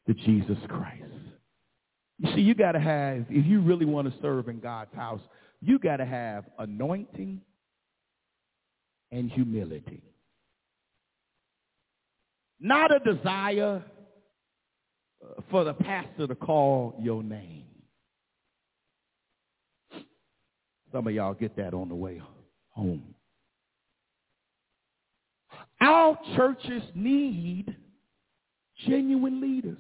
to 0.08 0.14
Jesus 0.14 0.58
Christ. 0.68 1.04
You 2.18 2.34
see, 2.34 2.42
you 2.42 2.56
got 2.56 2.74
to 2.74 2.80
have, 2.80 3.26
if 3.30 3.46
you 3.46 3.62
really 3.62 3.86
want 3.86 4.12
to 4.12 4.22
serve 4.22 4.50
in 4.50 4.60
God's 4.60 4.94
house, 4.94 5.22
you 5.62 5.80
got 5.80 5.98
to 5.98 6.06
have 6.06 6.46
anointing 6.58 7.42
and 9.12 9.32
humility. 9.32 10.04
Not 12.60 12.92
a 12.94 13.00
desire 13.00 13.84
uh, 15.24 15.42
for 15.50 15.64
the 15.64 15.74
pastor 15.74 16.28
to 16.28 16.36
call 16.36 16.96
your 17.02 17.24
name. 17.24 17.69
Some 20.92 21.08
of 21.08 21.14
y'all 21.14 21.34
get 21.34 21.56
that 21.58 21.74
on 21.74 21.90
the 21.90 21.96
way 21.96 22.22
home. 22.70 23.16
Our 25.82 26.18
churches 26.36 26.84
need 26.96 27.76
genuine 28.88 29.42
leaders. 29.42 29.78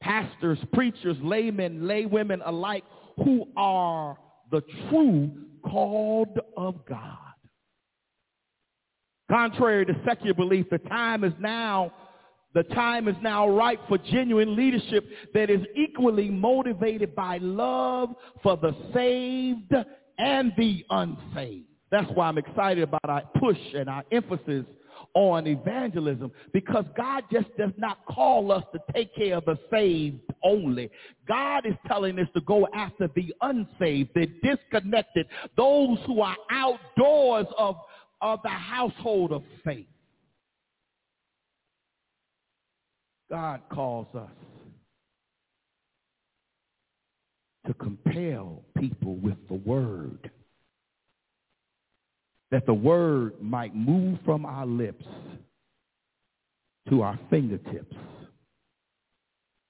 Pastors, 0.00 0.58
preachers, 0.72 1.16
laymen, 1.22 1.82
laywomen 1.82 2.40
alike 2.44 2.84
who 3.16 3.46
are 3.56 4.18
the 4.50 4.62
true 4.88 5.30
called 5.64 6.38
of 6.56 6.84
God. 6.86 7.18
Contrary 9.30 9.86
to 9.86 9.94
secular 10.06 10.34
belief, 10.34 10.66
the 10.70 10.78
time 10.78 11.24
is 11.24 11.32
now 11.38 11.92
the 12.54 12.62
time 12.64 13.08
is 13.08 13.16
now 13.22 13.48
right 13.48 13.78
for 13.88 13.98
genuine 13.98 14.56
leadership 14.56 15.08
that 15.34 15.50
is 15.50 15.60
equally 15.74 16.28
motivated 16.28 17.14
by 17.14 17.38
love 17.38 18.10
for 18.42 18.56
the 18.56 18.74
saved 18.92 19.72
and 20.18 20.52
the 20.56 20.84
unsaved. 20.90 21.66
That's 21.90 22.10
why 22.14 22.28
I'm 22.28 22.38
excited 22.38 22.82
about 22.84 23.08
our 23.08 23.22
push 23.38 23.58
and 23.74 23.88
our 23.88 24.04
emphasis 24.12 24.64
on 25.14 25.46
evangelism 25.46 26.32
because 26.52 26.84
God 26.96 27.24
just 27.30 27.54
does 27.58 27.72
not 27.76 28.04
call 28.06 28.50
us 28.50 28.64
to 28.72 28.80
take 28.94 29.14
care 29.14 29.36
of 29.36 29.44
the 29.44 29.58
saved 29.70 30.20
only. 30.42 30.90
God 31.28 31.66
is 31.66 31.74
telling 31.86 32.18
us 32.18 32.28
to 32.34 32.40
go 32.42 32.66
after 32.74 33.08
the 33.14 33.34
unsaved, 33.42 34.10
the 34.14 34.26
disconnected, 34.42 35.26
those 35.56 35.98
who 36.06 36.20
are 36.22 36.36
outdoors 36.50 37.46
of, 37.58 37.76
of 38.20 38.40
the 38.42 38.48
household 38.48 39.32
of 39.32 39.42
faith. 39.64 39.86
God 43.32 43.62
calls 43.72 44.08
us 44.14 44.28
to 47.66 47.72
compel 47.72 48.62
people 48.78 49.16
with 49.16 49.38
the 49.48 49.54
word. 49.54 50.30
That 52.50 52.66
the 52.66 52.74
word 52.74 53.40
might 53.40 53.74
move 53.74 54.18
from 54.26 54.44
our 54.44 54.66
lips 54.66 55.06
to 56.90 57.00
our 57.00 57.18
fingertips 57.30 57.96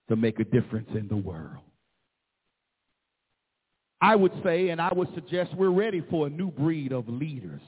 to 0.08 0.16
make 0.16 0.40
a 0.40 0.44
difference 0.44 0.88
in 0.96 1.06
the 1.06 1.16
world. 1.16 1.62
I 4.00 4.16
would 4.16 4.32
say, 4.42 4.70
and 4.70 4.80
I 4.80 4.92
would 4.92 5.14
suggest 5.14 5.54
we're 5.54 5.70
ready 5.70 6.04
for 6.10 6.26
a 6.26 6.30
new 6.30 6.50
breed 6.50 6.90
of 6.90 7.08
leaders 7.08 7.60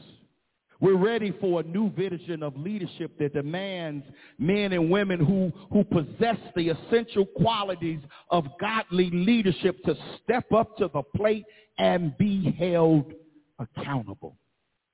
we're 0.85 0.97
ready 0.97 1.33
for 1.41 1.61
a 1.61 1.63
new 1.63 1.89
vision 1.93 2.43
of 2.43 2.55
leadership 2.59 3.19
that 3.19 3.33
demands 3.33 4.05
men 4.39 4.71
and 4.75 4.91
women 4.91 5.19
who, 5.19 5.51
who 5.73 5.83
possess 5.83 6.37
the 6.55 6.69
essential 6.69 7.25
qualities 7.25 8.01
of 8.29 8.45
godly 8.61 9.09
leadership 9.09 9.83
to 9.85 9.95
step 10.23 10.45
up 10.53 10.77
to 10.77 10.91
the 10.93 11.03
plate 11.17 11.47
and 11.79 12.15
be 12.19 12.55
held 12.59 13.15
accountable. 13.59 14.37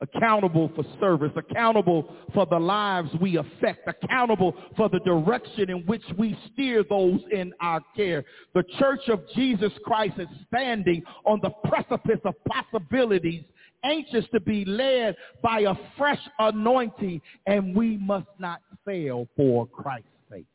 Accountable 0.00 0.70
for 0.76 0.84
service, 1.00 1.32
accountable 1.34 2.14
for 2.34 2.46
the 2.46 2.58
lives 2.58 3.10
we 3.20 3.38
affect, 3.38 3.88
accountable 3.88 4.54
for 4.76 4.88
the 4.88 5.00
direction 5.00 5.70
in 5.70 5.78
which 5.86 6.04
we 6.16 6.38
steer 6.52 6.84
those 6.88 7.18
in 7.32 7.52
our 7.60 7.80
care. 7.96 8.24
The 8.54 8.62
Church 8.78 9.08
of 9.08 9.22
Jesus 9.34 9.72
Christ 9.84 10.14
is 10.20 10.28
standing 10.46 11.02
on 11.26 11.40
the 11.42 11.50
precipice 11.68 12.20
of 12.24 12.34
possibilities 12.44 13.42
anxious 13.84 14.24
to 14.32 14.40
be 14.40 14.64
led 14.64 15.16
by 15.42 15.60
a 15.60 15.74
fresh 15.96 16.20
anointing, 16.38 17.20
and 17.46 17.74
we 17.76 17.96
must 17.96 18.28
not 18.38 18.60
fail 18.84 19.28
for 19.36 19.66
Christ's 19.66 20.08
sake. 20.30 20.46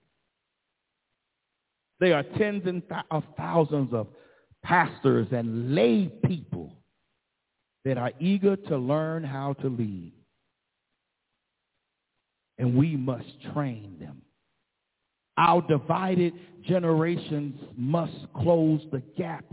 There 1.99 2.15
are 2.15 2.23
tens 2.37 2.83
of 3.11 3.23
thousands 3.37 3.93
of 3.93 4.07
pastors 4.63 5.27
and 5.31 5.75
lay 5.75 6.07
people 6.25 6.73
that 7.85 7.97
are 7.97 8.11
eager 8.19 8.55
to 8.55 8.77
learn 8.77 9.23
how 9.23 9.53
to 9.53 9.67
lead. 9.67 10.11
And 12.57 12.75
we 12.75 12.95
must 12.95 13.27
train 13.53 13.97
them. 13.99 14.21
Our 15.37 15.61
divided 15.61 16.33
generations 16.63 17.59
must 17.77 18.15
close 18.33 18.81
the 18.91 19.01
gap 19.17 19.45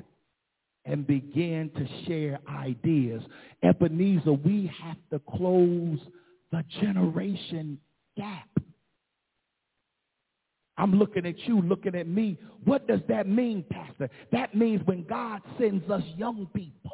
and 0.85 1.07
begin 1.07 1.71
to 1.77 2.07
share 2.07 2.41
ideas. 2.49 3.23
Ebenezer, 3.63 4.33
we 4.33 4.71
have 4.83 4.97
to 5.11 5.21
close 5.37 5.99
the 6.51 6.65
generation 6.81 7.79
gap. 8.17 8.49
I'm 10.77 10.99
looking 10.99 11.27
at 11.27 11.39
you, 11.47 11.61
looking 11.63 11.95
at 11.95 12.09
me. 12.09 12.39
What 12.65 12.89
does 12.89 13.01
that 13.09 13.29
mean, 13.29 13.65
Pastor? 13.71 14.09
That 14.33 14.55
means 14.55 14.83
when 14.87 15.05
God 15.05 15.41
sends 15.59 15.89
us 15.91 16.03
young 16.17 16.49
people, 16.55 16.91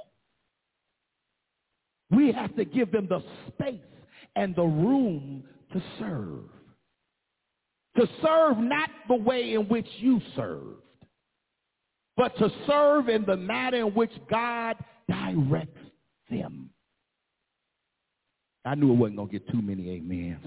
we 2.11 2.33
have 2.33 2.55
to 2.57 2.65
give 2.65 2.91
them 2.91 3.07
the 3.09 3.23
space 3.49 3.81
and 4.37 4.55
the 4.55 4.63
room 4.63 5.45
to 5.73 5.83
serve. 5.99 6.45
To 7.97 8.09
serve 8.23 8.59
not 8.59 8.91
the 9.09 9.17
way 9.17 9.55
in 9.55 9.69
which 9.69 9.89
you 9.99 10.21
serve 10.37 10.77
but 12.19 12.37
to 12.37 12.51
serve 12.67 13.09
in 13.09 13.25
the 13.25 13.37
manner 13.37 13.79
in 13.79 13.95
which 13.95 14.11
God 14.29 14.77
directs 15.09 15.79
them. 16.29 16.69
I 18.65 18.75
knew 18.75 18.93
it 18.93 18.97
wasn't 18.97 19.19
going 19.19 19.29
to 19.29 19.33
get 19.33 19.49
too 19.49 19.63
many 19.63 19.97
amens. 19.97 20.45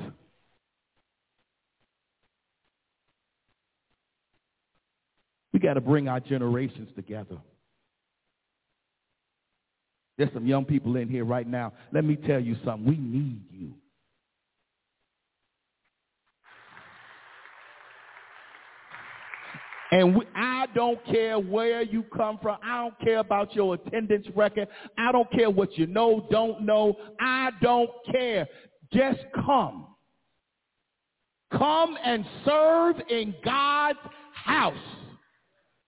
We 5.54 5.62
got 5.62 5.76
to 5.76 5.82
bring 5.82 6.10
our 6.10 6.20
generations 6.20 6.90
together. 6.94 7.38
There's 10.18 10.34
some 10.34 10.46
young 10.46 10.66
people 10.66 10.98
in 10.98 11.08
here 11.08 11.24
right 11.24 11.48
now. 11.48 11.72
Let 11.94 12.04
me 12.04 12.18
tell 12.18 12.42
you 12.42 12.58
something. 12.66 12.86
We 12.86 12.98
need 12.98 13.44
you. 13.50 13.74
And 19.92 20.16
we, 20.16 20.26
I 20.36 20.68
don't 20.74 21.06
care 21.06 21.38
where 21.38 21.82
you 21.82 22.04
come 22.16 22.40
from. 22.42 22.58
I 22.64 22.78
don't 22.78 23.00
care 23.00 23.20
about 23.20 23.54
your 23.54 23.74
attendance 23.76 24.26
record. 24.36 24.70
I 24.98 25.12
don't 25.12 25.30
care 25.32 25.50
what 25.50 25.78
you 25.78 25.86
know, 25.86 26.28
don't 26.32 26.62
know. 26.62 26.96
I 27.20 27.50
don't 27.62 27.90
care. 28.10 28.48
Just 28.94 29.20
come. 29.46 29.88
Come 31.52 31.98
and 32.04 32.26
serve 32.46 32.96
in 33.10 33.36
God's 33.44 34.00
house. 34.34 34.74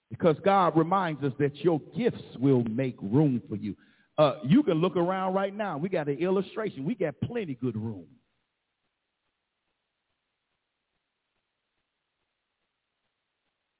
Because 0.09 0.35
God 0.43 0.77
reminds 0.77 1.23
us 1.23 1.33
that 1.39 1.55
your 1.57 1.81
gifts 1.97 2.21
will 2.39 2.63
make 2.65 2.97
room 3.01 3.41
for 3.49 3.55
you. 3.55 3.75
Uh, 4.17 4.35
you 4.43 4.61
can 4.63 4.75
look 4.75 4.95
around 4.95 5.33
right 5.33 5.55
now. 5.55 5.77
We 5.77 5.89
got 5.89 6.07
an 6.07 6.19
illustration. 6.19 6.83
We 6.83 6.93
got 6.93 7.15
plenty 7.23 7.55
good 7.55 7.75
room. 7.75 8.05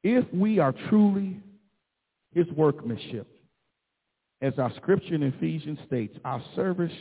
If 0.04 0.26
we 0.34 0.60
are 0.60 0.74
truly 0.90 1.40
his 2.34 2.48
workmanship, 2.52 3.28
as 4.42 4.54
our 4.60 4.74
scripture 4.76 5.16
in 5.16 5.24
Ephesians 5.24 5.80
states, 5.88 6.18
our 6.26 6.44
service 6.56 6.92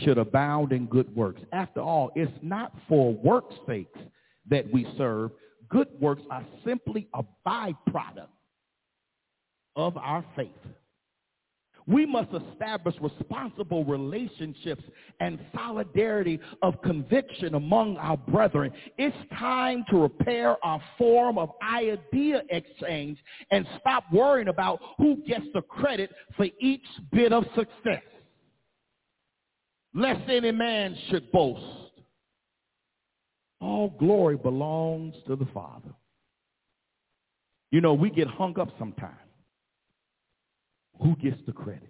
should 0.00 0.16
abound 0.16 0.72
in 0.72 0.86
good 0.86 1.14
works. 1.14 1.42
After 1.52 1.80
all, 1.80 2.10
it's 2.14 2.32
not 2.42 2.72
for 2.88 3.12
work's 3.12 3.54
sakes 3.66 3.98
that 4.48 4.70
we 4.72 4.86
serve. 4.96 5.30
Good 5.68 5.88
works 6.00 6.22
are 6.30 6.44
simply 6.64 7.08
a 7.14 7.22
byproduct 7.46 8.28
of 9.74 9.96
our 9.98 10.24
faith. 10.34 10.48
We 11.88 12.04
must 12.04 12.30
establish 12.32 12.96
responsible 13.00 13.84
relationships 13.84 14.82
and 15.20 15.38
solidarity 15.54 16.40
of 16.62 16.80
conviction 16.82 17.54
among 17.54 17.96
our 17.98 18.16
brethren. 18.16 18.72
It's 18.98 19.16
time 19.38 19.84
to 19.90 20.02
repair 20.02 20.56
our 20.64 20.82
form 20.98 21.38
of 21.38 21.50
idea 21.62 22.42
exchange 22.50 23.18
and 23.52 23.66
stop 23.78 24.04
worrying 24.12 24.48
about 24.48 24.80
who 24.98 25.16
gets 25.28 25.46
the 25.54 25.62
credit 25.62 26.10
for 26.36 26.46
each 26.60 26.82
bit 27.12 27.32
of 27.32 27.44
success. 27.54 28.02
Lest 29.94 30.28
any 30.28 30.50
man 30.50 30.96
should 31.08 31.30
boast. 31.30 31.62
All 33.60 33.90
glory 33.98 34.36
belongs 34.36 35.14
to 35.28 35.36
the 35.36 35.46
Father. 35.54 35.94
You 37.70 37.80
know, 37.80 37.94
we 37.94 38.10
get 38.10 38.26
hung 38.26 38.58
up 38.58 38.68
sometimes. 38.78 39.25
Who 41.02 41.16
gets 41.16 41.40
the 41.46 41.52
credit? 41.52 41.88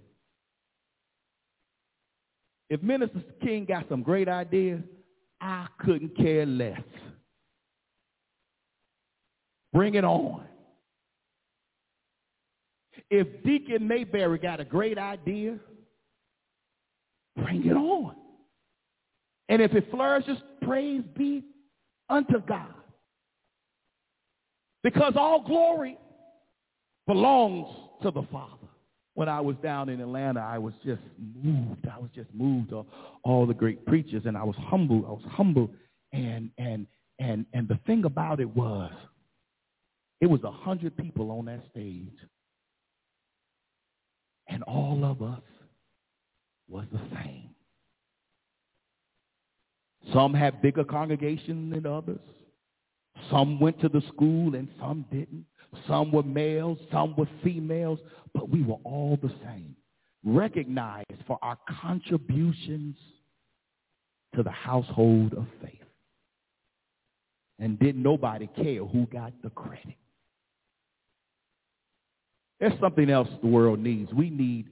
If 2.68 2.82
Minister 2.82 3.22
King 3.42 3.64
got 3.64 3.88
some 3.88 4.02
great 4.02 4.28
ideas, 4.28 4.82
I 5.40 5.66
couldn't 5.78 6.16
care 6.16 6.46
less. 6.46 6.80
Bring 9.72 9.94
it 9.94 10.04
on. 10.04 10.42
If 13.10 13.44
Deacon 13.44 13.86
Mayberry 13.86 14.38
got 14.38 14.58
a 14.58 14.64
great 14.64 14.98
idea, 14.98 15.58
bring 17.36 17.64
it 17.66 17.76
on. 17.76 18.16
And 19.48 19.62
if 19.62 19.74
it 19.74 19.88
flourishes, 19.90 20.38
praise 20.62 21.02
be 21.16 21.44
unto 22.08 22.40
God. 22.40 22.74
Because 24.82 25.12
all 25.16 25.44
glory 25.44 25.98
belongs 27.06 27.68
to 28.02 28.10
the 28.10 28.22
Father 28.32 28.65
when 29.16 29.30
I 29.30 29.40
was 29.40 29.56
down 29.62 29.88
in 29.88 29.98
Atlanta, 30.02 30.40
I 30.40 30.58
was 30.58 30.74
just 30.84 31.00
moved. 31.42 31.88
I 31.90 31.98
was 31.98 32.10
just 32.14 32.28
moved 32.34 32.74
of 32.74 32.84
all 33.24 33.46
the 33.46 33.54
great 33.54 33.86
preachers, 33.86 34.22
and 34.26 34.36
I 34.36 34.44
was 34.44 34.54
humble. 34.58 35.06
I 35.06 35.10
was 35.10 35.24
humble, 35.30 35.70
and 36.12 36.50
and 36.58 36.86
and 37.18 37.46
and 37.54 37.66
the 37.66 37.78
thing 37.86 38.04
about 38.04 38.40
it 38.40 38.54
was, 38.54 38.92
it 40.20 40.26
was 40.26 40.42
a 40.44 40.50
hundred 40.50 40.98
people 40.98 41.30
on 41.30 41.46
that 41.46 41.62
stage, 41.70 42.12
and 44.48 44.62
all 44.64 45.02
of 45.02 45.22
us 45.22 45.42
was 46.68 46.84
the 46.92 47.00
same. 47.14 47.48
Some 50.12 50.34
had 50.34 50.60
bigger 50.60 50.84
congregations 50.84 51.72
than 51.72 51.86
others. 51.86 52.20
Some 53.30 53.60
went 53.60 53.80
to 53.80 53.88
the 53.88 54.02
school 54.08 54.54
and 54.54 54.68
some 54.78 55.06
didn't. 55.10 55.46
Some 55.86 56.12
were 56.12 56.22
males, 56.22 56.78
some 56.92 57.14
were 57.16 57.28
females, 57.42 57.98
but 58.34 58.48
we 58.48 58.62
were 58.62 58.78
all 58.84 59.18
the 59.22 59.32
same. 59.44 59.76
Recognized 60.24 61.22
for 61.26 61.38
our 61.42 61.58
contributions 61.80 62.96
to 64.34 64.42
the 64.42 64.50
household 64.50 65.34
of 65.34 65.46
faith. 65.62 65.72
And 67.58 67.78
didn't 67.78 68.02
nobody 68.02 68.48
care 68.48 68.84
who 68.84 69.06
got 69.06 69.32
the 69.42 69.50
credit. 69.50 69.96
There's 72.60 72.78
something 72.80 73.10
else 73.10 73.28
the 73.42 73.48
world 73.48 73.78
needs. 73.78 74.12
We 74.12 74.30
need, 74.30 74.66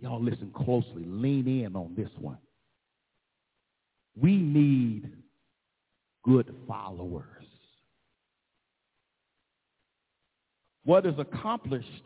y'all 0.00 0.22
listen 0.22 0.52
closely, 0.54 1.04
lean 1.04 1.46
in 1.46 1.76
on 1.76 1.94
this 1.96 2.10
one. 2.18 2.38
We 4.20 4.36
need 4.36 5.12
good 6.24 6.54
followers. 6.66 7.35
What 10.86 11.04
is 11.04 11.14
accomplished? 11.18 12.04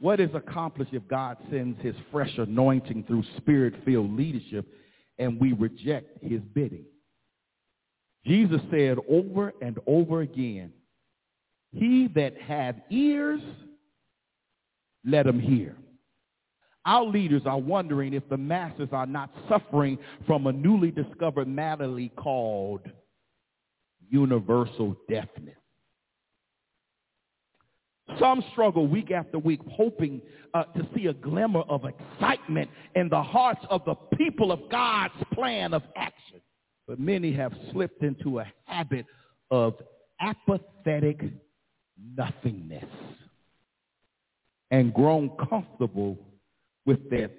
What 0.00 0.20
is 0.20 0.30
accomplished 0.34 0.94
if 0.94 1.06
God 1.06 1.36
sends 1.50 1.80
his 1.82 1.94
fresh 2.10 2.32
anointing 2.38 3.04
through 3.04 3.22
spirit-filled 3.36 4.10
leadership 4.10 4.66
and 5.18 5.38
we 5.38 5.52
reject 5.52 6.24
his 6.24 6.40
bidding? 6.54 6.86
Jesus 8.24 8.60
said 8.70 8.96
over 9.06 9.52
and 9.60 9.78
over 9.86 10.22
again, 10.22 10.72
he 11.72 12.08
that 12.14 12.40
have 12.40 12.76
ears, 12.90 13.42
let 15.04 15.26
him 15.26 15.38
hear. 15.38 15.76
Our 16.86 17.04
leaders 17.04 17.42
are 17.44 17.60
wondering 17.60 18.14
if 18.14 18.26
the 18.30 18.38
masses 18.38 18.88
are 18.92 19.06
not 19.06 19.30
suffering 19.48 19.98
from 20.26 20.46
a 20.46 20.52
newly 20.52 20.90
discovered 20.90 21.48
malady 21.48 22.08
called 22.16 22.80
universal 24.08 24.96
deafness. 25.06 25.56
Some 28.18 28.42
struggle 28.52 28.86
week 28.86 29.10
after 29.10 29.38
week 29.38 29.60
hoping 29.70 30.20
uh, 30.54 30.64
to 30.64 30.86
see 30.94 31.06
a 31.06 31.12
glimmer 31.12 31.62
of 31.62 31.84
excitement 31.84 32.70
in 32.94 33.08
the 33.08 33.22
hearts 33.22 33.64
of 33.70 33.84
the 33.84 33.94
people 34.16 34.52
of 34.52 34.60
God's 34.70 35.14
plan 35.32 35.74
of 35.74 35.82
action. 35.96 36.40
But 36.86 37.00
many 37.00 37.32
have 37.32 37.52
slipped 37.72 38.02
into 38.02 38.40
a 38.40 38.52
habit 38.64 39.06
of 39.50 39.74
apathetic 40.20 41.20
nothingness 42.16 42.84
and 44.70 44.92
grown 44.92 45.30
comfortable 45.48 46.18
with 46.84 47.08
their 47.10 47.30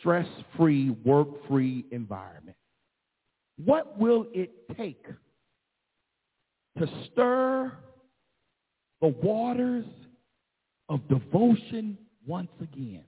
stress-free, 0.00 0.90
work-free 1.04 1.86
environment. 1.90 2.56
What 3.64 3.98
will 3.98 4.26
it 4.34 4.50
take 4.76 5.06
to 6.78 6.86
stir 7.12 7.72
the 9.00 9.08
waters 9.08 9.84
of 10.88 11.06
devotion 11.08 11.98
once 12.26 12.50
again. 12.60 13.04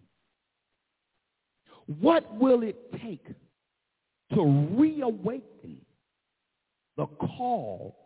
What 2.01 2.35
will 2.37 2.63
it 2.63 2.77
take 3.03 3.27
to 4.35 4.69
reawaken 4.73 5.81
the 6.97 7.07
call 7.07 7.97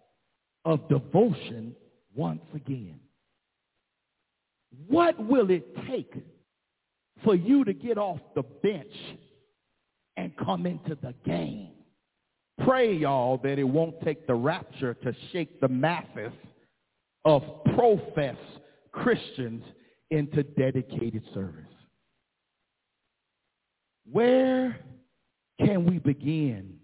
of 0.64 0.88
devotion 0.88 1.74
once 2.14 2.44
again? 2.54 3.00
What 4.86 5.18
will 5.18 5.50
it 5.50 5.66
take 5.88 6.14
for 7.24 7.34
you 7.34 7.64
to 7.64 7.72
get 7.72 7.98
off 7.98 8.20
the 8.34 8.42
bench 8.42 8.94
and 10.16 10.32
come 10.36 10.66
into 10.66 10.96
the 11.02 11.14
game? 11.24 11.70
Pray, 12.64 12.94
y'all, 12.94 13.38
that 13.38 13.58
it 13.58 13.64
won't 13.64 14.00
take 14.02 14.26
the 14.26 14.34
rapture 14.34 14.94
to 14.94 15.14
shake 15.32 15.60
the 15.60 15.68
masses 15.68 16.32
of 17.24 17.42
professed 17.74 18.38
Christians 18.92 19.64
into 20.10 20.42
dedicated 20.42 21.22
service. 21.32 21.64
Where 24.10 24.78
can 25.58 25.86
we 25.86 25.98
begin 25.98 26.74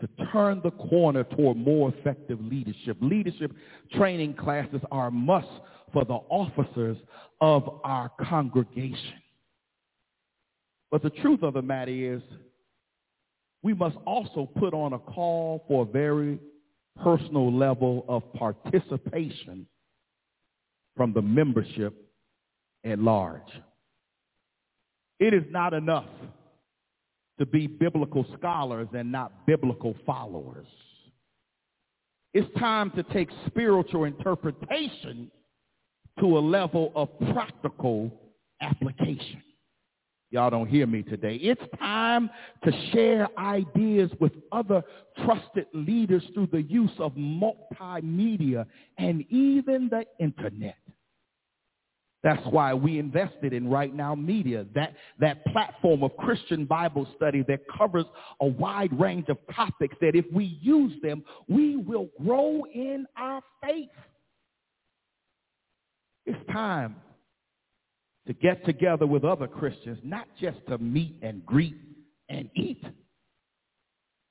to 0.00 0.08
turn 0.32 0.60
the 0.62 0.70
corner 0.70 1.24
toward 1.24 1.56
more 1.56 1.92
effective 1.98 2.40
leadership? 2.40 2.98
Leadership 3.00 3.52
training 3.92 4.34
classes 4.34 4.80
are 4.90 5.08
a 5.08 5.10
must 5.10 5.48
for 5.92 6.04
the 6.04 6.14
officers 6.14 6.98
of 7.40 7.80
our 7.84 8.10
congregation. 8.28 9.14
But 10.90 11.02
the 11.02 11.10
truth 11.10 11.42
of 11.42 11.54
the 11.54 11.62
matter 11.62 11.90
is, 12.16 12.22
we 13.62 13.72
must 13.72 13.96
also 14.06 14.48
put 14.58 14.74
on 14.74 14.92
a 14.92 14.98
call 14.98 15.64
for 15.66 15.86
very 15.86 16.38
personal 17.02 17.52
level 17.52 18.04
of 18.08 18.22
participation 18.34 19.66
from 20.96 21.12
the 21.12 21.22
membership 21.22 21.94
at 22.84 22.98
large. 22.98 23.42
It 25.18 25.34
is 25.34 25.44
not 25.50 25.74
enough 25.74 26.08
to 27.38 27.46
be 27.46 27.66
biblical 27.66 28.24
scholars 28.38 28.88
and 28.92 29.10
not 29.10 29.46
biblical 29.46 29.94
followers. 30.06 30.66
It's 32.32 32.52
time 32.58 32.90
to 32.92 33.02
take 33.04 33.28
spiritual 33.46 34.04
interpretation 34.04 35.30
to 36.20 36.38
a 36.38 36.40
level 36.40 36.92
of 36.94 37.08
practical 37.32 38.10
application. 38.60 39.42
Y'all 40.34 40.50
don't 40.50 40.66
hear 40.66 40.84
me 40.84 41.00
today. 41.00 41.36
It's 41.36 41.62
time 41.78 42.28
to 42.64 42.72
share 42.90 43.28
ideas 43.38 44.10
with 44.18 44.32
other 44.50 44.82
trusted 45.24 45.68
leaders 45.72 46.24
through 46.34 46.48
the 46.50 46.62
use 46.62 46.90
of 46.98 47.12
multimedia 47.12 48.66
and 48.98 49.24
even 49.30 49.88
the 49.88 50.04
internet. 50.18 50.74
That's 52.24 52.44
why 52.46 52.74
we 52.74 52.98
invested 52.98 53.52
in 53.52 53.70
Right 53.70 53.94
Now 53.94 54.16
Media, 54.16 54.66
that, 54.74 54.94
that 55.20 55.44
platform 55.52 56.02
of 56.02 56.16
Christian 56.16 56.64
Bible 56.64 57.06
study 57.14 57.44
that 57.46 57.60
covers 57.78 58.06
a 58.40 58.46
wide 58.46 58.98
range 58.98 59.28
of 59.28 59.38
topics 59.54 59.94
that 60.00 60.16
if 60.16 60.24
we 60.32 60.58
use 60.60 61.00
them, 61.00 61.22
we 61.46 61.76
will 61.76 62.08
grow 62.20 62.64
in 62.74 63.06
our 63.16 63.40
faith. 63.62 63.88
It's 66.26 66.50
time 66.50 66.96
to 68.26 68.32
get 68.32 68.64
together 68.64 69.06
with 69.06 69.24
other 69.24 69.46
Christians, 69.46 69.98
not 70.02 70.26
just 70.40 70.58
to 70.68 70.78
meet 70.78 71.16
and 71.22 71.44
greet 71.44 71.76
and 72.28 72.48
eat, 72.54 72.82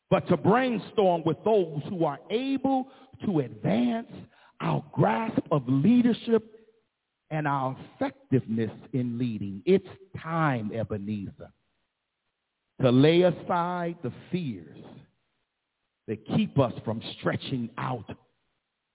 but 0.09 0.27
to 0.27 0.37
brainstorm 0.37 1.23
with 1.25 1.37
those 1.43 1.81
who 1.89 2.05
are 2.05 2.19
able 2.29 2.87
to 3.25 3.39
advance 3.39 4.11
our 4.61 4.83
grasp 4.91 5.41
of 5.51 5.63
leadership 5.67 6.43
and 7.29 7.47
our 7.47 7.75
effectiveness 7.95 8.71
in 8.93 9.17
leading. 9.17 9.61
It's 9.65 9.87
time, 10.21 10.71
Ebenezer, 10.73 11.51
to 12.81 12.91
lay 12.91 13.23
aside 13.23 13.97
the 14.03 14.11
fears 14.31 14.77
that 16.07 16.25
keep 16.35 16.59
us 16.59 16.73
from 16.85 17.01
stretching 17.17 17.69
out 17.77 18.09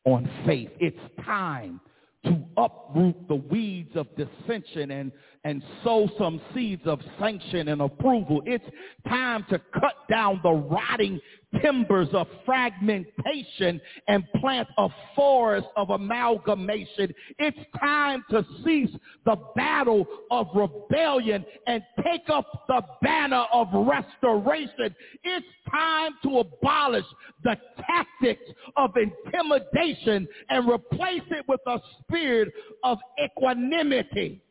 on 0.05 0.31
faith. 0.47 0.71
It's 0.79 0.99
time 1.25 1.81
to 2.25 2.45
uproot 2.57 3.29
the 3.29 3.37
weeds 3.37 3.95
of 3.95 4.07
dissension 4.17 4.91
and, 4.91 5.13
and 5.45 5.63
sow 5.85 6.09
some 6.19 6.41
seeds 6.55 6.83
of 6.87 7.01
sanction 7.19 7.69
and 7.69 7.81
approval. 7.81 8.43
It's 8.45 8.65
time 9.07 9.45
to 9.51 9.61
cut 9.73 9.95
down 10.11 10.41
the 10.43 10.51
rotting 10.51 11.21
timbers 11.63 12.09
of 12.13 12.27
fragmentation 12.45 13.81
and 14.07 14.25
plant 14.41 14.69
a 14.79 14.89
forest 15.15 15.67
of 15.77 15.91
amalgamation. 15.91 17.13
It's 17.39 17.59
time 17.81 18.25
to 18.31 18.45
cease 18.65 18.95
the 19.25 19.37
battle 19.57 20.07
of 20.31 20.49
rebellion 20.55 21.45
and 21.67 21.83
take 22.05 22.29
up 22.29 22.65
the 22.69 22.83
banner 23.03 23.45
of 23.53 23.69
restoration. 23.73 24.95
It's 25.25 25.47
time 25.71 26.13
to 26.25 26.41
abolish 26.41 27.07
the 27.45 27.57
tactics 27.81 28.51
of 28.77 28.91
intimidation 28.97 30.29
and 30.51 30.69
replace 30.71 31.23
it 31.31 31.45
with 31.49 31.61
a 31.67 31.79
spirit 32.03 32.53
of 32.83 32.99
equanimity. 33.23 34.43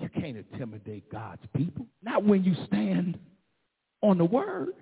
You 0.00 0.08
can't 0.08 0.36
intimidate 0.36 1.10
God's 1.10 1.42
people. 1.56 1.86
Not 2.02 2.24
when 2.24 2.44
you 2.44 2.54
stand 2.66 3.18
on 4.02 4.18
the 4.18 4.24
word. 4.24 4.74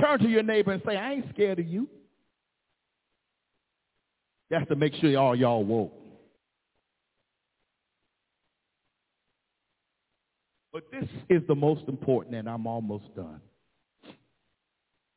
Turn 0.00 0.18
to 0.18 0.28
your 0.28 0.42
neighbor 0.42 0.72
and 0.72 0.82
say, 0.84 0.96
I 0.96 1.12
ain't 1.12 1.28
scared 1.32 1.60
of 1.60 1.66
you. 1.66 1.88
That's 4.50 4.68
to 4.68 4.76
make 4.76 4.94
sure 4.96 5.16
all 5.18 5.36
y'all 5.36 5.64
woke. 5.64 5.92
But 10.72 10.90
this 10.90 11.08
is 11.30 11.42
the 11.46 11.54
most 11.54 11.84
important, 11.86 12.34
and 12.34 12.48
I'm 12.48 12.66
almost 12.66 13.14
done. 13.14 13.40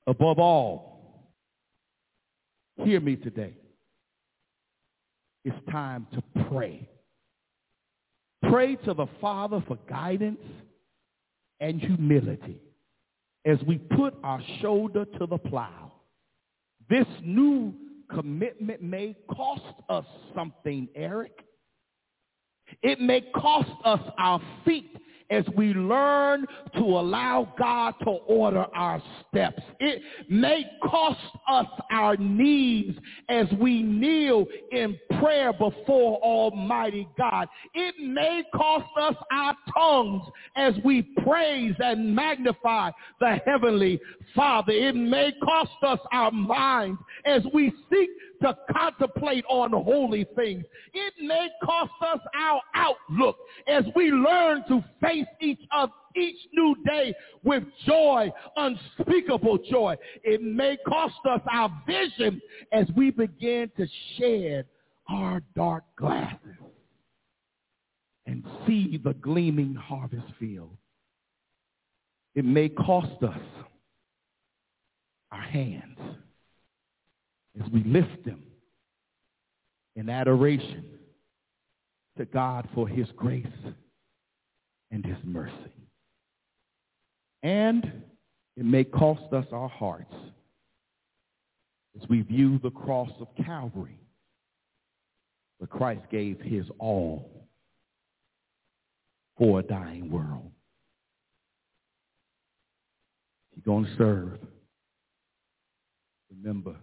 Above 0.06 0.38
all, 0.38 1.34
hear 2.84 3.00
me 3.00 3.16
today. 3.16 3.56
It's 5.44 5.58
time 5.72 6.06
to 6.14 6.22
pray. 6.50 6.88
Pray 8.50 8.76
to 8.78 8.94
the 8.94 9.08
Father 9.20 9.64
for 9.68 9.78
guidance 9.90 10.42
and 11.60 11.82
humility 11.82 12.62
as 13.46 13.58
we 13.68 13.78
put 13.78 14.14
our 14.24 14.42
shoulder 14.62 15.06
to 15.20 15.26
the 15.26 15.38
plow. 15.38 15.92
This 16.90 17.08
new 17.24 17.74
commitment 18.10 18.82
may 18.82 19.16
cost 19.30 19.64
us 19.90 20.06
something, 20.36 20.88
Eric. 20.96 21.44
It 22.82 23.00
may 23.00 23.22
cost 23.36 23.72
us 23.86 24.02
our 24.18 24.42
feet 24.66 24.98
as 25.30 25.44
we 25.56 25.74
learn 25.74 26.46
to 26.76 26.82
allow 26.82 27.54
God 27.58 27.96
to 28.04 28.10
order 28.10 28.66
our 28.74 29.02
steps. 29.30 29.62
It 29.80 30.02
may 30.30 30.66
cost 30.84 31.20
us 31.50 31.68
our 31.92 32.16
knees 32.18 32.96
as 33.30 33.48
we 33.60 33.84
kneel 33.84 34.46
in 34.72 34.98
prayer 35.20 35.52
before 35.54 36.20
Almighty 36.22 37.08
God. 37.18 37.48
It 37.74 37.96
may 38.00 38.44
cost 38.54 38.90
us 39.00 39.16
our 39.32 39.56
tongues 39.78 40.24
as 40.56 40.74
we 40.84 41.02
praise 41.24 41.76
and 41.80 42.16
magnify 42.16 42.92
the 43.20 43.40
Heavenly 43.46 44.00
Father. 44.36 44.72
It 44.72 44.96
may 44.96 45.34
cost 45.44 45.72
us 45.84 46.00
our 46.12 46.32
minds 46.32 47.00
as 47.26 47.42
we 47.54 47.74
seek 47.92 48.10
to 48.42 48.56
contemplate 48.72 49.44
on 49.50 49.72
holy 49.72 50.26
things. 50.36 50.64
It 50.94 51.14
may 51.22 51.50
cost 51.64 51.92
us 52.02 52.20
our 52.40 52.62
outlook 52.76 53.38
as 53.68 53.84
we 53.96 54.12
learn 54.12 54.64
to 54.68 54.84
face 55.02 55.17
each 55.42 55.62
of 55.76 55.90
each 56.16 56.38
new 56.54 56.76
day 56.86 57.14
with 57.44 57.64
joy, 57.86 58.32
unspeakable 58.56 59.60
joy. 59.70 59.96
It 60.24 60.42
may 60.42 60.78
cost 60.88 61.16
us 61.30 61.42
our 61.52 61.72
vision 61.86 62.42
as 62.72 62.88
we 62.96 63.12
begin 63.12 63.72
to 63.78 63.88
shed 64.18 64.66
our 65.10 65.42
dark 65.56 65.84
glasses 65.96 66.58
and 68.26 68.44
see 68.66 69.00
the 69.04 69.14
gleaming 69.14 69.74
harvest 69.76 70.28
field. 70.40 70.76
It 72.36 72.46
may 72.46 72.70
cost 72.70 73.24
us 73.24 73.40
our 75.32 75.42
hands 75.42 75.98
as 77.64 77.72
we 77.72 77.84
lift 77.84 78.26
them 78.26 78.44
in 79.96 80.10
adoration 80.10 80.86
to 82.18 82.26
God 82.26 82.68
for 82.76 82.88
his 82.88 83.08
grace 83.16 83.46
and 84.92 85.06
his 85.06 85.18
mercy. 85.24 85.54
And 87.44 88.04
it 88.56 88.66
may 88.66 88.84
cost 88.84 89.32
us 89.34 89.46
our 89.52 89.70
hearts 89.70 90.14
as 92.02 92.08
we 92.10 92.22
view 92.22 92.60
the 92.62 92.72
cross 92.72 93.10
of 93.20 93.28
Calvary, 93.46 94.00
where 95.58 95.68
Christ 95.68 96.02
gave 96.12 96.40
his 96.42 96.66
all 96.80 97.48
for 99.38 99.60
a 99.60 99.64
dying 99.64 100.12
world. 100.12 100.52
If 103.52 103.66
you're 103.66 103.76
going 103.76 103.86
to 103.86 103.98
serve, 103.98 104.40
remember 106.30 106.76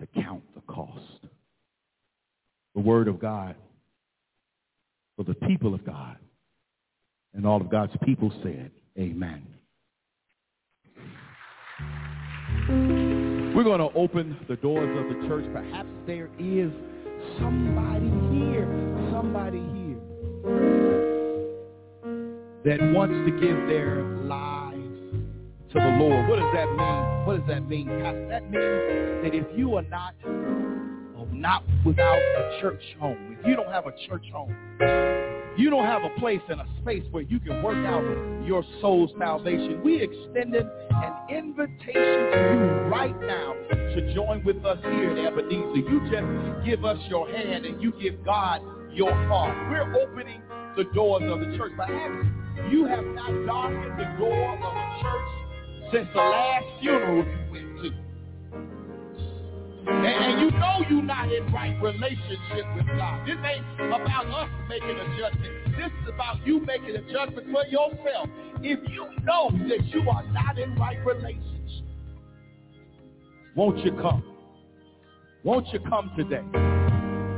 to 0.00 0.06
count 0.20 0.42
the 0.54 0.60
cost. 0.62 1.26
The 2.74 2.80
word 2.82 3.08
of 3.08 3.18
God 3.18 3.56
for 5.16 5.24
the 5.24 5.34
people 5.34 5.74
of 5.74 5.84
God. 5.84 6.16
And 7.34 7.46
all 7.46 7.60
of 7.60 7.70
God's 7.70 7.92
people 8.04 8.32
said, 8.42 8.70
amen. 8.98 9.46
We're 13.54 13.64
going 13.64 13.80
to 13.80 13.90
open 13.96 14.36
the 14.48 14.56
doors 14.56 14.98
of 14.98 15.08
the 15.08 15.28
church. 15.28 15.44
Perhaps 15.52 15.88
there 16.06 16.28
is 16.38 16.70
somebody 17.38 18.10
here, 18.36 18.66
somebody 19.12 19.58
here 19.58 20.00
that 22.64 22.80
wants 22.92 23.14
to 23.24 23.30
give 23.40 23.68
their 23.68 24.02
lives 24.24 24.76
to 25.72 25.78
the 25.78 25.96
Lord. 25.98 26.28
What 26.28 26.38
does 26.38 26.52
that 26.52 26.68
mean? 26.76 27.26
What 27.26 27.38
does 27.38 27.48
that 27.48 27.68
mean? 27.68 27.86
That 27.86 28.42
means 28.50 29.22
that 29.22 29.34
if 29.34 29.46
you 29.56 29.76
are 29.76 29.82
not, 29.82 30.14
not 31.40 31.62
without 31.84 32.18
a 32.18 32.58
church 32.60 32.82
home, 32.98 33.36
if 33.38 33.46
you 33.46 33.56
don't 33.56 33.70
have 33.70 33.86
a 33.86 33.92
church 34.08 34.24
home, 34.32 34.54
you 35.56 35.70
don't 35.70 35.84
have 35.84 36.02
a 36.02 36.20
place 36.20 36.40
and 36.48 36.60
a 36.60 36.66
space 36.82 37.04
where 37.10 37.22
you 37.22 37.40
can 37.40 37.62
work 37.62 37.76
out 37.86 38.02
your 38.44 38.62
soul's 38.80 39.10
salvation. 39.18 39.80
We 39.82 40.02
extended 40.02 40.66
an 40.90 41.12
invitation 41.30 41.94
to 41.94 42.50
you 42.52 42.90
right 42.90 43.18
now 43.22 43.54
to 43.70 44.14
join 44.14 44.44
with 44.44 44.64
us 44.64 44.78
here 44.82 45.10
at 45.10 45.32
Ebenezer. 45.32 45.76
You 45.76 46.00
just 46.10 46.66
give 46.66 46.84
us 46.84 46.98
your 47.08 47.28
hand 47.30 47.64
and 47.64 47.80
you 47.80 47.92
give 48.00 48.24
God 48.24 48.60
your 48.92 49.12
heart. 49.28 49.56
We're 49.70 49.94
opening 50.02 50.42
the 50.76 50.84
doors 50.94 51.22
of 51.24 51.40
the 51.40 51.56
church. 51.56 51.72
Perhaps 51.76 52.26
you 52.70 52.84
have 52.86 53.04
not 53.04 53.46
darkened 53.46 53.98
the 53.98 54.18
door 54.18 54.54
of 54.54 54.60
the 54.60 55.02
church 55.02 55.92
since 55.92 56.08
the 56.12 56.20
last 56.20 56.66
funeral 56.80 57.24
you 57.24 57.50
went 57.50 57.82
to. 57.82 58.05
And, 59.86 60.06
and 60.06 60.40
you 60.40 60.50
know 60.58 60.84
you're 60.90 61.02
not 61.02 61.30
in 61.32 61.52
right 61.52 61.80
relationship 61.80 62.66
with 62.74 62.86
God. 62.98 63.26
This 63.26 63.36
ain't 63.44 63.64
about 63.92 64.26
us 64.26 64.50
making 64.68 64.98
a 64.98 65.18
judgment. 65.18 65.76
This 65.76 65.92
is 66.02 66.08
about 66.14 66.44
you 66.46 66.60
making 66.60 66.96
a 66.96 67.12
judgment 67.12 67.46
for 67.52 67.64
yourself 67.66 68.28
if 68.62 68.80
you 68.90 69.06
know 69.22 69.50
that 69.68 69.84
you 69.94 70.08
are 70.10 70.24
not 70.32 70.58
in 70.58 70.74
right 70.76 71.04
relationship, 71.04 71.84
won't 73.54 73.78
you 73.84 73.92
come? 73.92 74.22
Won't 75.44 75.68
you 75.72 75.80
come 75.80 76.10
today? 76.16 76.42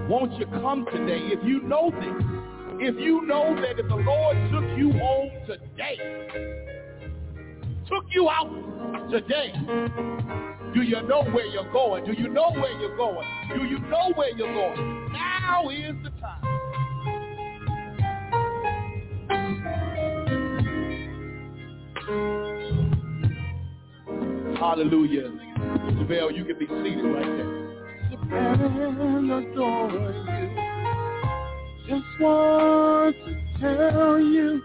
Won't 0.08 0.32
you 0.38 0.46
come 0.46 0.86
today 0.90 1.20
if 1.32 1.44
you 1.44 1.62
know 1.62 1.90
this? 1.90 2.24
If 2.80 2.96
you 2.98 3.26
know 3.26 3.54
that 3.54 3.78
if 3.78 3.88
the 3.88 3.94
Lord 3.94 4.36
took 4.50 4.78
you 4.78 4.92
home 4.98 5.30
today, 5.46 6.77
took 7.88 8.04
you 8.10 8.28
out 8.28 8.50
today, 9.10 9.52
do 10.74 10.82
you 10.82 11.02
know 11.02 11.22
where 11.32 11.46
you're 11.46 11.72
going? 11.72 12.04
Do 12.04 12.12
you 12.12 12.28
know 12.28 12.50
where 12.52 12.78
you're 12.80 12.96
going? 12.96 13.26
Do 13.54 13.64
you 13.64 13.78
know 13.80 14.12
where 14.14 14.36
you're 14.36 14.52
going? 14.52 15.12
Now 15.12 15.70
is 15.70 15.94
the 16.02 16.10
time. 16.20 16.48
Hallelujah. 24.58 25.30
Isabel, 25.92 26.32
you 26.32 26.44
can 26.44 26.58
be 26.58 26.66
seated 26.66 27.04
right 27.04 27.24
there. 27.24 27.58
adore 29.38 29.90
you. 29.92 30.48
Just 31.88 32.20
want 32.20 33.16
to 33.24 33.32
tell 33.60 34.18
you, 34.20 34.60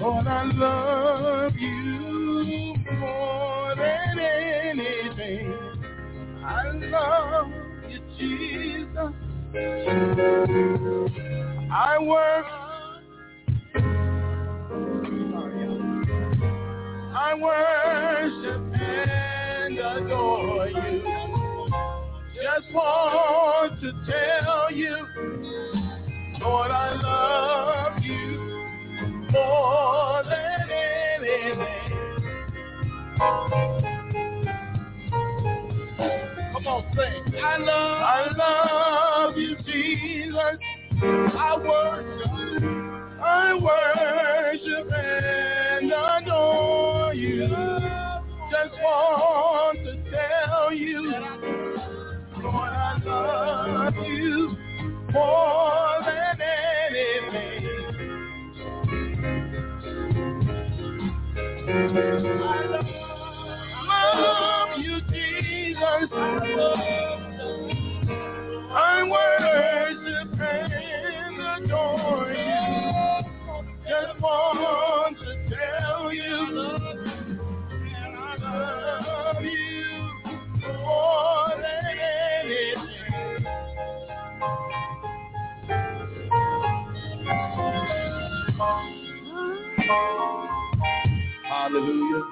Lord, 0.00 0.26
I 0.26 0.44
love 0.44 1.56
you 1.56 2.74
more 2.98 3.74
than 3.76 4.18
anything. 4.20 5.54
I 6.44 6.70
love 6.72 7.52
you, 7.88 8.00
Jesus. 8.18 9.14
I 11.72 11.98
work. 12.00 12.46
I 16.98 17.34
worship 17.34 18.62
and 18.80 19.78
adore 19.78 20.68
you 20.68 21.02
just 22.34 22.72
want 22.74 23.80
to 23.80 23.92
tell 24.10 24.72
you, 24.72 24.96
Lord, 26.40 26.70
I 26.70 26.94
love 27.02 28.02
you. 28.04 28.53
Come 29.34 29.46
on, 36.68 36.84
sing. 36.94 37.34
I 37.42 37.58
love, 37.58 38.02
I 38.02 38.28
love 38.38 39.36
you, 39.36 39.56
Jesus. 39.66 40.58
I 41.02 41.56
worship, 41.58 42.62
I 43.22 43.54
worship 43.54 44.92
and 44.92 45.92
adore 45.92 47.14
you. 47.14 47.48
Just 47.48 48.74
want 48.82 49.78
to 49.84 49.92
tell 50.12 50.72
you. 50.72 51.10
Lord, 52.40 52.56
I 52.56 53.02
love 53.04 53.94
you 54.06 54.56
more 55.12 56.02
than. 56.06 56.73
Love 64.20 64.78
you, 64.78 65.00
Jesus. 65.10 66.10
I 68.72 69.02
worship 69.10 70.40
and 70.40 71.64
adore 71.66 72.32
you. 72.32 73.30
Just 73.88 74.20
want 74.20 75.18
to 75.18 75.32
tell 75.50 76.12
you, 76.14 76.40
I 78.16 78.36
love 78.42 79.42
you 79.42 79.88
more 80.84 81.50
than 81.56 81.84
anything. 82.44 82.90
Hallelujah. 91.64 92.22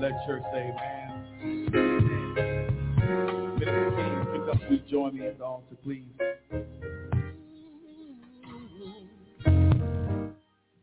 Let 0.00 0.12
church 0.24 0.42
say 0.50 0.72
amen. 0.72 1.10
Minister 3.58 3.92
King, 3.96 4.26
pick 4.32 4.48
up, 4.48 4.56
please 4.66 4.80
join 4.90 5.14
me 5.14 5.26
at 5.26 5.36
the 5.36 5.44
altar, 5.44 5.76
please. 5.84 6.08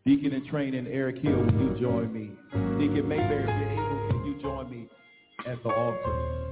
Deacon 0.09 0.33
in 0.33 0.43
training, 0.47 0.87
Eric 0.87 1.17
Hill, 1.19 1.37
will 1.37 1.53
you 1.53 1.77
join 1.79 2.11
me? 2.11 2.31
Deacon 2.79 3.07
Mayberry, 3.07 3.43
if 3.43 3.47
you're 3.47 3.71
able, 3.73 4.07
can 4.09 4.25
you 4.25 4.41
join 4.41 4.67
me 4.67 4.89
at 5.45 5.61
the 5.61 5.69
altar? 5.69 6.45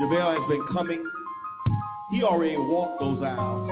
Javel 0.00 0.30
has 0.30 0.48
been 0.48 0.66
coming. 0.72 1.04
He 2.12 2.22
already 2.22 2.56
walked 2.56 2.98
those 2.98 3.22
aisles. 3.22 3.70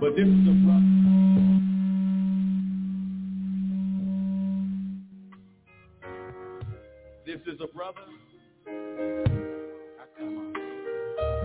But 0.00 0.16
this 0.16 0.26
is 0.26 0.48
a 0.48 0.58
brother. 0.64 1.01
This 7.24 7.40
is 7.46 7.60
a 7.60 7.68
brother 7.68 8.00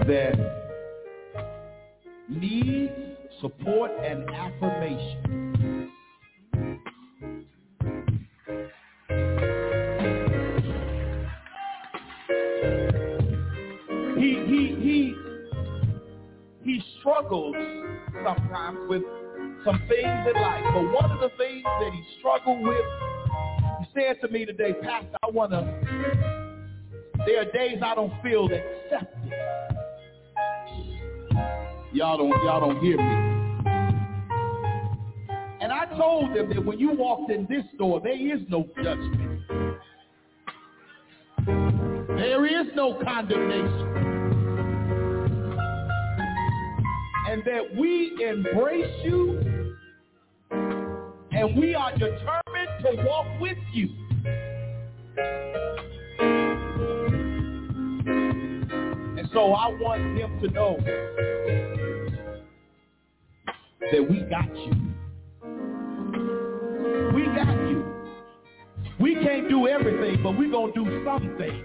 that 0.08 0.36
needs 2.28 2.92
support 3.40 3.92
and 4.04 4.28
affirmation. 4.28 5.94
He 14.18 14.34
he 14.48 14.76
he 14.82 15.16
he 16.64 16.84
struggles 17.00 17.56
sometimes 18.26 18.80
with 18.90 19.04
some 19.64 19.80
things 19.88 20.28
in 20.28 20.42
life. 20.42 20.64
But 20.74 20.92
one 20.92 21.12
of 21.12 21.20
the 21.20 21.30
things 21.38 21.64
that 21.64 21.92
he 21.94 22.04
struggled 22.18 22.62
with 22.64 22.86
said 23.98 24.22
to 24.22 24.28
me 24.32 24.46
today, 24.46 24.74
Pastor, 24.82 25.18
I 25.24 25.30
want 25.32 25.52
to, 25.52 25.66
there 27.26 27.42
are 27.42 27.52
days 27.52 27.80
I 27.84 27.96
don't 27.96 28.14
feel 28.22 28.46
accepted. 28.46 29.34
Y'all 31.94 32.18
don't, 32.18 32.30
y'all 32.44 32.60
don't 32.60 32.80
hear 32.80 32.98
me. 32.98 33.28
And 35.62 35.72
I 35.72 35.86
told 35.98 36.36
them 36.36 36.50
that 36.50 36.64
when 36.64 36.78
you 36.80 36.92
walked 36.92 37.32
in 37.32 37.48
this 37.50 37.64
door, 37.78 38.00
there 38.04 38.14
is 38.14 38.42
no 38.50 38.68
judgment. 38.78 39.42
There 41.48 42.46
is 42.46 42.68
no 42.76 43.02
condemnation. 43.04 43.94
And 47.30 47.44
that 47.46 47.76
we 47.78 48.16
embrace 48.24 49.04
you 49.04 49.74
and 51.32 51.58
we 51.58 51.76
are 51.76 51.92
determined 51.94 52.47
to 52.82 53.04
walk 53.06 53.28
with 53.40 53.58
you. 53.74 53.90
And 59.18 59.30
so 59.34 59.54
I 59.54 59.68
want 59.80 60.18
him 60.18 60.40
to 60.42 60.48
know 60.52 60.78
that 63.92 64.10
we 64.10 64.20
got 64.30 64.56
you. 64.56 64.72
We 67.14 67.26
got 67.26 67.70
you. 67.70 67.86
We 69.00 69.16
can't 69.16 69.50
do 69.50 69.68
everything, 69.68 70.24
but 70.24 70.38
we're 70.38 70.52
going 70.52 70.74
to 70.74 70.86
do 70.86 71.06
something 71.06 71.64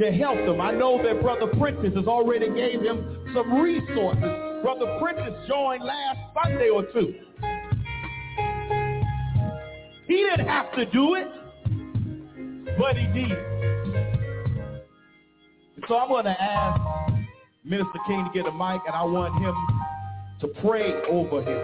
to 0.00 0.12
help 0.12 0.38
them. 0.46 0.60
I 0.60 0.72
know 0.72 1.02
that 1.02 1.20
Brother 1.20 1.48
Prentice 1.58 1.94
has 1.94 2.06
already 2.06 2.48
gave 2.50 2.82
him 2.82 3.26
some 3.34 3.60
resources. 3.60 4.62
Brother 4.62 4.98
Prentice 5.00 5.48
joined 5.48 5.82
last 5.84 6.18
Sunday 6.42 6.68
or 6.68 6.84
two. 6.92 7.14
He 10.18 10.24
didn't 10.24 10.48
have 10.48 10.72
to 10.74 10.84
do 10.86 11.14
it, 11.14 11.28
but 12.76 12.96
he 12.96 13.06
did. 13.06 13.38
So 15.86 15.96
I'm 15.96 16.08
going 16.08 16.24
to 16.24 16.42
ask 16.42 16.80
Minister 17.62 18.00
King 18.08 18.24
to 18.24 18.30
get 18.34 18.44
a 18.44 18.50
mic, 18.50 18.80
and 18.84 18.96
I 18.96 19.04
want 19.04 19.40
him 19.40 19.54
to 20.40 20.48
pray 20.60 20.92
over 21.08 21.40
him. 21.40 21.60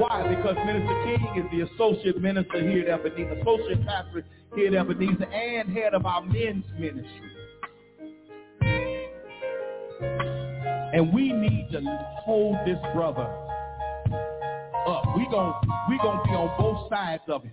Why? 0.00 0.34
Because 0.34 0.56
Minister 0.66 1.04
King 1.04 1.44
is 1.44 1.44
the 1.52 1.60
associate 1.72 2.20
minister 2.20 2.60
here 2.68 2.88
at 2.88 3.06
Ebenezer, 3.06 3.40
associate 3.40 3.86
pastor 3.86 4.24
here 4.56 4.66
at 4.66 4.74
Ebenezer, 4.74 5.26
and 5.26 5.72
head 5.72 5.94
of 5.94 6.04
our 6.06 6.22
men's 6.22 6.64
ministry. 6.76 7.30
And 10.92 11.12
we 11.14 11.32
need 11.32 11.68
to 11.70 11.80
hold 12.24 12.56
this 12.66 12.80
brother 12.92 13.41
up. 14.86 15.16
We 15.16 15.26
gon' 15.30 15.54
we 15.88 15.98
gonna 15.98 16.22
be 16.24 16.30
on 16.30 16.56
both 16.58 16.88
sides 16.90 17.22
of 17.28 17.42
him. 17.42 17.52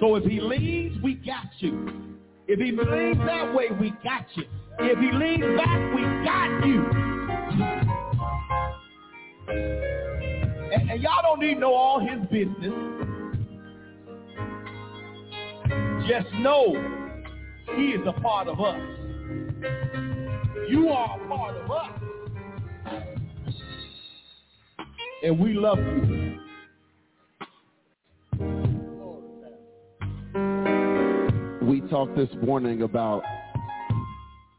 So 0.00 0.16
if 0.16 0.24
he 0.24 0.40
leans, 0.40 1.02
we 1.02 1.14
got 1.14 1.46
you. 1.58 2.18
If 2.48 2.58
he 2.58 2.72
leans 2.72 3.18
that 3.26 3.54
way, 3.54 3.68
we 3.78 3.90
got 4.02 4.26
you. 4.34 4.44
If 4.78 4.98
he 4.98 5.12
leans 5.12 5.44
back, 5.58 5.94
we 5.94 6.02
got 6.24 6.66
you. 6.66 7.10
And, 10.72 10.90
and 10.90 11.02
y'all 11.02 11.22
don't 11.22 11.40
need 11.40 11.54
to 11.54 11.60
know 11.60 11.74
all 11.74 12.00
his 12.00 12.20
business. 12.30 12.72
Just 16.08 16.32
know 16.34 16.74
he 17.76 17.90
is 17.90 18.00
a 18.06 18.20
part 18.20 18.48
of 18.48 18.60
us. 18.60 18.80
You 20.68 20.88
are 20.88 21.20
a 21.20 21.28
part 21.28 21.56
of 21.56 21.70
us. 21.70 21.99
And 25.22 25.38
we 25.38 25.52
love 25.52 25.78
you. 25.78 26.38
We 31.62 31.82
talked 31.90 32.16
this 32.16 32.30
morning 32.42 32.82
about 32.82 33.22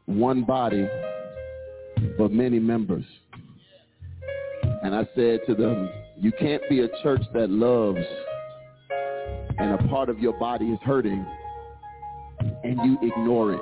one 0.06 0.44
body, 0.44 0.86
but 2.16 2.30
many 2.30 2.60
members. 2.60 3.04
And 4.84 4.94
I 4.94 5.06
said 5.16 5.40
to 5.48 5.54
them, 5.54 5.90
you 6.16 6.30
can't 6.30 6.62
be 6.70 6.80
a 6.80 6.88
church 7.02 7.22
that 7.34 7.50
loves 7.50 7.98
and 9.58 9.72
a 9.72 9.88
part 9.88 10.08
of 10.08 10.20
your 10.20 10.32
body 10.38 10.66
is 10.66 10.78
hurting 10.84 11.26
and 12.62 12.78
you 12.84 12.98
ignore 13.02 13.54
it. 13.54 13.60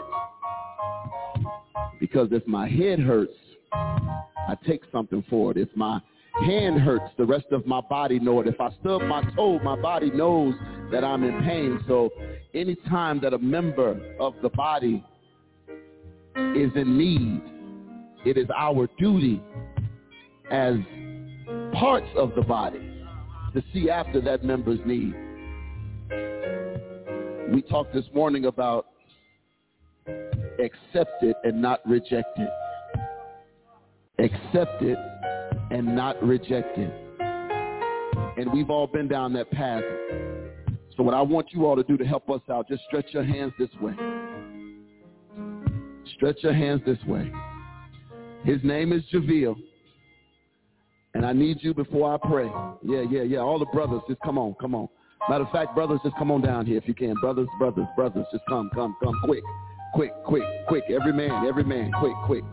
Because 1.99 2.29
if 2.33 2.47
my 2.47 2.69
head 2.69 3.01
hurts, 3.01 3.33
I 3.73 4.55
take 4.67 4.83
something 4.93 5.25
for 5.31 5.51
it. 5.51 5.57
If 5.57 5.69
my 5.75 6.01
hand 6.45 6.81
hurts, 6.81 7.13
the 7.19 7.25
rest 7.25 7.47
of 7.53 7.67
my 7.67 7.81
body 7.81 8.19
know 8.19 8.41
it. 8.41 8.47
If 8.47 8.61
I 8.61 8.71
stub 8.81 9.03
my 9.03 9.23
toe, 9.37 9.59
my 9.61 9.81
body 9.81 10.11
knows 10.11 10.55
that 10.93 11.05
I'm 11.05 11.25
in 11.25 11.43
pain. 11.43 11.81
So 11.87 12.11
anytime 12.55 13.21
that 13.21 13.35
a 13.35 13.39
member 13.39 14.17
of 14.19 14.35
the 14.43 14.49
body 14.51 15.05
is 16.37 16.71
in 16.75 16.99
need, 16.99 17.43
it 18.25 18.37
is 18.37 18.47
our 18.57 18.89
duty 18.99 19.43
as 20.51 20.77
parts 21.73 22.09
of 22.17 22.35
the 22.35 22.43
body 22.43 23.05
to 23.55 23.63
see 23.73 23.91
after 23.91 24.21
that 24.21 24.45
member's 24.45 24.81
need. 24.85 25.15
We 27.53 27.63
talked 27.63 27.93
this 27.93 28.05
morning 28.15 28.45
about 28.45 28.87
accept 30.07 31.23
it 31.23 31.37
and 31.45 31.61
not 31.61 31.81
reject 31.87 32.39
it. 32.39 32.51
Accept 34.19 34.83
it. 34.83 34.99
And 35.71 35.95
not 35.95 36.23
rejected. 36.23 36.93
And 37.21 38.53
we've 38.53 38.71
all 38.71 38.87
been 38.87 39.09
down 39.09 39.33
that 39.35 39.51
path. 39.51 39.83
So 40.97 41.03
what 41.03 41.15
I 41.15 41.23
want 41.23 41.49
you 41.53 41.67
all 41.67 41.77
to 41.77 41.83
do 41.83 41.97
to 41.97 42.05
help 42.05 42.29
us 42.31 42.41
out, 42.51 42.69
just 42.69 42.83
stretch 42.89 43.07
your 43.13 43.25
hands 43.25 43.53
this 43.59 43.71
way. 43.81 43.95
Stretch 46.17 46.37
your 46.43 46.53
hands 46.53 46.83
this 46.85 46.99
way. 47.07 47.31
His 48.45 48.63
name 48.65 48.93
is 48.93 49.03
Javil. 49.13 49.57
And 51.15 51.27
I 51.27 51.33
need 51.33 51.59
you 51.61 51.75
before 51.75 52.15
I 52.15 52.29
pray. 52.29 52.51
Yeah, 52.85 53.05
yeah, 53.11 53.23
yeah. 53.23 53.39
All 53.39 53.59
the 53.59 53.67
brothers, 53.67 54.01
just 54.09 54.21
come 54.23 54.39
on, 54.39 54.55
come 54.61 54.75
on. 54.75 54.89
Matter 55.29 55.45
of 55.45 55.51
fact, 55.51 55.75
brothers, 55.75 56.01
just 56.03 56.17
come 56.17 56.31
on 56.31 56.41
down 56.41 56.67
here 56.67 56.79
if 56.79 56.87
you 56.87 56.95
can. 56.95 57.15
Brothers, 57.21 57.49
brothers, 57.59 57.87
brothers, 57.97 58.27
just 58.33 58.45
come, 58.49 58.71
come, 58.75 58.97
come, 59.03 59.15
quick, 59.25 59.43
quick, 59.95 60.13
quick, 60.25 60.43
quick. 60.69 60.85
Every 60.89 61.13
man, 61.13 61.47
every 61.47 61.65
man, 61.65 61.91
quick, 61.99 62.15
quick. 62.27 62.45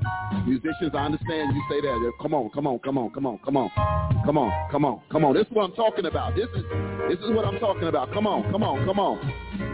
Musicians, 0.46 0.92
I 0.94 1.06
understand 1.06 1.56
you 1.56 1.64
say 1.70 1.82
that. 1.82 2.12
Come 2.22 2.34
on, 2.34 2.50
come 2.50 2.68
on, 2.68 2.80
come 2.80 2.98
on, 2.98 3.10
come 3.10 3.26
on, 3.26 3.40
come 3.44 3.58
on, 3.58 3.70
come 4.26 4.38
on, 4.38 4.70
come 4.72 4.86
on, 4.86 5.02
come 5.12 5.26
on. 5.26 5.34
This 5.34 5.48
is 5.48 5.54
what 5.54 5.70
I'm 5.70 5.76
talking 5.76 6.06
about. 6.06 6.36
This 6.36 6.48
is 6.56 6.64
this 7.10 7.20
is 7.20 7.32
what 7.34 7.46
I'm 7.46 7.60
talking 7.60 7.88
about. 7.88 8.12
Come 8.14 8.28
on, 8.28 8.52
come 8.52 8.64
on, 8.64 8.86
come 8.86 9.00
on. 9.00 9.20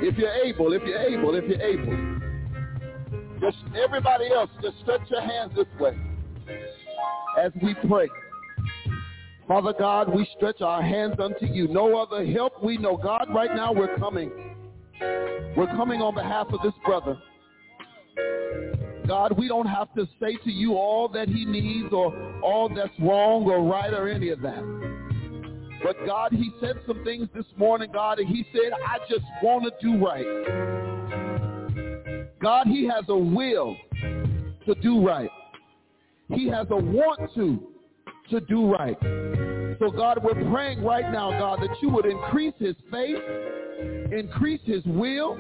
If 0.02 0.18
you're 0.18 0.34
able, 0.34 0.74
if 0.74 0.84
you're 0.84 1.00
able, 1.00 1.36
if 1.36 1.46
you're 1.46 1.62
able. 1.62 2.22
Just 3.42 3.58
everybody 3.76 4.32
else, 4.32 4.50
just 4.62 4.80
stretch 4.82 5.02
your 5.10 5.22
hands 5.22 5.52
this 5.56 5.68
way 5.80 5.98
as 7.40 7.52
we 7.62 7.76
pray. 7.88 8.08
Father 9.48 9.74
God, 9.78 10.14
we 10.14 10.28
stretch 10.38 10.62
our 10.62 10.82
hands 10.82 11.16
unto 11.20 11.46
you. 11.46 11.68
No 11.68 12.02
other 12.02 12.26
help 12.26 12.64
we 12.64 12.78
know. 12.78 12.96
God, 12.96 13.28
right 13.34 13.54
now 13.54 13.74
we're 13.74 13.96
coming. 13.98 14.32
We're 15.58 15.68
coming 15.76 16.02
on 16.02 16.16
behalf 16.16 16.48
of 16.54 16.62
this 16.64 16.74
brother. 16.86 17.18
God, 19.08 19.38
we 19.38 19.48
don't 19.48 19.68
have 19.68 19.94
to 19.96 20.08
say 20.20 20.38
to 20.44 20.52
you 20.52 20.76
all 20.76 21.08
that 21.10 21.28
he 21.28 21.46
needs 21.46 21.92
or 21.92 22.16
all 22.42 22.70
that's 22.70 22.98
wrong 23.00 23.44
or 23.44 23.64
right 23.64 23.94
or 23.94 24.08
any 24.08 24.30
of 24.30 24.42
that. 24.42 24.64
But 25.84 25.98
God, 26.06 26.32
he 26.32 26.52
said 26.62 26.78
some 26.88 27.04
things 27.04 27.28
this 27.36 27.46
morning, 27.58 27.90
God, 27.92 28.20
and 28.20 28.28
he 28.28 28.46
said, 28.54 28.72
I 28.88 29.00
just 29.10 29.26
want 29.42 29.66
to 29.66 29.72
do 29.82 29.98
right. 30.04 30.26
God, 32.42 32.68
he 32.68 32.86
has 32.88 33.04
a 33.10 33.18
will 33.18 33.76
to 34.66 34.76
do 34.76 35.06
right. 35.06 35.30
He 36.30 36.48
has 36.50 36.68
a 36.70 36.76
want 36.78 37.34
to 37.36 37.68
to 38.30 38.40
do 38.42 38.72
right. 38.72 38.98
So 39.80 39.92
God, 39.92 40.20
we're 40.24 40.50
praying 40.52 40.82
right 40.84 41.12
now, 41.12 41.32
God, 41.32 41.60
that 41.62 41.76
you 41.82 41.90
would 41.90 42.06
increase 42.06 42.54
his 42.58 42.76
faith, 42.90 43.18
increase 44.12 44.62
his 44.64 44.84
will, 44.86 45.38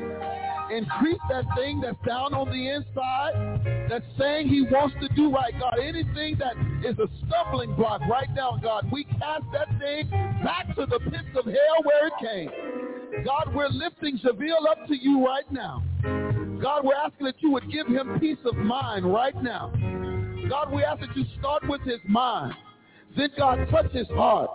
increase 0.76 1.20
that 1.30 1.46
thing 1.56 1.82
that's 1.82 1.98
down 2.06 2.34
on 2.34 2.50
the 2.50 2.70
inside 2.70 3.88
that's 3.90 4.06
saying 4.18 4.48
he 4.48 4.62
wants 4.62 4.96
to 5.02 5.08
do 5.16 5.32
right, 5.32 5.54
God. 5.60 5.78
Anything 5.82 6.38
that 6.40 6.56
is 6.86 6.98
a 7.00 7.08
stumbling 7.26 7.76
block 7.76 8.02
right 8.10 8.30
now, 8.34 8.60
God, 8.62 8.90
we 8.92 9.04
cast 9.04 9.44
that 9.54 9.68
thing 9.80 10.10
back 10.44 10.76
to 10.76 10.86
the 10.86 11.00
pits 11.00 11.30
of 11.36 11.46
hell 11.46 11.84
where 11.84 12.08
it 12.08 12.14
came. 12.22 13.24
God, 13.24 13.54
we're 13.54 13.70
lifting 13.70 14.20
Javil 14.20 14.68
up 14.70 14.88
to 14.88 14.96
you 14.96 15.26
right 15.26 15.50
now. 15.52 15.84
God, 16.62 16.84
we're 16.86 16.96
asking 16.96 17.26
that 17.28 17.36
you 17.40 17.52
would 17.52 17.70
give 17.72 17.88
him 17.88 18.20
peace 18.20 18.38
of 18.46 18.56
mind 18.56 19.12
right 19.12 19.36
now. 19.42 19.72
God, 20.50 20.72
we 20.72 20.84
ask 20.84 21.02
that 21.02 21.16
you 21.16 21.26
start 21.40 21.68
with 21.68 21.82
his 21.82 22.00
mind. 22.08 22.54
Then 23.16 23.30
God 23.38 23.68
touch 23.70 23.92
his 23.92 24.08
heart. 24.08 24.50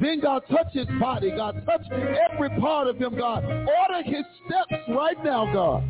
Then 0.00 0.20
God 0.20 0.42
touch 0.50 0.72
his 0.72 0.86
body. 0.98 1.30
God 1.30 1.62
touch 1.64 1.86
every 1.90 2.50
part 2.60 2.88
of 2.88 2.98
him, 2.98 3.16
God. 3.16 3.44
Order 3.44 4.02
his 4.04 4.24
steps 4.46 4.82
right 4.88 5.22
now, 5.24 5.52
God. 5.52 5.84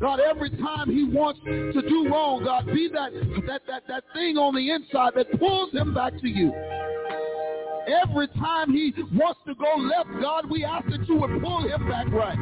God, 0.00 0.20
every 0.20 0.50
time 0.50 0.88
he 0.88 1.04
wants 1.04 1.40
to 1.40 1.82
do 1.82 2.08
wrong, 2.08 2.44
God, 2.44 2.66
be 2.66 2.88
that, 2.92 3.10
that, 3.48 3.62
that, 3.66 3.82
that 3.88 4.04
thing 4.14 4.36
on 4.36 4.54
the 4.54 4.70
inside 4.70 5.14
that 5.16 5.26
pulls 5.40 5.72
him 5.72 5.92
back 5.92 6.16
to 6.20 6.28
you. 6.28 6.52
Every 8.04 8.28
time 8.38 8.70
he 8.70 8.92
wants 9.12 9.40
to 9.46 9.54
go 9.54 9.74
left, 9.76 10.10
God, 10.20 10.48
we 10.48 10.62
ask 10.62 10.86
that 10.90 11.08
you 11.08 11.16
would 11.16 11.42
pull 11.42 11.66
him 11.66 11.88
back 11.88 12.06
right. 12.12 12.38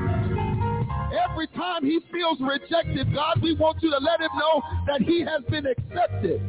Every 1.31 1.47
time 1.49 1.83
he 1.83 2.01
feels 2.13 2.39
rejected, 2.41 3.15
God, 3.15 3.41
we 3.41 3.55
want 3.55 3.83
you 3.83 3.91
to 3.91 3.99
let 3.99 4.21
him 4.21 4.31
know 4.37 4.63
that 4.87 5.01
he 5.01 5.21
has 5.21 5.43
been 5.49 5.65
accepted. 5.65 6.43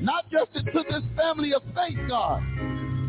Not 0.00 0.30
just 0.30 0.50
into 0.54 0.82
this 0.88 1.02
family 1.16 1.52
of 1.52 1.62
faith, 1.74 1.98
God, 2.08 2.42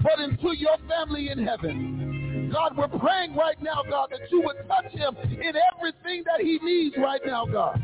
but 0.04 0.20
into 0.20 0.56
your 0.58 0.78
family 0.90 1.30
in 1.30 1.46
heaven. 1.46 2.50
God, 2.52 2.76
we're 2.78 3.00
praying 3.00 3.36
right 3.36 3.62
now, 3.62 3.84
God, 3.90 4.10
that 4.12 4.30
you 4.30 4.42
would 4.42 4.58
touch 4.68 4.92
him 4.92 5.16
in 5.24 5.54
everything 5.74 6.24
that 6.26 6.42
he 6.42 6.60
needs 6.62 6.96
right 6.98 7.22
now, 7.26 7.46
God. 7.46 7.82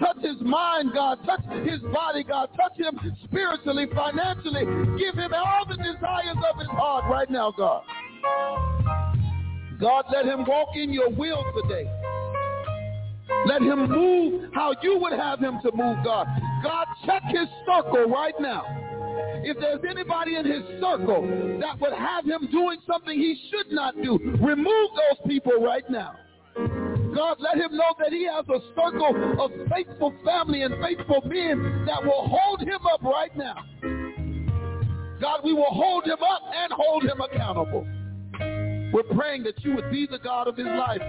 Touch 0.00 0.18
his 0.20 0.40
mind, 0.40 0.90
God. 0.92 1.18
Touch 1.24 1.44
his 1.64 1.80
body, 1.92 2.24
God. 2.24 2.48
Touch 2.56 2.76
him 2.76 2.98
spiritually, 3.24 3.86
financially. 3.94 4.64
Give 4.98 5.14
him 5.14 5.32
all 5.32 5.64
the 5.68 5.76
desires 5.76 6.36
of 6.52 6.58
his 6.58 6.68
heart 6.68 7.04
right 7.08 7.30
now, 7.30 7.52
God. 7.56 7.84
God, 9.80 10.04
let 10.12 10.24
him 10.24 10.44
walk 10.46 10.70
in 10.74 10.92
your 10.92 11.10
will 11.10 11.44
today. 11.62 11.88
Let 13.46 13.62
him 13.62 13.90
move 13.90 14.50
how 14.54 14.74
you 14.82 14.98
would 14.98 15.12
have 15.12 15.40
him 15.40 15.58
to 15.62 15.70
move, 15.74 15.98
God. 16.04 16.26
God, 16.62 16.86
check 17.06 17.22
his 17.28 17.48
circle 17.66 18.06
right 18.08 18.34
now. 18.40 18.64
If 19.44 19.58
there's 19.60 19.80
anybody 19.88 20.36
in 20.36 20.44
his 20.44 20.62
circle 20.80 21.22
that 21.60 21.78
would 21.80 21.92
have 21.92 22.24
him 22.24 22.48
doing 22.50 22.78
something 22.86 23.18
he 23.18 23.38
should 23.50 23.72
not 23.72 23.94
do, 24.02 24.18
remove 24.40 24.90
those 24.94 25.26
people 25.26 25.62
right 25.62 25.88
now. 25.90 26.16
God, 27.14 27.36
let 27.38 27.56
him 27.56 27.76
know 27.76 27.94
that 27.98 28.10
he 28.10 28.26
has 28.26 28.44
a 28.48 28.60
circle 28.74 29.40
of 29.40 29.50
faithful 29.70 30.14
family 30.24 30.62
and 30.62 30.74
faithful 30.82 31.22
men 31.26 31.84
that 31.86 32.02
will 32.02 32.28
hold 32.28 32.60
him 32.60 32.80
up 32.92 33.02
right 33.02 33.34
now. 33.36 33.56
God, 35.20 35.40
we 35.44 35.52
will 35.52 35.72
hold 35.72 36.04
him 36.04 36.18
up 36.22 36.42
and 36.54 36.72
hold 36.72 37.04
him 37.04 37.20
accountable. 37.20 37.86
We're 38.92 39.14
praying 39.16 39.44
that 39.44 39.64
you 39.64 39.74
would 39.74 39.90
be 39.90 40.06
the 40.10 40.18
God 40.18 40.48
of 40.48 40.56
his 40.56 40.66
life, 40.66 41.00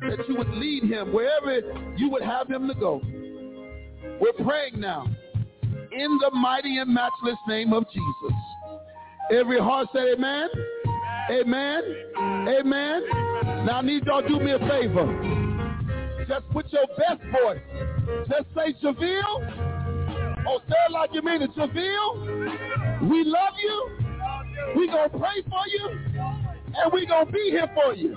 that 0.00 0.28
you 0.28 0.36
would 0.36 0.50
lead 0.50 0.84
him 0.84 1.12
wherever 1.12 1.60
you 1.96 2.08
would 2.10 2.22
have 2.22 2.48
him 2.48 2.68
to 2.68 2.74
go. 2.74 3.00
We're 4.20 4.44
praying 4.44 4.80
now 4.80 5.06
in 5.92 6.18
the 6.18 6.30
mighty 6.32 6.78
and 6.78 6.92
matchless 6.92 7.38
name 7.46 7.72
of 7.72 7.84
Jesus. 7.90 8.38
Every 9.32 9.58
heart 9.58 9.88
said 9.92 10.08
amen. 10.16 10.48
Amen. 11.30 11.82
Amen. 12.16 13.02
Now 13.66 13.78
I 13.78 13.82
need 13.82 14.06
y'all 14.06 14.26
do 14.26 14.40
me 14.40 14.52
a 14.52 14.58
favor. 14.60 15.46
Just 16.26 16.48
put 16.50 16.70
your 16.72 16.86
best 16.96 17.22
voice. 17.30 17.60
Just 18.28 18.46
say 18.54 18.74
Javille. 18.82 20.44
Oh, 20.46 20.60
say 20.68 20.76
it 20.88 20.92
like 20.92 21.10
you 21.12 21.22
mean 21.22 21.42
it. 21.42 21.50
Javille, 21.54 23.08
we 23.10 23.24
love 23.24 23.54
you. 23.62 23.90
We 24.76 24.86
gonna 24.86 25.08
pray 25.10 25.42
for 25.48 25.66
you. 25.68 25.98
And 26.74 26.92
we 26.92 27.06
gonna 27.06 27.30
be 27.30 27.50
here 27.50 27.70
for 27.74 27.94
you. 27.94 28.16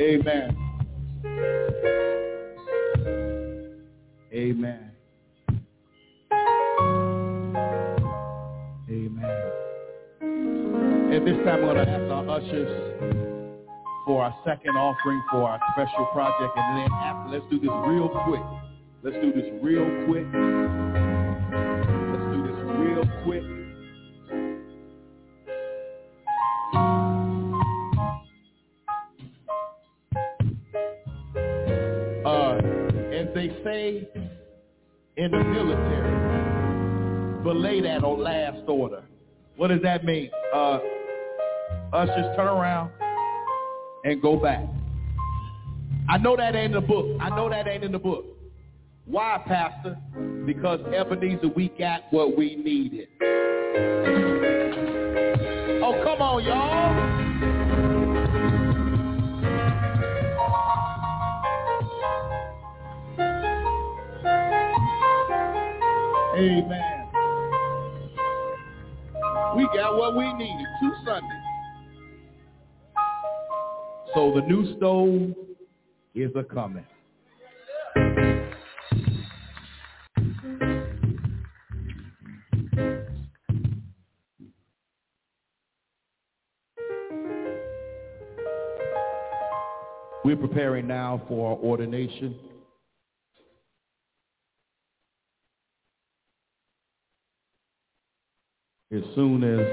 Amen. 0.00 0.56
Amen. 4.32 4.90
Amen. 8.88 9.40
At 11.12 11.24
this 11.26 11.36
time, 11.44 11.60
we're 11.60 11.74
going 11.74 11.84
to 11.84 11.92
ask 11.92 12.10
our 12.10 12.30
ushers 12.30 12.70
for 14.06 14.24
our 14.24 14.34
second 14.46 14.74
offering 14.76 15.22
for 15.30 15.50
our 15.50 15.60
special 15.74 16.06
project. 16.14 16.56
And 16.56 16.78
then 16.78 16.90
after, 16.92 17.32
let's 17.32 17.44
do 17.50 17.60
this 17.60 17.68
real 17.86 18.08
quick. 18.24 18.40
Let's 19.02 19.16
do 19.16 19.32
this 19.34 19.52
real 19.62 19.84
quick. 20.06 20.24
Let's 22.08 22.24
do 22.32 22.42
this 22.46 22.56
real 22.78 23.04
quick. 23.22 23.59
In 33.70 35.30
the 35.30 35.44
military, 35.44 37.42
belay 37.42 37.80
that 37.80 38.04
on 38.04 38.20
last 38.20 38.68
order. 38.68 39.02
What 39.56 39.68
does 39.68 39.82
that 39.82 40.04
mean? 40.04 40.30
Uh, 40.54 40.78
just 41.92 42.36
turn 42.36 42.48
around 42.48 42.90
and 44.04 44.20
go 44.20 44.36
back. 44.36 44.64
I 46.08 46.18
know 46.18 46.36
that 46.36 46.54
ain't 46.54 46.74
in 46.74 46.80
the 46.80 46.80
book. 46.80 47.16
I 47.20 47.30
know 47.30 47.48
that 47.50 47.68
ain't 47.68 47.84
in 47.84 47.92
the 47.92 47.98
book. 47.98 48.24
Why, 49.04 49.42
Pastor? 49.46 49.96
Because 50.46 50.80
Ebenezer, 50.94 51.48
we 51.48 51.68
got 51.78 52.04
what 52.10 52.36
we 52.36 52.56
needed. 52.56 53.08
Oh, 55.82 56.00
come 56.04 56.20
on, 56.20 56.44
y'all. 56.44 57.19
Amen. 66.40 67.08
We 69.56 69.66
got 69.74 69.94
what 69.98 70.16
we 70.16 70.32
needed 70.32 70.66
two 70.80 70.92
Sundays. 71.04 71.30
So 74.14 74.32
the 74.34 74.40
new 74.46 74.74
stove 74.78 75.34
is 76.14 76.30
a 76.34 76.42
coming. 76.42 76.86
We're 90.24 90.36
preparing 90.36 90.86
now 90.86 91.22
for 91.28 91.50
our 91.50 91.56
ordination. 91.58 92.34
Soon 99.14 99.42
as, 99.44 99.66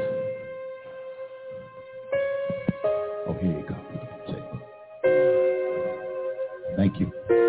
oh, 3.27 3.33
here 3.39 3.51
you 3.51 3.65
go. 3.67 3.75
Thank 6.75 6.99
you. 6.99 7.46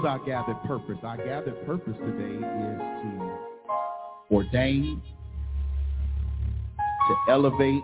Is 0.00 0.06
our 0.06 0.18
gathered 0.20 0.62
purpose? 0.64 0.96
Our 1.02 1.16
gathered 1.18 1.66
purpose 1.66 1.94
today 1.98 2.36
is 2.36 2.40
to 2.40 3.38
ordain, 4.30 5.02
to 6.78 7.32
elevate 7.32 7.82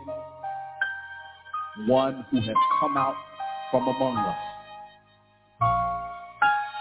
one 1.86 2.24
who 2.30 2.40
has 2.40 2.56
come 2.80 2.97
out 2.97 3.16
from 3.70 3.86
among 3.88 4.16
us 4.16 4.38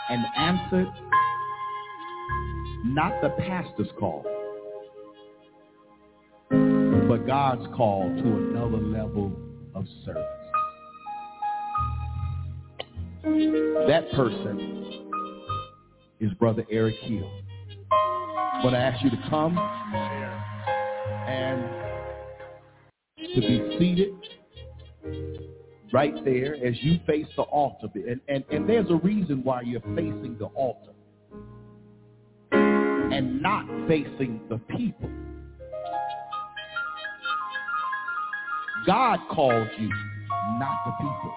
and 0.10 0.26
answered 0.38 0.94
not 2.86 3.22
the 3.22 3.30
pastor's 3.30 3.90
call, 4.00 4.24
but 7.10 7.28
God's 7.28 7.68
call 7.76 8.04
to 8.08 8.24
another 8.24 8.78
level 8.78 9.34
of 9.74 9.86
service. 10.06 10.24
That 13.88 14.10
person 14.14 14.85
is 16.20 16.32
Brother 16.34 16.66
Eric 16.72 16.96
Hill. 17.02 17.30
But 18.64 18.72
to 18.72 18.78
ask 18.78 19.04
you 19.04 19.10
to 19.10 19.18
come 19.30 19.58
and 21.28 21.64
to 23.18 23.42
be 23.42 23.78
seated 23.78 24.14
right 25.92 26.14
there 26.26 26.56
as 26.56 26.76
you 26.82 27.00
face 27.06 27.28
the 27.36 27.44
altar. 27.44 27.88
And, 27.96 28.20
and, 28.28 28.44
and 28.52 28.68
there's 28.68 28.90
a 28.90 28.96
reason 28.96 29.44
why 29.44 29.62
you're 29.62 29.82
facing 29.82 30.38
the 30.40 30.46
altar 30.48 30.92
and 32.52 33.42
not 33.42 33.66
facing 33.88 34.42
the 34.50 34.58
people. 34.76 35.10
God 38.86 39.20
called 39.32 39.70
you, 39.80 39.90
not 40.60 40.80
the 40.86 40.92
people. 41.00 41.34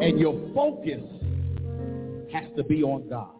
And 0.00 0.18
your 0.20 0.38
focus 0.54 1.02
has 2.32 2.44
to 2.56 2.62
be 2.64 2.82
on 2.82 3.08
God. 3.08 3.34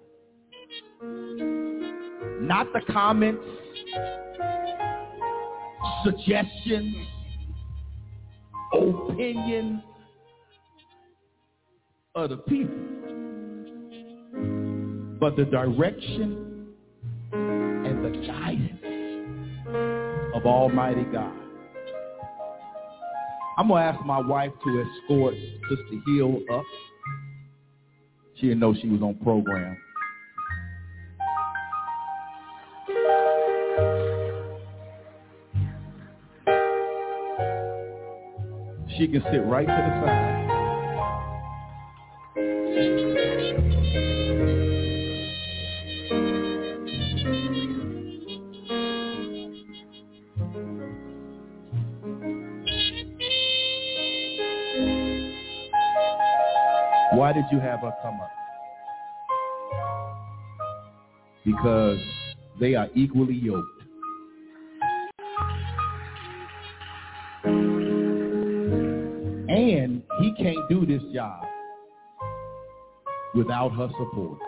Not 2.40 2.72
the 2.72 2.80
comments, 2.92 3.44
suggestions, 6.04 6.96
opinions 8.72 9.82
of 12.14 12.30
the 12.30 12.38
people, 12.38 12.74
but 15.20 15.36
the 15.36 15.44
direction 15.44 16.66
and 17.32 18.04
the 18.04 18.26
guidance 18.26 18.80
of 20.34 20.44
Almighty 20.44 21.04
God. 21.04 21.47
I'm 23.58 23.66
to 23.66 23.74
ask 23.74 24.06
my 24.06 24.20
wife 24.20 24.52
to 24.64 24.84
escort 24.84 25.34
Sister 25.68 26.00
Hill 26.06 26.38
up. 26.54 26.62
She 28.36 28.42
didn't 28.42 28.60
know 28.60 28.72
she 28.80 28.88
was 28.88 29.02
on 29.02 29.16
program. 29.16 29.76
She 38.96 39.08
can 39.08 39.24
sit 39.32 39.44
right 39.44 39.66
to 39.66 39.72
the 39.72 40.06
side. 40.06 40.47
Why 57.18 57.32
did 57.32 57.46
you 57.50 57.58
have 57.58 57.80
her 57.80 57.92
come 58.00 58.20
up? 58.20 58.30
Because 61.44 61.98
they 62.60 62.76
are 62.76 62.86
equally 62.94 63.34
yoked. 63.34 63.82
And 69.48 70.04
he 70.20 70.32
can't 70.38 70.68
do 70.70 70.86
this 70.86 71.02
job 71.12 71.44
without 73.34 73.70
her 73.70 73.88
support. 73.98 74.38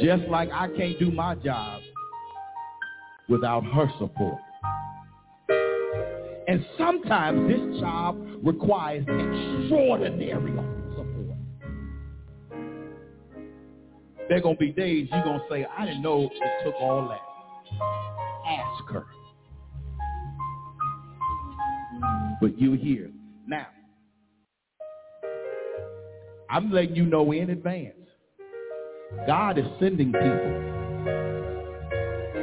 Just 0.00 0.28
like 0.28 0.48
I 0.52 0.68
can't 0.76 0.96
do 1.00 1.10
my 1.10 1.34
job 1.34 1.82
without 3.28 3.64
her 3.64 3.90
support. 3.98 4.38
And 6.46 6.64
sometimes 6.78 7.48
this 7.48 7.80
job 7.80 8.31
requires 8.42 9.04
extraordinary 9.08 10.52
support. 10.96 11.38
There 14.28 14.38
are 14.38 14.40
going 14.40 14.56
to 14.56 14.60
be 14.60 14.72
days 14.72 15.08
you're 15.12 15.24
going 15.24 15.40
to 15.40 15.44
say, 15.50 15.66
I 15.66 15.86
didn't 15.86 16.02
know 16.02 16.30
it 16.32 16.64
took 16.64 16.74
all 16.80 17.08
that. 17.08 17.20
Ask 18.46 18.84
her. 18.92 19.04
But 22.40 22.60
you're 22.60 22.76
here. 22.76 23.10
Now, 23.46 23.66
I'm 26.50 26.72
letting 26.72 26.96
you 26.96 27.04
know 27.04 27.32
in 27.32 27.50
advance. 27.50 27.94
God 29.26 29.58
is 29.58 29.66
sending 29.78 30.12
people. 30.12 30.70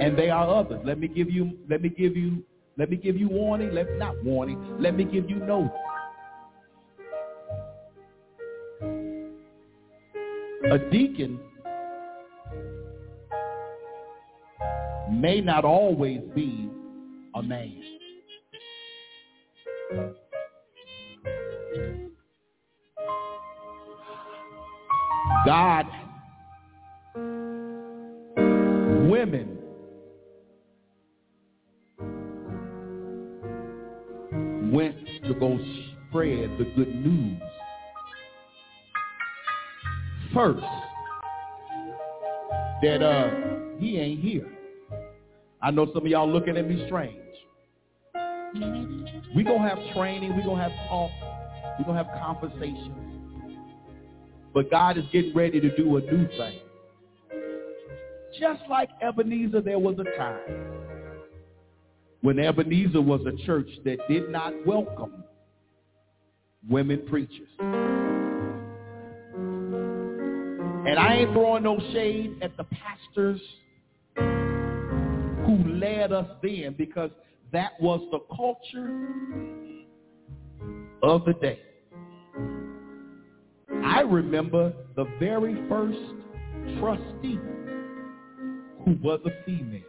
And 0.02 0.18
they 0.18 0.30
are 0.30 0.48
others. 0.48 0.80
Let 0.86 1.00
me 1.00 1.08
give 1.08 1.30
you, 1.30 1.58
let 1.70 1.82
me 1.82 1.90
give 1.90 2.16
you 2.16 2.44
let 2.80 2.90
me 2.90 2.96
give 2.96 3.18
you 3.18 3.28
warning. 3.28 3.74
Let 3.74 3.98
not 3.98 4.24
warning. 4.24 4.78
Let 4.80 4.96
me 4.96 5.04
give 5.04 5.30
you 5.30 5.36
notice. 5.36 5.70
A 10.72 10.78
deacon 10.90 11.38
may 15.12 15.42
not 15.42 15.66
always 15.66 16.22
be 16.34 16.70
a 17.36 17.44
man. 17.44 17.84
God, 25.46 25.86
the 36.60 36.66
good 36.76 36.94
news. 36.94 37.42
First, 40.34 40.62
that 42.84 43.02
uh, 43.02 43.30
he 43.80 43.98
ain't 43.98 44.20
here. 44.20 44.48
I 45.62 45.72
know 45.72 45.88
some 45.94 46.04
of 46.04 46.08
y'all 46.08 46.30
looking 46.30 46.58
at 46.58 46.68
me 46.68 46.86
strange. 46.88 47.16
we 49.36 49.44
to 49.44 49.58
have 49.58 49.80
training. 49.96 50.36
we 50.36 50.44
to 50.44 50.56
have 50.56 50.72
talk. 50.90 51.12
we 51.80 51.86
to 51.86 51.94
have 51.94 52.08
conversations. 52.22 52.94
But 54.54 54.70
God 54.70 54.98
is 54.98 55.06
getting 55.14 55.34
ready 55.34 55.62
to 55.62 55.76
do 55.78 55.96
a 55.98 56.02
new 56.02 56.28
thing. 56.28 56.60
Just 58.40 58.62
like 58.70 58.90
Ebenezer, 59.02 59.62
there 59.62 59.80
was 59.80 59.96
a 60.00 60.18
time 60.18 60.40
when 62.22 62.38
Ebenezer 62.38 63.02
was 63.02 63.22
a 63.26 63.46
church 63.46 63.70
that 63.86 63.98
did 64.10 64.30
not 64.30 64.54
welcome 64.66 65.24
women 66.68 67.06
preachers. 67.08 67.48
And 70.88 70.98
I 70.98 71.18
ain't 71.18 71.34
throwing 71.34 71.64
no 71.64 71.80
shade 71.94 72.38
at 72.42 72.58
the 72.58 72.64
pastors 72.64 73.40
who 74.16 75.64
led 75.74 76.12
us 76.12 76.28
then 76.42 76.74
because 76.78 77.12
that 77.52 77.80
was 77.80 78.02
the 78.12 78.20
culture 78.36 78.90
of 81.04 81.26
the 81.26 81.34
day. 81.34 81.60
I 83.84 84.02
remember 84.02 84.74
the 84.96 85.06
very 85.20 85.56
first 85.70 86.00
trustee 86.80 87.40
who 88.86 88.98
was 89.02 89.20
a 89.26 89.32
female. 89.46 89.82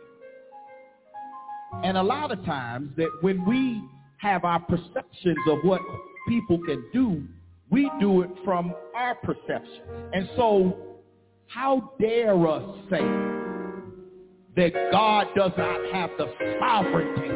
And 1.84 1.96
a 1.96 2.02
lot 2.02 2.30
of 2.30 2.44
times 2.44 2.90
that 2.96 3.10
when 3.20 3.44
we 3.46 3.82
have 4.18 4.44
our 4.44 4.60
perceptions 4.60 5.38
of 5.48 5.58
what 5.62 5.80
people 6.28 6.58
can 6.66 6.84
do, 6.92 7.22
we 7.70 7.90
do 8.00 8.22
it 8.22 8.30
from 8.44 8.74
our 8.96 9.14
perception. 9.16 9.82
And 10.12 10.28
so 10.36 10.76
how 11.46 11.92
dare 12.00 12.46
us 12.48 12.78
say 12.90 13.02
that 14.56 14.90
God 14.92 15.26
does 15.36 15.52
not 15.56 15.80
have 15.92 16.10
the 16.18 16.26
sovereignty 16.58 17.30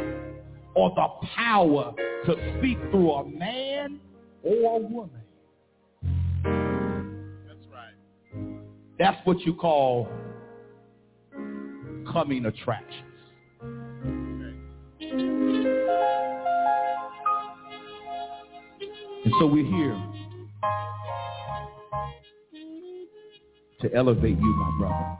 or 0.75 0.91
the 0.95 1.27
power 1.37 1.93
to 2.27 2.57
speak 2.59 2.79
through 2.91 3.13
a 3.13 3.29
man 3.29 4.01
or 4.43 4.77
a 4.77 4.79
woman? 4.79 5.21
That's 7.47 7.67
right. 7.73 7.95
That's 8.99 9.27
what 9.27 9.41
you 9.41 9.55
call 9.55 10.09
coming 12.13 12.47
attractions. 12.47 13.14
And 19.25 19.33
so 19.41 19.47
we're 19.47 19.65
here 19.65 19.99
to 23.81 23.95
elevate 23.95 24.39
you, 24.39 24.55
my 24.55 24.79
brother. 24.79 25.19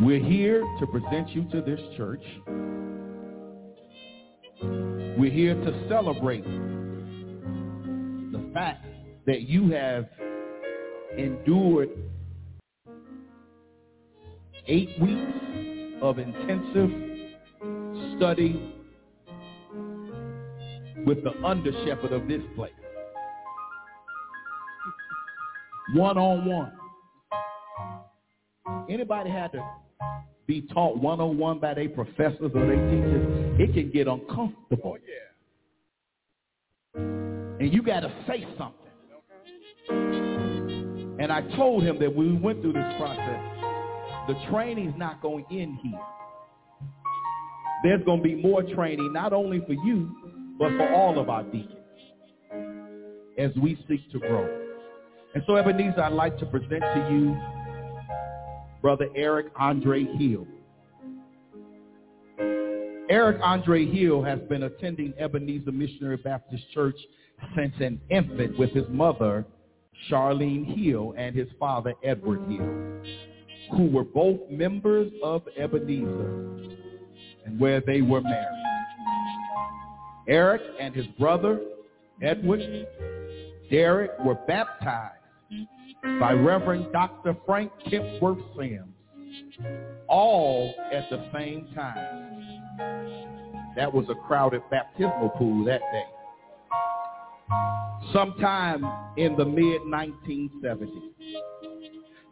We're 0.00 0.24
here 0.24 0.62
to 0.80 0.86
present 0.86 1.30
you 1.30 1.44
to 1.50 1.62
this 1.62 1.80
church. 1.96 2.22
We're 4.62 5.32
here 5.32 5.54
to 5.54 5.88
celebrate 5.88 6.44
the 8.32 8.50
fact 8.52 8.86
that 9.26 9.42
you 9.42 9.70
have 9.70 10.08
endured 11.16 11.88
eight 14.66 14.90
weeks 15.00 15.32
of 16.02 16.18
intensive 16.18 16.90
study 18.16 18.77
with 21.08 21.24
the 21.24 21.32
under 21.42 21.72
shepherd 21.86 22.12
of 22.12 22.28
this 22.28 22.42
place. 22.54 22.70
One 25.94 26.18
on 26.18 26.44
one. 26.44 26.72
Anybody 28.90 29.30
had 29.30 29.52
to 29.52 29.66
be 30.46 30.68
taught 30.72 30.98
one 30.98 31.18
on 31.18 31.38
one 31.38 31.60
by 31.60 31.72
their 31.72 31.88
professors 31.88 32.52
or 32.54 32.66
their 32.66 32.90
teachers, 32.90 33.58
it 33.58 33.72
can 33.72 33.90
get 33.90 34.06
uncomfortable. 34.06 34.98
Yeah. 35.06 37.00
And 37.00 37.72
you 37.72 37.82
got 37.82 38.00
to 38.00 38.12
say 38.26 38.46
something. 38.58 38.74
And 41.20 41.32
I 41.32 41.40
told 41.56 41.84
him 41.84 41.98
that 42.00 42.14
when 42.14 42.34
we 42.34 42.38
went 42.38 42.60
through 42.60 42.74
this 42.74 42.94
process, 42.98 43.40
the 44.28 44.34
training's 44.50 44.94
not 44.98 45.22
going 45.22 45.46
to 45.50 45.58
end 45.58 45.78
here. 45.82 46.00
There's 47.82 48.04
going 48.04 48.18
to 48.18 48.24
be 48.24 48.34
more 48.34 48.62
training, 48.62 49.12
not 49.14 49.32
only 49.32 49.60
for 49.66 49.72
you, 49.72 50.28
but 50.58 50.70
for 50.76 50.92
all 50.92 51.18
of 51.18 51.30
our 51.30 51.44
deacons 51.44 51.74
as 53.38 53.50
we 53.56 53.78
seek 53.88 54.10
to 54.12 54.18
grow. 54.18 54.64
And 55.34 55.42
so, 55.46 55.56
Ebenezer, 55.56 56.02
I'd 56.02 56.12
like 56.12 56.38
to 56.38 56.46
present 56.46 56.80
to 56.80 57.08
you 57.10 57.36
Brother 58.82 59.08
Eric 59.14 59.46
Andre 59.56 60.04
Hill. 60.04 60.46
Eric 63.10 63.38
Andre 63.42 63.86
Hill 63.86 64.22
has 64.22 64.38
been 64.48 64.64
attending 64.64 65.14
Ebenezer 65.18 65.72
Missionary 65.72 66.16
Baptist 66.16 66.64
Church 66.74 66.96
since 67.56 67.74
an 67.80 68.00
infant 68.10 68.58
with 68.58 68.70
his 68.70 68.84
mother, 68.88 69.46
Charlene 70.10 70.66
Hill, 70.76 71.14
and 71.16 71.34
his 71.34 71.48
father, 71.58 71.94
Edward 72.04 72.40
Hill, 72.50 73.00
who 73.72 73.90
were 73.90 74.04
both 74.04 74.38
members 74.50 75.10
of 75.22 75.42
Ebenezer 75.56 76.58
and 77.46 77.58
where 77.58 77.80
they 77.80 78.02
were 78.02 78.20
married. 78.20 78.57
Eric 80.28 80.62
and 80.78 80.94
his 80.94 81.06
brother, 81.18 81.60
Edward 82.22 82.60
Derek, 83.70 84.10
were 84.24 84.34
baptized 84.46 85.14
by 86.20 86.32
Reverend 86.32 86.92
Dr. 86.92 87.34
Frank 87.46 87.72
Kempworth 87.90 88.42
Sims, 88.56 88.94
all 90.08 90.74
at 90.92 91.08
the 91.10 91.24
same 91.32 91.68
time. 91.74 92.26
That 93.74 93.92
was 93.92 94.06
a 94.10 94.14
crowded 94.26 94.62
baptismal 94.70 95.30
pool 95.30 95.64
that 95.64 95.80
day. 95.92 96.06
Sometime 98.12 98.84
in 99.16 99.36
the 99.36 99.44
mid-1970s. 99.44 101.12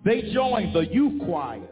They 0.04 0.32
joined 0.32 0.74
the 0.74 0.86
youth 0.86 1.22
choir 1.24 1.62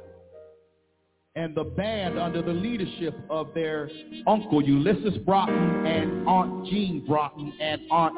and 1.36 1.52
the 1.54 1.64
band 1.64 2.16
under 2.16 2.42
the 2.42 2.52
leadership 2.52 3.18
of 3.28 3.52
their 3.54 3.90
uncle 4.26 4.62
Ulysses 4.62 5.18
Broughton 5.24 5.84
and 5.84 6.28
Aunt 6.28 6.66
Jean 6.66 7.04
Broughton 7.06 7.52
and 7.60 7.80
Aunt 7.90 8.16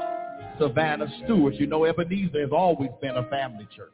Savannah 0.59 1.07
Stewart. 1.25 1.55
You 1.55 1.67
know, 1.67 1.85
Ebenezer 1.85 2.43
has 2.43 2.51
always 2.53 2.91
been 3.01 3.17
a 3.17 3.27
family 3.31 3.67
church. 3.75 3.91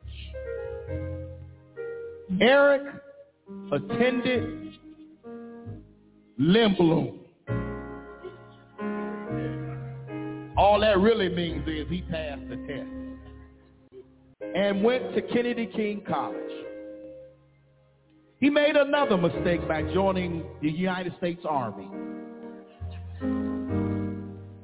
Eric 2.40 2.82
attended 3.70 4.73
Lindblom. 6.40 7.19
All 10.57 10.81
that 10.81 10.99
really 10.99 11.28
means 11.28 11.66
is 11.69 11.89
he 11.89 12.03
passed 12.11 12.43
the 12.49 12.57
test 12.57 12.89
and 14.57 14.82
went 14.82 15.15
to 15.15 15.23
Kennedy 15.23 15.66
King 15.66 16.03
College. 16.09 16.72
He 18.43 18.51
made 18.51 18.74
another 18.74 19.16
mistake 19.16 19.66
by 19.69 19.82
joining 19.94 20.43
the 20.60 20.69
United 20.69 21.14
States 21.19 21.43
Army 21.48 21.89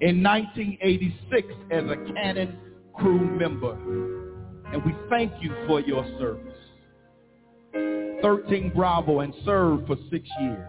in 0.00 0.20
1986 0.20 1.46
as 1.70 1.84
a 1.84 2.12
cannon 2.12 2.58
crew 2.96 3.20
member. 3.38 3.74
And 4.72 4.84
we 4.84 4.92
thank 5.08 5.32
you 5.40 5.54
for 5.68 5.80
your 5.80 6.04
service. 6.18 6.58
13 8.20 8.72
Bravo 8.74 9.20
and 9.20 9.32
served 9.44 9.86
for 9.86 9.94
six 10.10 10.28
years. 10.40 10.68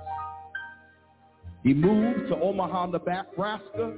He 1.63 1.73
moved 1.73 2.27
to 2.29 2.39
Omaha, 2.39 2.85
Nebraska 2.85 3.93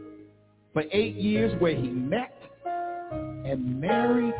for 0.71 0.83
eight 0.93 1.15
years 1.15 1.53
where 1.59 1.75
he 1.75 1.89
met 1.89 2.33
and 2.63 3.81
married 3.81 4.33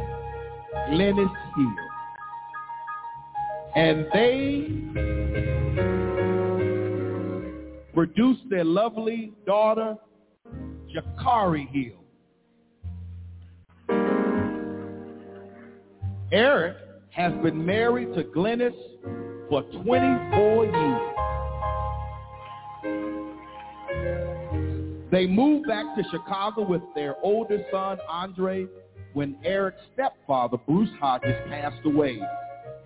Glennis 0.90 1.36
Hill. 1.58 1.91
And 3.76 4.06
they 4.14 4.68
produced 7.94 8.42
their 8.50 8.66
lovely 8.66 9.32
daughter, 9.46 9.98
Jakari 10.94 11.68
Hill. 11.70 11.98
Eric 16.32 16.78
has 17.12 17.34
been 17.44 17.66
married 17.66 18.14
to 18.14 18.24
Glennis 18.24 18.74
for 19.50 19.64
24 19.84 20.66
years. 20.66 21.12
They 25.12 25.28
moved 25.28 25.68
back 25.68 25.94
to 25.98 26.04
Chicago 26.10 26.66
with 26.66 26.82
their 26.96 27.16
oldest 27.22 27.66
son, 27.70 28.00
Andre, 28.10 28.66
when 29.14 29.36
Eric's 29.44 29.82
stepfather, 29.94 30.56
Bruce 30.56 30.90
Hodges, 31.02 31.36
passed 31.50 31.86
away. 31.86 32.22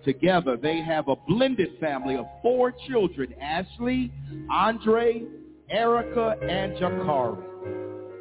Together, 0.06 0.56
they 0.56 0.80
have 0.80 1.08
a 1.08 1.16
blended 1.28 1.68
family 1.80 2.14
of 2.14 2.26
four 2.40 2.72
children, 2.88 3.34
Ashley, 3.42 4.12
Andre, 4.48 5.24
Erica, 5.68 6.36
and 6.40 6.76
Jakari. 6.76 7.42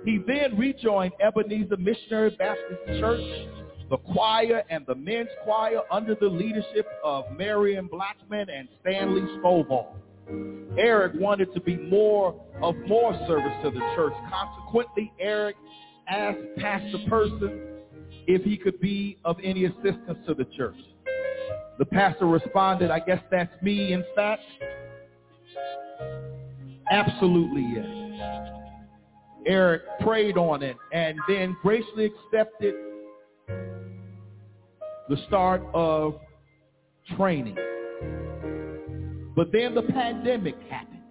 He 0.03 0.19
then 0.25 0.57
rejoined 0.57 1.13
Ebenezer 1.19 1.77
Missionary 1.77 2.35
Baptist 2.39 2.99
Church, 2.99 3.47
the 3.91 3.97
choir 3.97 4.63
and 4.71 4.83
the 4.87 4.95
men's 4.95 5.29
choir 5.43 5.81
under 5.91 6.15
the 6.15 6.25
leadership 6.25 6.87
of 7.03 7.25
Marion 7.37 7.87
Blackman 7.87 8.49
and 8.49 8.67
Stanley 8.81 9.21
Stovall. 9.37 9.93
Eric 10.79 11.13
wanted 11.19 11.53
to 11.53 11.61
be 11.61 11.75
more 11.75 12.33
of 12.63 12.75
more 12.87 13.13
service 13.27 13.53
to 13.63 13.69
the 13.69 13.79
church. 13.95 14.13
Consequently, 14.27 15.13
Eric 15.19 15.55
asked 16.07 16.39
Pastor 16.57 16.97
Person 17.07 17.61
if 18.25 18.41
he 18.41 18.57
could 18.57 18.79
be 18.81 19.19
of 19.23 19.37
any 19.43 19.65
assistance 19.65 20.17
to 20.25 20.33
the 20.33 20.45
church. 20.57 20.75
The 21.77 21.85
pastor 21.85 22.25
responded, 22.25 22.91
I 22.91 22.99
guess 22.99 23.21
that's 23.31 23.51
me, 23.61 23.93
in 23.93 24.03
fact. 24.15 24.43
Absolutely 26.91 27.65
yes. 27.73 27.85
Eric 29.47 29.81
prayed 30.01 30.37
on 30.37 30.63
it 30.63 30.75
and 30.93 31.17
then 31.27 31.55
graciously 31.61 32.05
accepted 32.05 32.73
the 35.07 35.17
start 35.27 35.61
of 35.73 36.19
training. 37.15 37.55
But 39.35 39.51
then 39.51 39.75
the 39.75 39.83
pandemic 39.83 40.55
happened. 40.69 41.01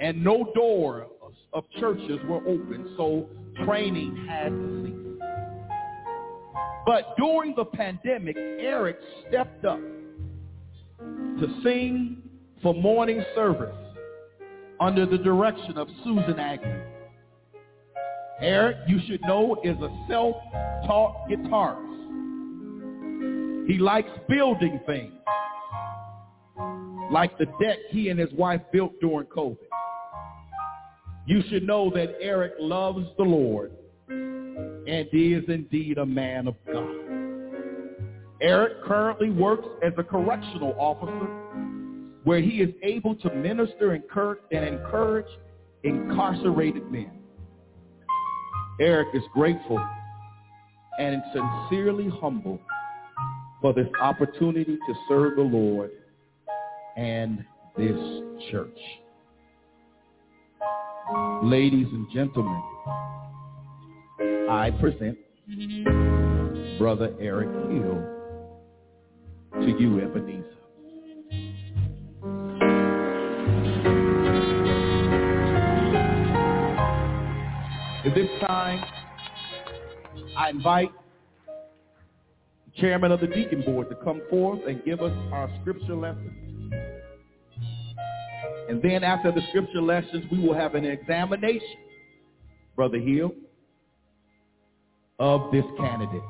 And 0.00 0.22
no 0.22 0.50
door 0.54 1.06
of 1.52 1.64
churches 1.78 2.18
were 2.28 2.46
open, 2.46 2.92
so 2.96 3.28
training 3.64 4.26
had 4.28 4.50
to. 4.50 4.83
But 6.86 7.16
during 7.16 7.54
the 7.56 7.64
pandemic, 7.64 8.36
Eric 8.36 8.98
stepped 9.26 9.64
up 9.64 9.80
to 11.00 11.60
sing 11.62 12.22
for 12.62 12.74
morning 12.74 13.24
service 13.34 13.74
under 14.80 15.06
the 15.06 15.18
direction 15.18 15.78
of 15.78 15.88
Susan 16.02 16.38
Agnew. 16.38 16.82
Eric, 18.40 18.76
you 18.86 19.00
should 19.06 19.22
know, 19.22 19.56
is 19.64 19.76
a 19.78 19.90
self-taught 20.08 21.28
guitarist. 21.30 21.94
He 23.66 23.78
likes 23.78 24.10
building 24.28 24.78
things, 24.84 25.12
like 27.10 27.38
the 27.38 27.46
deck 27.62 27.78
he 27.90 28.10
and 28.10 28.20
his 28.20 28.32
wife 28.34 28.60
built 28.72 28.92
during 29.00 29.26
COVID. 29.28 29.56
You 31.26 31.42
should 31.48 31.66
know 31.66 31.90
that 31.94 32.16
Eric 32.20 32.52
loves 32.58 33.06
the 33.16 33.24
Lord 33.24 33.72
and 34.86 35.08
is 35.12 35.44
indeed 35.48 35.98
a 35.98 36.06
man 36.06 36.48
of 36.48 36.54
God. 36.70 36.88
Eric 38.40 38.84
currently 38.84 39.30
works 39.30 39.66
as 39.82 39.92
a 39.96 40.02
correctional 40.02 40.74
officer 40.78 41.28
where 42.24 42.40
he 42.40 42.60
is 42.60 42.70
able 42.82 43.14
to 43.16 43.34
minister 43.34 43.92
and 43.92 44.64
encourage 44.64 45.26
incarcerated 45.82 46.90
men. 46.90 47.10
Eric 48.80 49.08
is 49.14 49.22
grateful 49.32 49.78
and 50.98 51.22
sincerely 51.32 52.08
humble 52.20 52.58
for 53.60 53.72
this 53.72 53.88
opportunity 54.00 54.76
to 54.76 54.94
serve 55.08 55.36
the 55.36 55.42
Lord 55.42 55.90
and 56.96 57.44
this 57.76 57.96
church. 58.50 58.78
Ladies 61.42 61.86
and 61.92 62.06
gentlemen, 62.12 62.62
I 64.48 64.70
present 64.72 65.16
Brother 66.78 67.14
Eric 67.18 67.48
Hill 67.48 68.04
to 69.62 69.76
you, 69.80 70.00
Ebenezer. 70.00 70.44
At 78.04 78.14
this 78.14 78.28
time, 78.46 78.84
I 80.36 80.50
invite 80.50 80.90
the 82.66 82.80
chairman 82.82 83.12
of 83.12 83.20
the 83.20 83.28
deacon 83.28 83.62
board 83.62 83.88
to 83.88 83.96
come 84.04 84.20
forth 84.28 84.60
and 84.68 84.84
give 84.84 85.00
us 85.00 85.12
our 85.32 85.50
scripture 85.62 85.96
lesson. 85.96 86.70
And 88.68 88.82
then 88.82 89.04
after 89.04 89.32
the 89.32 89.40
scripture 89.48 89.80
lessons, 89.80 90.26
we 90.30 90.38
will 90.38 90.54
have 90.54 90.74
an 90.74 90.84
examination, 90.84 91.78
Brother 92.76 92.98
Hill, 92.98 93.32
of 95.18 95.52
this 95.52 95.64
candidate. 95.78 96.22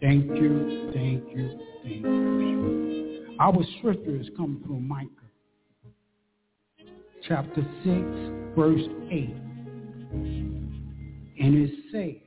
Thank 0.00 0.24
you, 0.30 0.90
thank 0.94 1.24
you, 1.36 1.60
thank 1.82 2.04
you. 2.04 3.36
Our 3.38 3.62
scripture 3.78 4.16
is 4.20 4.28
coming 4.36 4.62
from 4.66 4.88
Micah 4.88 5.29
chapter 7.30 7.62
6, 7.84 7.94
verse 8.56 8.82
8. 9.08 9.36
And 11.38 11.54
it 11.54 11.70
says, 11.92 12.20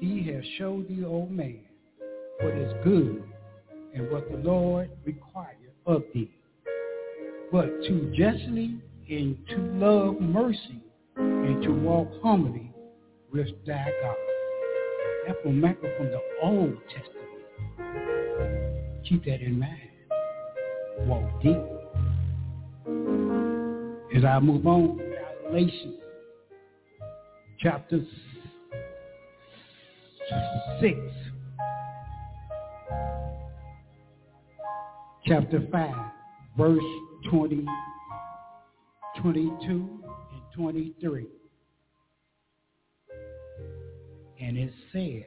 He 0.00 0.22
has 0.32 0.42
showed 0.56 0.88
the 0.88 1.04
old 1.04 1.30
man 1.30 1.60
what 2.40 2.54
is 2.54 2.72
good 2.82 3.22
and 3.94 4.10
what 4.10 4.30
the 4.30 4.38
Lord 4.38 4.90
required 5.04 5.58
of 5.84 6.04
thee, 6.14 6.30
but 7.52 7.66
to 7.66 8.14
justly 8.16 8.80
and 9.10 9.36
to 9.50 9.58
love 9.74 10.18
mercy 10.22 10.80
and 11.16 11.62
to 11.62 11.68
walk 11.68 12.08
humbly 12.22 12.72
with 13.30 13.48
thy 13.66 13.90
God. 14.00 14.16
That's 15.26 15.38
from 15.42 15.60
Micah 15.60 15.92
from 15.98 16.06
the 16.06 16.20
Old 16.42 16.78
Testament. 16.88 17.20
Keep 19.06 19.26
that 19.26 19.42
in 19.42 19.58
mind. 19.58 19.90
Walk 21.00 21.42
deep. 21.42 21.73
As 24.16 24.24
I 24.24 24.38
move 24.38 24.64
on, 24.64 25.00
Revelation 25.42 25.98
chapter 27.58 28.00
6, 30.80 30.96
chapter 35.26 35.66
5, 35.72 35.94
verse 36.56 36.78
20, 37.28 37.66
22, 39.20 39.68
and 39.70 40.42
23. 40.54 41.26
And 44.40 44.56
it 44.56 44.72
says, 44.92 45.22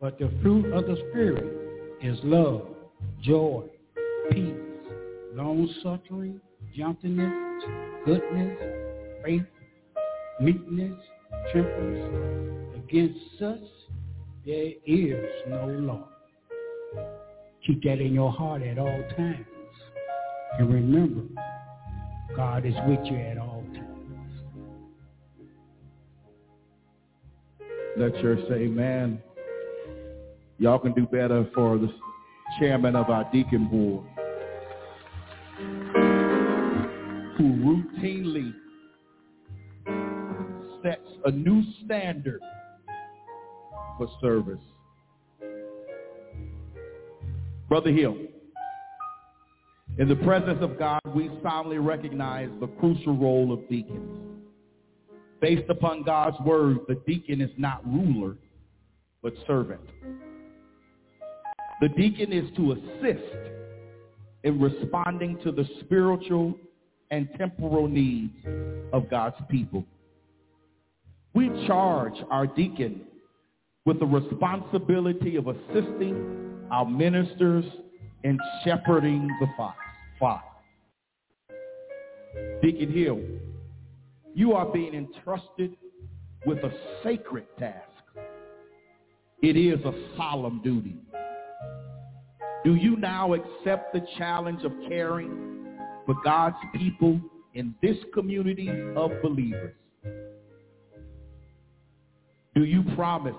But 0.00 0.18
the 0.20 0.30
fruit 0.42 0.72
of 0.72 0.86
the 0.86 0.96
Spirit 1.10 1.98
is 2.04 2.18
love, 2.22 2.68
joy, 3.20 3.64
peace, 4.30 4.54
long-suffering, 5.34 6.40
gentleness, 6.78 7.64
goodness, 8.06 8.56
faith, 9.24 9.42
meekness, 10.40 10.96
temperance. 11.52 12.76
Against 12.76 13.18
such 13.36 13.58
there 14.46 14.72
is 14.86 15.28
no 15.48 15.66
law. 15.66 16.08
Keep 17.66 17.82
that 17.82 18.00
in 18.00 18.14
your 18.14 18.30
heart 18.30 18.62
at 18.62 18.78
all 18.78 19.02
times. 19.16 19.44
And 20.60 20.72
remember, 20.72 21.22
God 22.36 22.64
is 22.64 22.74
with 22.86 23.00
you 23.06 23.16
at 23.16 23.38
all 23.38 23.64
times. 23.74 24.32
Let 27.96 28.14
church 28.22 28.38
say 28.48 28.54
amen. 28.54 29.20
Y'all 30.58 30.78
can 30.78 30.92
do 30.92 31.06
better 31.06 31.44
for 31.56 31.76
the 31.76 31.92
chairman 32.60 32.94
of 32.94 33.10
our 33.10 33.28
deacon 33.32 33.66
board 33.66 34.06
who 37.38 37.44
routinely 37.44 38.52
sets 40.82 41.08
a 41.24 41.30
new 41.30 41.62
standard 41.84 42.40
for 43.96 44.08
service. 44.20 44.60
Brother 47.68 47.92
Hill, 47.92 48.16
in 49.98 50.08
the 50.08 50.16
presence 50.16 50.58
of 50.62 50.78
God, 50.78 51.00
we 51.14 51.30
solemnly 51.42 51.78
recognize 51.78 52.48
the 52.60 52.66
crucial 52.66 53.16
role 53.16 53.52
of 53.52 53.68
deacons. 53.68 54.38
Based 55.40 55.68
upon 55.68 56.02
God's 56.02 56.38
word, 56.40 56.78
the 56.88 57.00
deacon 57.06 57.40
is 57.40 57.50
not 57.56 57.86
ruler, 57.86 58.36
but 59.22 59.32
servant. 59.46 59.80
The 61.80 61.88
deacon 61.90 62.32
is 62.32 62.50
to 62.56 62.72
assist 62.72 63.36
in 64.42 64.60
responding 64.60 65.38
to 65.44 65.52
the 65.52 65.68
spiritual 65.80 66.54
and 67.10 67.28
temporal 67.38 67.88
needs 67.88 68.34
of 68.92 69.08
God's 69.10 69.36
people. 69.50 69.84
We 71.34 71.48
charge 71.66 72.14
our 72.30 72.46
deacon 72.46 73.02
with 73.84 74.00
the 74.00 74.06
responsibility 74.06 75.36
of 75.36 75.46
assisting 75.48 76.66
our 76.70 76.84
ministers 76.84 77.64
in 78.24 78.38
shepherding 78.64 79.28
the 79.40 79.46
flock. 80.18 80.44
Deacon 82.62 82.92
Hill, 82.92 83.20
you 84.34 84.52
are 84.52 84.66
being 84.66 84.94
entrusted 84.94 85.76
with 86.44 86.58
a 86.58 86.72
sacred 87.02 87.46
task. 87.58 87.84
It 89.42 89.56
is 89.56 89.82
a 89.84 89.92
solemn 90.16 90.60
duty. 90.62 90.96
Do 92.64 92.74
you 92.74 92.96
now 92.96 93.34
accept 93.34 93.94
the 93.94 94.04
challenge 94.18 94.64
of 94.64 94.72
caring 94.88 95.57
for 96.08 96.16
God's 96.24 96.56
people 96.74 97.20
in 97.52 97.74
this 97.82 97.96
community 98.14 98.70
of 98.96 99.10
believers? 99.22 99.74
Do 102.54 102.64
you 102.64 102.82
promise 102.96 103.36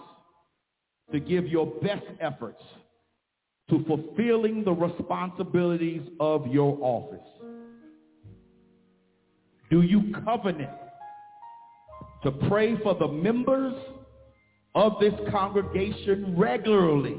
to 1.12 1.20
give 1.20 1.48
your 1.48 1.66
best 1.82 2.06
efforts 2.22 2.62
to 3.72 3.84
fulfilling 3.86 4.64
the 4.64 4.72
responsibilities 4.72 6.04
of 6.20 6.46
your 6.46 6.78
office? 6.80 7.28
Do 9.72 9.82
you 9.82 10.14
covenant 10.24 10.70
to 12.22 12.32
pray 12.50 12.78
for 12.84 12.94
the 12.94 13.08
members 13.08 13.74
of 14.76 14.94
this 15.02 15.14
congregation 15.32 16.36
regularly 16.38 17.18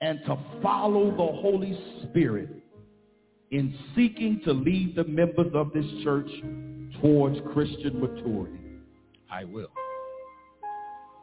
and 0.00 0.20
to 0.26 0.38
follow 0.62 1.10
the 1.10 1.40
Holy 1.40 1.76
Spirit 2.04 2.61
in 3.52 3.74
seeking 3.94 4.40
to 4.44 4.52
lead 4.52 4.96
the 4.96 5.04
members 5.04 5.52
of 5.54 5.72
this 5.72 5.84
church 6.02 6.28
towards 7.00 7.38
Christian 7.52 8.00
maturity? 8.00 8.58
I 9.30 9.44
will. 9.44 9.70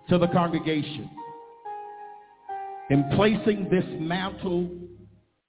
To 0.09 0.17
the 0.17 0.27
congregation, 0.27 1.09
in 2.91 3.03
placing 3.15 3.67
this 3.69 3.85
mantle 3.99 4.69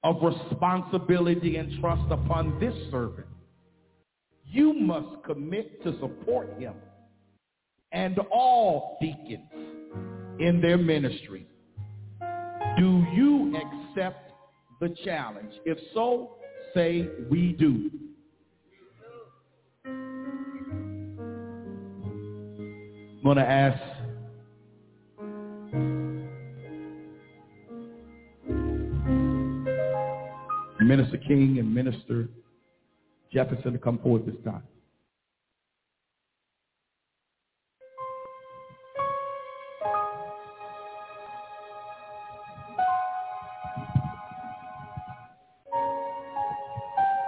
of 0.03 0.17
responsibility 0.23 1.57
and 1.57 1.81
trust 1.81 2.11
upon 2.11 2.59
this 2.59 2.75
servant, 2.91 3.27
you 4.47 4.73
must 4.73 5.23
commit 5.25 5.83
to 5.85 5.99
support 6.01 6.59
him 6.59 6.75
and 7.93 8.19
all 8.33 8.99
deacons 9.01 9.49
in 10.39 10.61
their 10.63 10.79
ministry. 10.79 11.47
Do 12.79 13.05
you 13.15 13.55
accept 13.57 14.33
the 14.81 14.95
challenge? 15.05 15.53
If 15.65 15.79
so, 15.95 16.37
say 16.75 17.09
we 17.31 17.53
do. 17.53 17.91
I'm 23.23 23.25
going 23.25 23.37
to 23.37 23.43
ask 23.43 23.79
Minister 30.81 31.19
King 31.19 31.59
and 31.59 31.73
Minister 31.73 32.29
Jefferson 33.33 33.73
to 33.73 33.79
come 33.79 33.99
forward 33.99 34.27
this 34.27 34.35
time. 34.45 34.63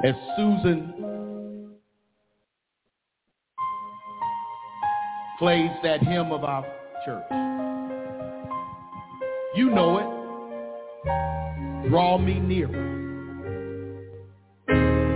As 0.04 0.14
Susan 0.36 1.74
plays 5.38 5.70
that 5.82 6.02
hymn 6.02 6.32
of 6.32 6.44
our 6.44 6.64
church, 7.04 7.24
you 9.54 9.70
know 9.70 9.98
it. 9.98 11.88
Draw 11.88 12.18
me 12.18 12.38
nearer 12.38 12.92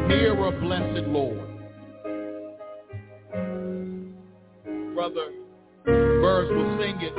nearer, 0.09 0.51
blessed 0.61 1.07
Lord. 1.09 1.49
Brother 4.95 5.33
Burrs 5.85 6.49
sing 6.81 7.01
it. 7.01 7.15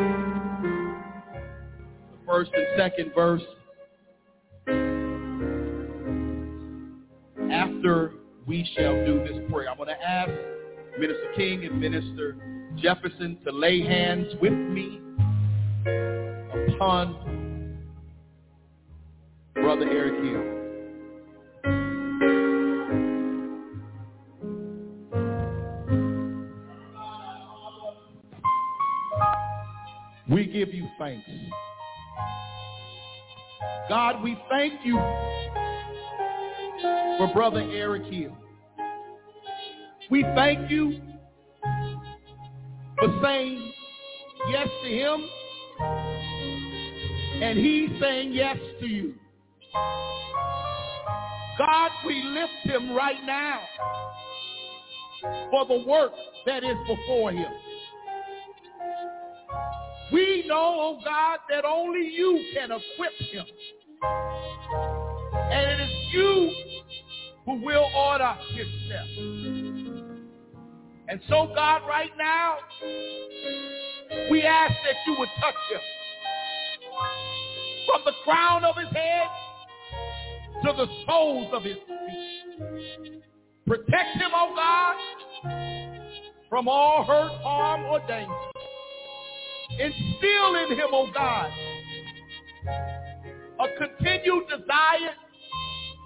the 2.12 2.18
first 2.26 2.52
and 2.54 2.66
second 2.78 3.12
verse. 3.16 3.42
After 7.88 8.12
we 8.46 8.70
shall 8.76 9.06
do 9.06 9.20
this 9.20 9.50
prayer, 9.50 9.70
I'm 9.70 9.78
going 9.78 9.88
to 9.88 10.04
ask 10.06 10.30
Minister 11.00 11.32
King 11.38 11.64
and 11.64 11.80
Minister 11.80 12.36
Jefferson 12.76 13.38
to 13.46 13.52
lay 13.54 13.80
hands 13.82 14.28
with 14.42 14.52
me 14.52 15.00
upon 16.68 17.80
Brother 19.54 19.88
Eric 19.90 20.22
Hill. 20.22 20.44
We 30.30 30.46
give 30.46 30.74
you 30.74 30.90
thanks. 31.00 31.26
God, 33.88 34.22
we 34.22 34.38
thank 34.50 34.74
you 34.84 35.00
for 37.18 37.34
Brother 37.34 37.62
Eric 37.62 38.06
Hill. 38.06 38.38
We 40.10 40.24
thank 40.36 40.70
you 40.70 41.02
for 43.00 43.20
saying 43.24 43.74
yes 44.50 44.68
to 44.84 44.90
him 44.90 45.30
and 47.42 47.60
he's 47.60 47.90
saying 48.02 48.34
yes 48.34 48.58
to 48.80 48.88
you. 48.88 49.16
God, 51.58 51.92
we 52.06 52.22
lift 52.24 52.52
him 52.66 52.96
right 52.96 53.24
now 53.26 53.60
for 55.50 55.66
the 55.66 55.84
work 55.88 56.14
that 56.46 56.64
is 56.64 56.78
before 56.88 57.32
him. 57.32 57.52
We 60.12 60.46
know, 60.48 60.56
oh 60.56 61.00
God, 61.04 61.40
that 61.50 61.66
only 61.66 62.08
you 62.14 62.46
can 62.54 62.72
equip 62.72 63.14
him. 63.32 63.46
And 65.34 65.72
it 65.72 65.84
is 65.84 65.90
you 66.14 66.54
who 67.48 67.54
will 67.64 67.90
order 67.96 68.36
his 68.54 68.68
steps. 68.86 69.10
And 71.08 71.22
so, 71.30 71.50
God, 71.56 71.82
right 71.88 72.12
now, 72.18 72.58
we 74.30 74.44
ask 74.44 74.74
that 74.84 74.96
you 75.08 75.16
would 75.18 75.30
touch 75.40 75.56
him 75.72 75.80
from 77.88 78.02
the 78.04 78.12
crown 78.26 78.66
of 78.66 78.76
his 78.76 78.90
head 78.94 79.28
to 80.66 80.74
the 80.76 80.88
soles 81.08 81.54
of 81.54 81.64
his 81.64 81.78
feet. 81.78 83.24
Protect 83.66 84.18
him, 84.18 84.32
oh 84.34 84.54
God, 84.54 84.96
from 86.50 86.68
all 86.68 87.06
hurt, 87.06 87.32
harm, 87.42 87.86
or 87.86 88.00
danger. 88.08 88.34
Instill 89.80 90.56
in 90.66 90.78
him, 90.78 90.90
oh 90.92 91.10
God, 91.14 91.50
a 93.60 93.68
continued 93.78 94.44
desire 94.50 95.14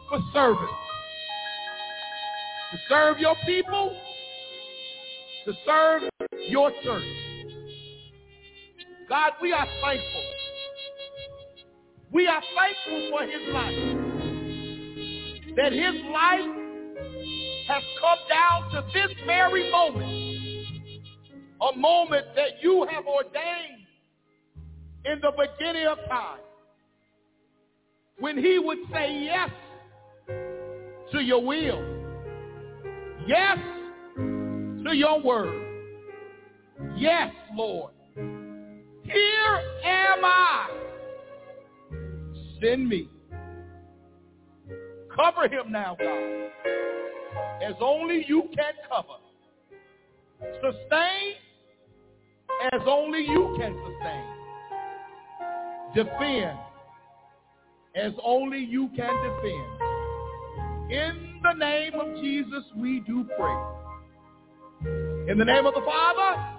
for 0.08 0.20
service. 0.34 0.91
To 2.72 2.78
serve 2.88 3.20
your 3.20 3.36
people, 3.46 3.98
to 5.46 5.54
serve 5.66 6.04
your 6.48 6.72
church. 6.84 7.04
God, 9.10 9.32
we 9.42 9.52
are 9.52 9.68
thankful. 9.82 10.24
We 12.14 12.28
are 12.28 12.42
thankful 12.56 13.10
for 13.12 13.24
his 13.24 13.54
life. 13.54 13.76
That 15.58 15.74
his 15.74 16.02
life 16.14 16.62
has 17.68 17.84
come 18.00 18.20
down 18.30 18.72
to 18.72 18.84
this 18.94 19.18
very 19.26 19.70
moment. 19.70 20.12
A 21.62 21.78
moment 21.78 22.26
that 22.38 22.62
you 22.62 22.88
have 22.90 23.06
ordained 23.06 23.86
in 25.04 25.20
the 25.22 25.32
beginning 25.32 25.88
of 25.88 25.98
time. 26.08 26.40
When 28.20 28.38
he 28.38 28.60
would 28.60 28.80
say 28.94 29.24
yes 29.26 29.50
to 31.12 31.20
your 31.20 31.44
will. 31.46 32.01
Yes 33.28 33.58
to 34.92 34.94
your 34.94 35.22
word. 35.22 35.72
Yes, 36.98 37.34
Lord. 37.56 37.94
Here 38.16 39.62
am 39.86 40.26
I. 40.26 40.70
Send 42.62 42.88
me. 42.88 43.08
Cover 45.16 45.48
him 45.48 45.72
now, 45.72 45.96
God, 46.00 46.50
as 47.64 47.76
only 47.82 48.26
you 48.28 48.44
can 48.56 48.74
cover. 48.90 49.20
Sustain 50.56 51.36
as 52.74 52.82
only 52.88 53.20
you 53.20 53.56
can 53.60 53.76
sustain. 53.86 54.26
Defend 55.96 56.58
as 57.96 58.14
only 58.24 58.60
you 58.60 58.90
can 58.96 59.14
defend. 59.24 59.82
In 60.92 61.31
the 61.44 61.54
name 61.54 61.94
of 61.96 62.16
Jesus, 62.22 62.64
we 62.76 63.00
do 63.02 63.26
pray. 63.38 63.56
In 65.30 65.38
the 65.38 65.46
name 65.46 65.66
of 65.66 65.74
the 65.74 65.82
Father, 65.82 66.52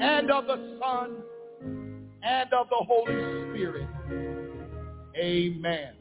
and 0.00 0.30
of 0.30 0.46
the 0.46 0.78
Son, 0.80 1.16
and 2.22 2.52
of 2.52 2.68
the 2.68 2.84
Holy 2.86 3.14
Spirit. 3.50 3.88
Amen. 5.16 5.94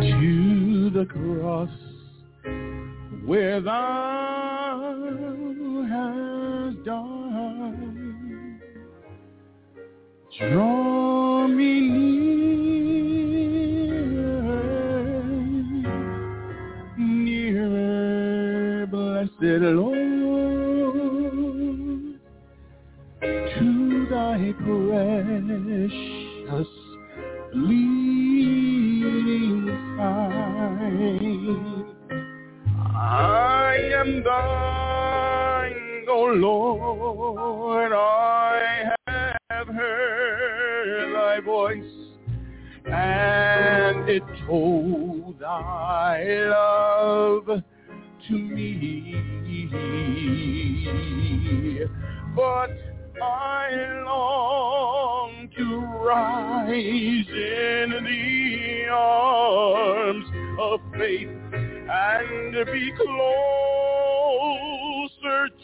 To 0.00 0.90
the 0.90 1.06
cross 1.06 1.70
where 3.24 3.60
thou 3.60 4.45
draw 10.38 11.46
me 11.48 11.80
near, 11.80 12.26
near, 16.98 18.86
blessed 18.86 19.62
Lord, 19.62 19.96
to 23.22 24.06
thy 24.10 24.52
precious 24.62 25.94
side. 29.96 30.26
I 32.94 33.78
am 33.94 34.10
Lord, 36.34 37.92
I 37.92 38.45
have 39.66 39.74
heard 39.74 41.14
thy 41.14 41.40
voice, 41.40 41.84
and 42.86 44.08
it 44.08 44.22
told 44.46 45.38
thy 45.40 46.22
love 46.48 47.62
to 48.28 48.32
me. 48.32 49.14
But 52.34 52.70
I 53.22 54.02
long 54.04 55.48
to 55.56 55.80
rise 55.80 57.28
in 57.28 57.90
the 58.04 58.88
arms 58.92 60.26
of 60.60 60.80
faith 60.98 61.30
and 61.52 62.52
be 62.66 62.92
closer 62.92 63.08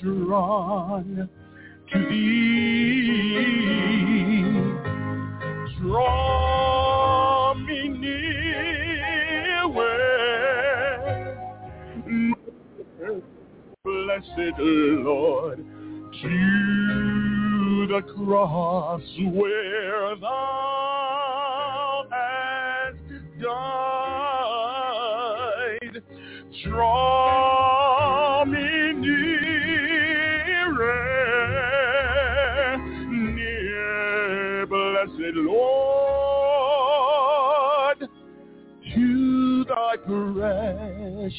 drawn 0.01 1.29
to 1.93 1.99
thee. 2.09 2.33
Draw 5.81 7.55
me 7.55 7.89
near 7.89 9.69
where, 9.69 11.37
blessed 13.85 14.59
Lord, 14.59 15.59
to 16.23 17.87
the 17.89 18.03
cross 18.17 19.03
where 19.33 20.17
thou 20.17 22.07
hast 22.11 23.11
died. 23.41 24.23
Draw 26.65 27.42
precious 40.13 41.33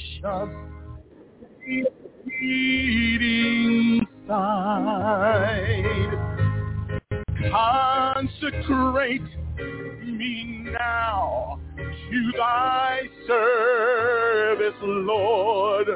bleeding 2.26 4.08
side. 4.28 6.12
Consecrate 7.52 9.22
me 10.04 10.66
now 10.72 11.60
to 11.84 12.32
thy 12.36 13.02
service, 13.28 14.80
Lord, 14.82 15.88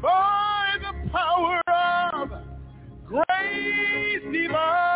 by 0.00 0.76
the 0.80 1.10
power 1.10 1.60
of 1.68 2.30
grace 3.06 4.22
divine. 4.32 4.87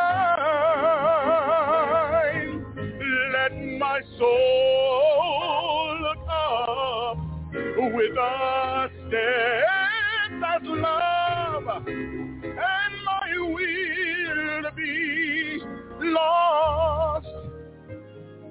and 11.86 12.94
my 13.04 13.28
will 13.38 14.70
be 14.76 15.60
lost 16.00 17.26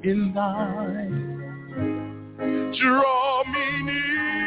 in 0.03 0.33
thine. 0.33 1.37
Draw 2.79 3.43
me 3.51 3.67
nearer, 3.83 4.45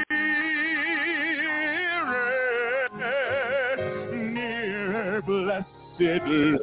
near, 4.13 5.23
blessed 5.23 5.69
to 5.99 6.59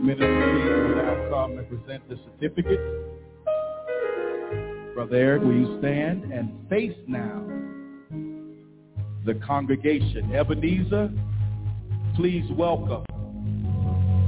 Minister 0.02 0.26
will 0.28 0.96
now 0.96 1.14
come 1.30 1.52
and 1.58 1.66
present 1.68 2.02
the 2.08 2.16
certificate. 2.24 3.11
Eric, 5.12 5.42
will 5.42 5.52
you 5.52 5.78
stand 5.78 6.32
and 6.32 6.50
face 6.70 6.96
now 7.06 7.44
the 9.26 9.34
congregation? 9.46 10.34
Ebenezer, 10.34 11.10
please 12.16 12.50
welcome 12.52 13.04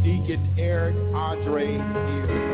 Deacon 0.05 0.55
Eric 0.59 0.95
Andre 1.15 1.73
here. 1.73 2.45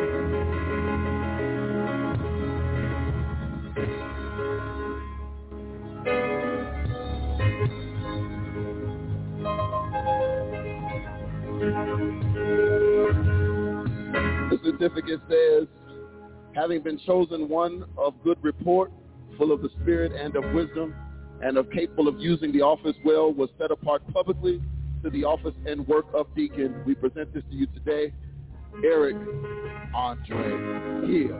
The 14.51 14.59
certificate 14.63 15.21
says, 15.29 15.80
having 16.55 16.83
been 16.83 16.99
chosen 17.07 17.49
one 17.49 17.85
of 17.97 18.15
good 18.23 18.39
report, 18.43 18.93
full 19.39 19.53
of 19.53 19.63
the 19.63 19.71
spirit 19.81 20.13
and 20.13 20.37
of 20.37 20.45
wisdom, 20.53 20.95
and 21.43 21.57
of 21.57 21.71
capable 21.71 22.09
of 22.09 22.19
using 22.19 22.53
the 22.53 22.61
office 22.61 22.97
well, 23.05 23.33
was 23.33 23.49
set 23.59 23.71
apart 23.71 24.03
publicly 24.13 24.61
to 25.03 25.11
the 25.11 25.25
office 25.25 25.55
and 25.67 25.87
work 25.87 26.07
of 26.13 26.27
deacon. 26.35 26.83
We 26.85 26.95
present 26.95 27.33
this 27.33 27.43
to 27.51 27.57
you 27.57 27.67
today, 27.67 28.13
Eric 28.85 29.17
Andre 29.95 31.07
Hill. 31.07 31.39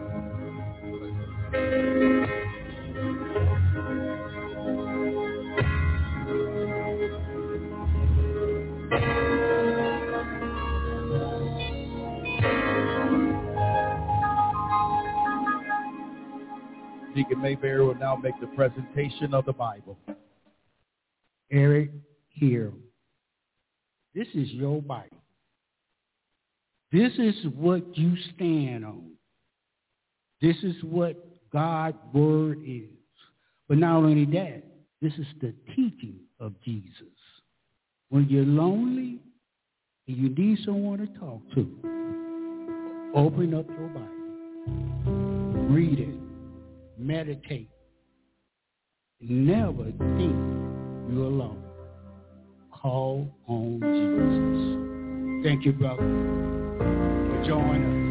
Deacon 17.15 17.41
Mayberry 17.41 17.85
will 17.85 17.95
now 17.95 18.17
make 18.17 18.39
the 18.41 18.47
presentation 18.49 19.35
of 19.35 19.45
the 19.45 19.53
Bible. 19.53 19.99
Eric 21.51 21.91
here. 22.29 22.73
This 24.15 24.29
is 24.35 24.49
your 24.51 24.81
Bible. 24.83 25.17
This 26.93 27.13
is 27.19 27.35
what 27.57 27.97
you 27.97 28.15
stand 28.35 28.85
on. 28.85 29.13
This 30.41 30.57
is 30.63 30.75
what 30.83 31.17
God's 31.53 31.97
word 32.13 32.59
is. 32.67 32.89
But 33.69 33.79
not 33.79 33.97
only 33.97 34.25
that, 34.27 34.63
this 35.01 35.13
is 35.15 35.27
the 35.41 35.55
teaching 35.75 36.19
of 36.41 36.55
Jesus. 36.65 36.91
When 38.09 38.29
you're 38.29 38.45
lonely 38.45 39.21
and 40.09 40.17
you 40.17 40.31
need 40.31 40.59
someone 40.65 40.99
to 40.99 41.07
talk 41.19 41.43
to, 41.55 41.61
open 43.15 43.55
up 43.55 43.69
your 43.69 43.89
Bible. 43.89 45.69
Read 45.69 46.01
it. 46.01 46.30
Meditate. 47.01 47.71
Never 49.23 49.85
think 49.85 50.37
you're 51.11 51.25
alone. 51.25 51.63
Call 52.71 53.35
on 53.49 53.81
Jesus. 53.81 55.45
Thank 55.45 55.65
you, 55.65 55.73
brother, 55.73 56.03
for 56.03 57.45
joining 57.47 57.97
us. 57.97 58.11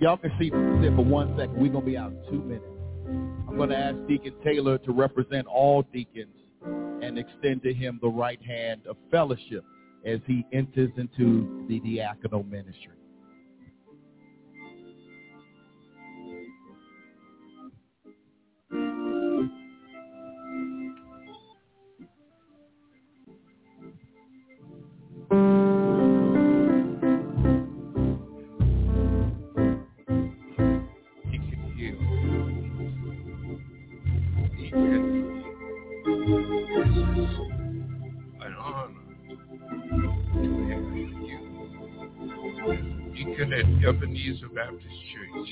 Y'all 0.00 0.16
can 0.16 0.30
see 0.38 0.50
sit 0.82 0.94
for 0.94 1.04
one 1.04 1.36
second. 1.36 1.56
We're 1.56 1.72
to 1.84 1.90
be 1.90 1.96
out 1.96 2.12
in 2.12 2.22
two 2.30 2.42
minutes. 2.42 2.66
I'm 3.48 3.56
to 3.70 3.76
ask 3.76 3.96
Deacon 4.06 4.34
Taylor 4.44 4.78
to 4.78 4.92
represent 4.92 5.46
all 5.48 5.82
deacons 5.92 6.36
and 6.64 7.18
extend 7.18 7.62
to 7.64 7.74
him 7.74 7.98
the 8.00 8.08
right 8.08 8.40
hand 8.42 8.82
of 8.88 8.96
fellowship 9.10 9.64
as 10.06 10.20
he 10.26 10.46
enters 10.52 10.90
into 10.96 11.66
the 11.68 11.80
diaconal 11.80 12.48
ministry. 12.48 13.01
Ebenezer 44.22 44.48
Baptist 44.54 44.86
Church. 45.12 45.48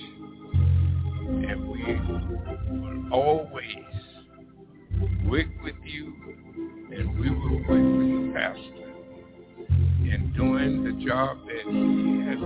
And 1.27 1.69
we 1.69 1.83
will 1.83 3.13
always 3.13 3.77
work 5.27 5.47
with 5.65 5.75
you 5.85 6.13
and 6.93 7.19
we 7.19 7.31
will 7.31 7.57
work 7.69 7.69
with 7.69 8.09
the 8.09 8.33
pastor 8.33 8.91
in 10.05 10.33
doing 10.37 10.85
the 10.85 10.93
job 11.05 11.39
that 11.47 11.65
he 11.67 12.21
has 12.27 12.39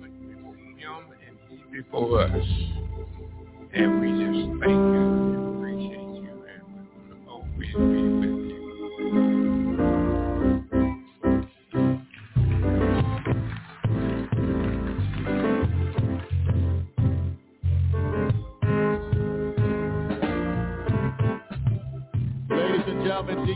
put 0.00 0.12
before 0.28 0.56
him 0.56 1.00
and 1.26 1.36
he 1.48 1.56
before 1.82 2.20
us. 2.22 2.46
And 3.72 4.00
we 4.00 4.08
just 4.08 4.60
thank 4.60 4.72
you 4.72 5.00
and 5.00 5.56
appreciate 5.56 6.10
you 6.22 6.34
and 6.52 6.62
we 6.76 7.14
will 7.14 7.30
always 7.30 7.74
be 7.74 8.19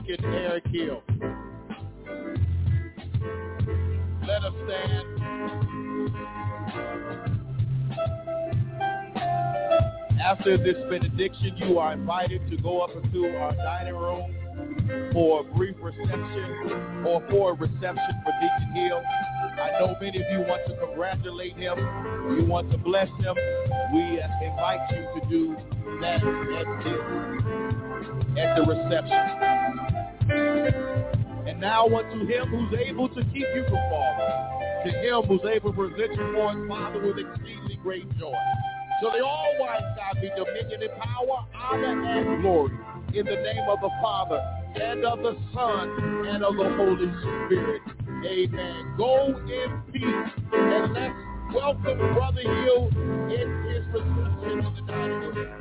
Deacon 0.06 0.24
Eric 0.34 0.66
Hill. 0.66 1.02
Let 4.26 4.44
us 4.44 4.52
stand. 4.66 5.04
After 10.20 10.58
this 10.58 10.76
benediction, 10.90 11.56
you 11.56 11.78
are 11.78 11.94
invited 11.94 12.46
to 12.50 12.56
go 12.58 12.80
up 12.80 12.90
into 13.02 13.34
our 13.38 13.54
dining 13.56 13.94
room 13.94 15.10
for 15.12 15.40
a 15.40 15.44
brief 15.56 15.76
reception 15.80 17.04
or 17.06 17.22
for 17.30 17.52
a 17.52 17.54
reception 17.54 18.22
for 18.24 18.32
Deacon 18.42 18.74
Hill. 18.74 19.02
I 19.62 19.78
know 19.80 19.96
many 20.00 20.18
of 20.18 20.30
you 20.30 20.40
want 20.40 20.66
to 20.66 20.76
congratulate 20.86 21.56
him. 21.56 21.78
You 22.38 22.44
want 22.46 22.70
to 22.72 22.78
bless 22.78 23.08
him. 23.08 23.36
We 23.94 24.20
invite 24.20 24.80
you 24.90 25.20
to 25.20 25.28
do 25.30 25.56
that 26.00 26.22
at 26.22 26.84
this 26.84 27.64
at 28.36 28.56
the 28.56 28.62
reception. 28.62 29.93
And 30.30 31.60
now 31.60 31.86
unto 31.86 32.26
him 32.26 32.48
who's 32.48 32.78
able 32.78 33.08
to 33.08 33.22
keep 33.24 33.46
you 33.54 33.64
from 33.64 33.80
falling, 33.90 34.84
to 34.84 34.90
him 34.90 35.22
who's 35.28 35.44
able 35.50 35.72
to 35.72 35.76
present 35.76 36.12
you 36.14 36.32
for 36.32 36.52
his 36.52 36.68
Father 36.68 37.00
with 37.00 37.18
exceedingly 37.18 37.76
great 37.82 38.08
joy. 38.18 38.32
So 39.02 39.10
the 39.10 39.24
all-wise 39.24 39.82
God 39.96 40.20
be 40.20 40.30
dominion 40.36 40.82
and 40.82 41.00
power, 41.00 41.46
honor, 41.54 42.04
and 42.04 42.42
glory 42.42 42.72
in 43.12 43.26
the 43.26 43.36
name 43.36 43.68
of 43.68 43.80
the 43.80 43.90
Father 44.00 44.40
and 44.80 45.04
of 45.04 45.18
the 45.20 45.36
Son 45.52 45.90
and 46.26 46.42
of 46.42 46.56
the 46.56 46.70
Holy 46.76 47.12
Spirit. 47.46 47.82
Amen. 48.24 48.94
Go 48.96 49.36
in 49.36 49.82
peace 49.92 50.32
and 50.52 50.92
let's 50.94 51.14
welcome 51.54 51.98
Brother 52.14 52.40
Hill 52.40 52.88
in 53.30 53.64
his 53.68 53.84
reception 53.92 54.50
in 54.50 54.58
the 54.64 54.82
dining 54.86 55.20
room. 55.20 55.54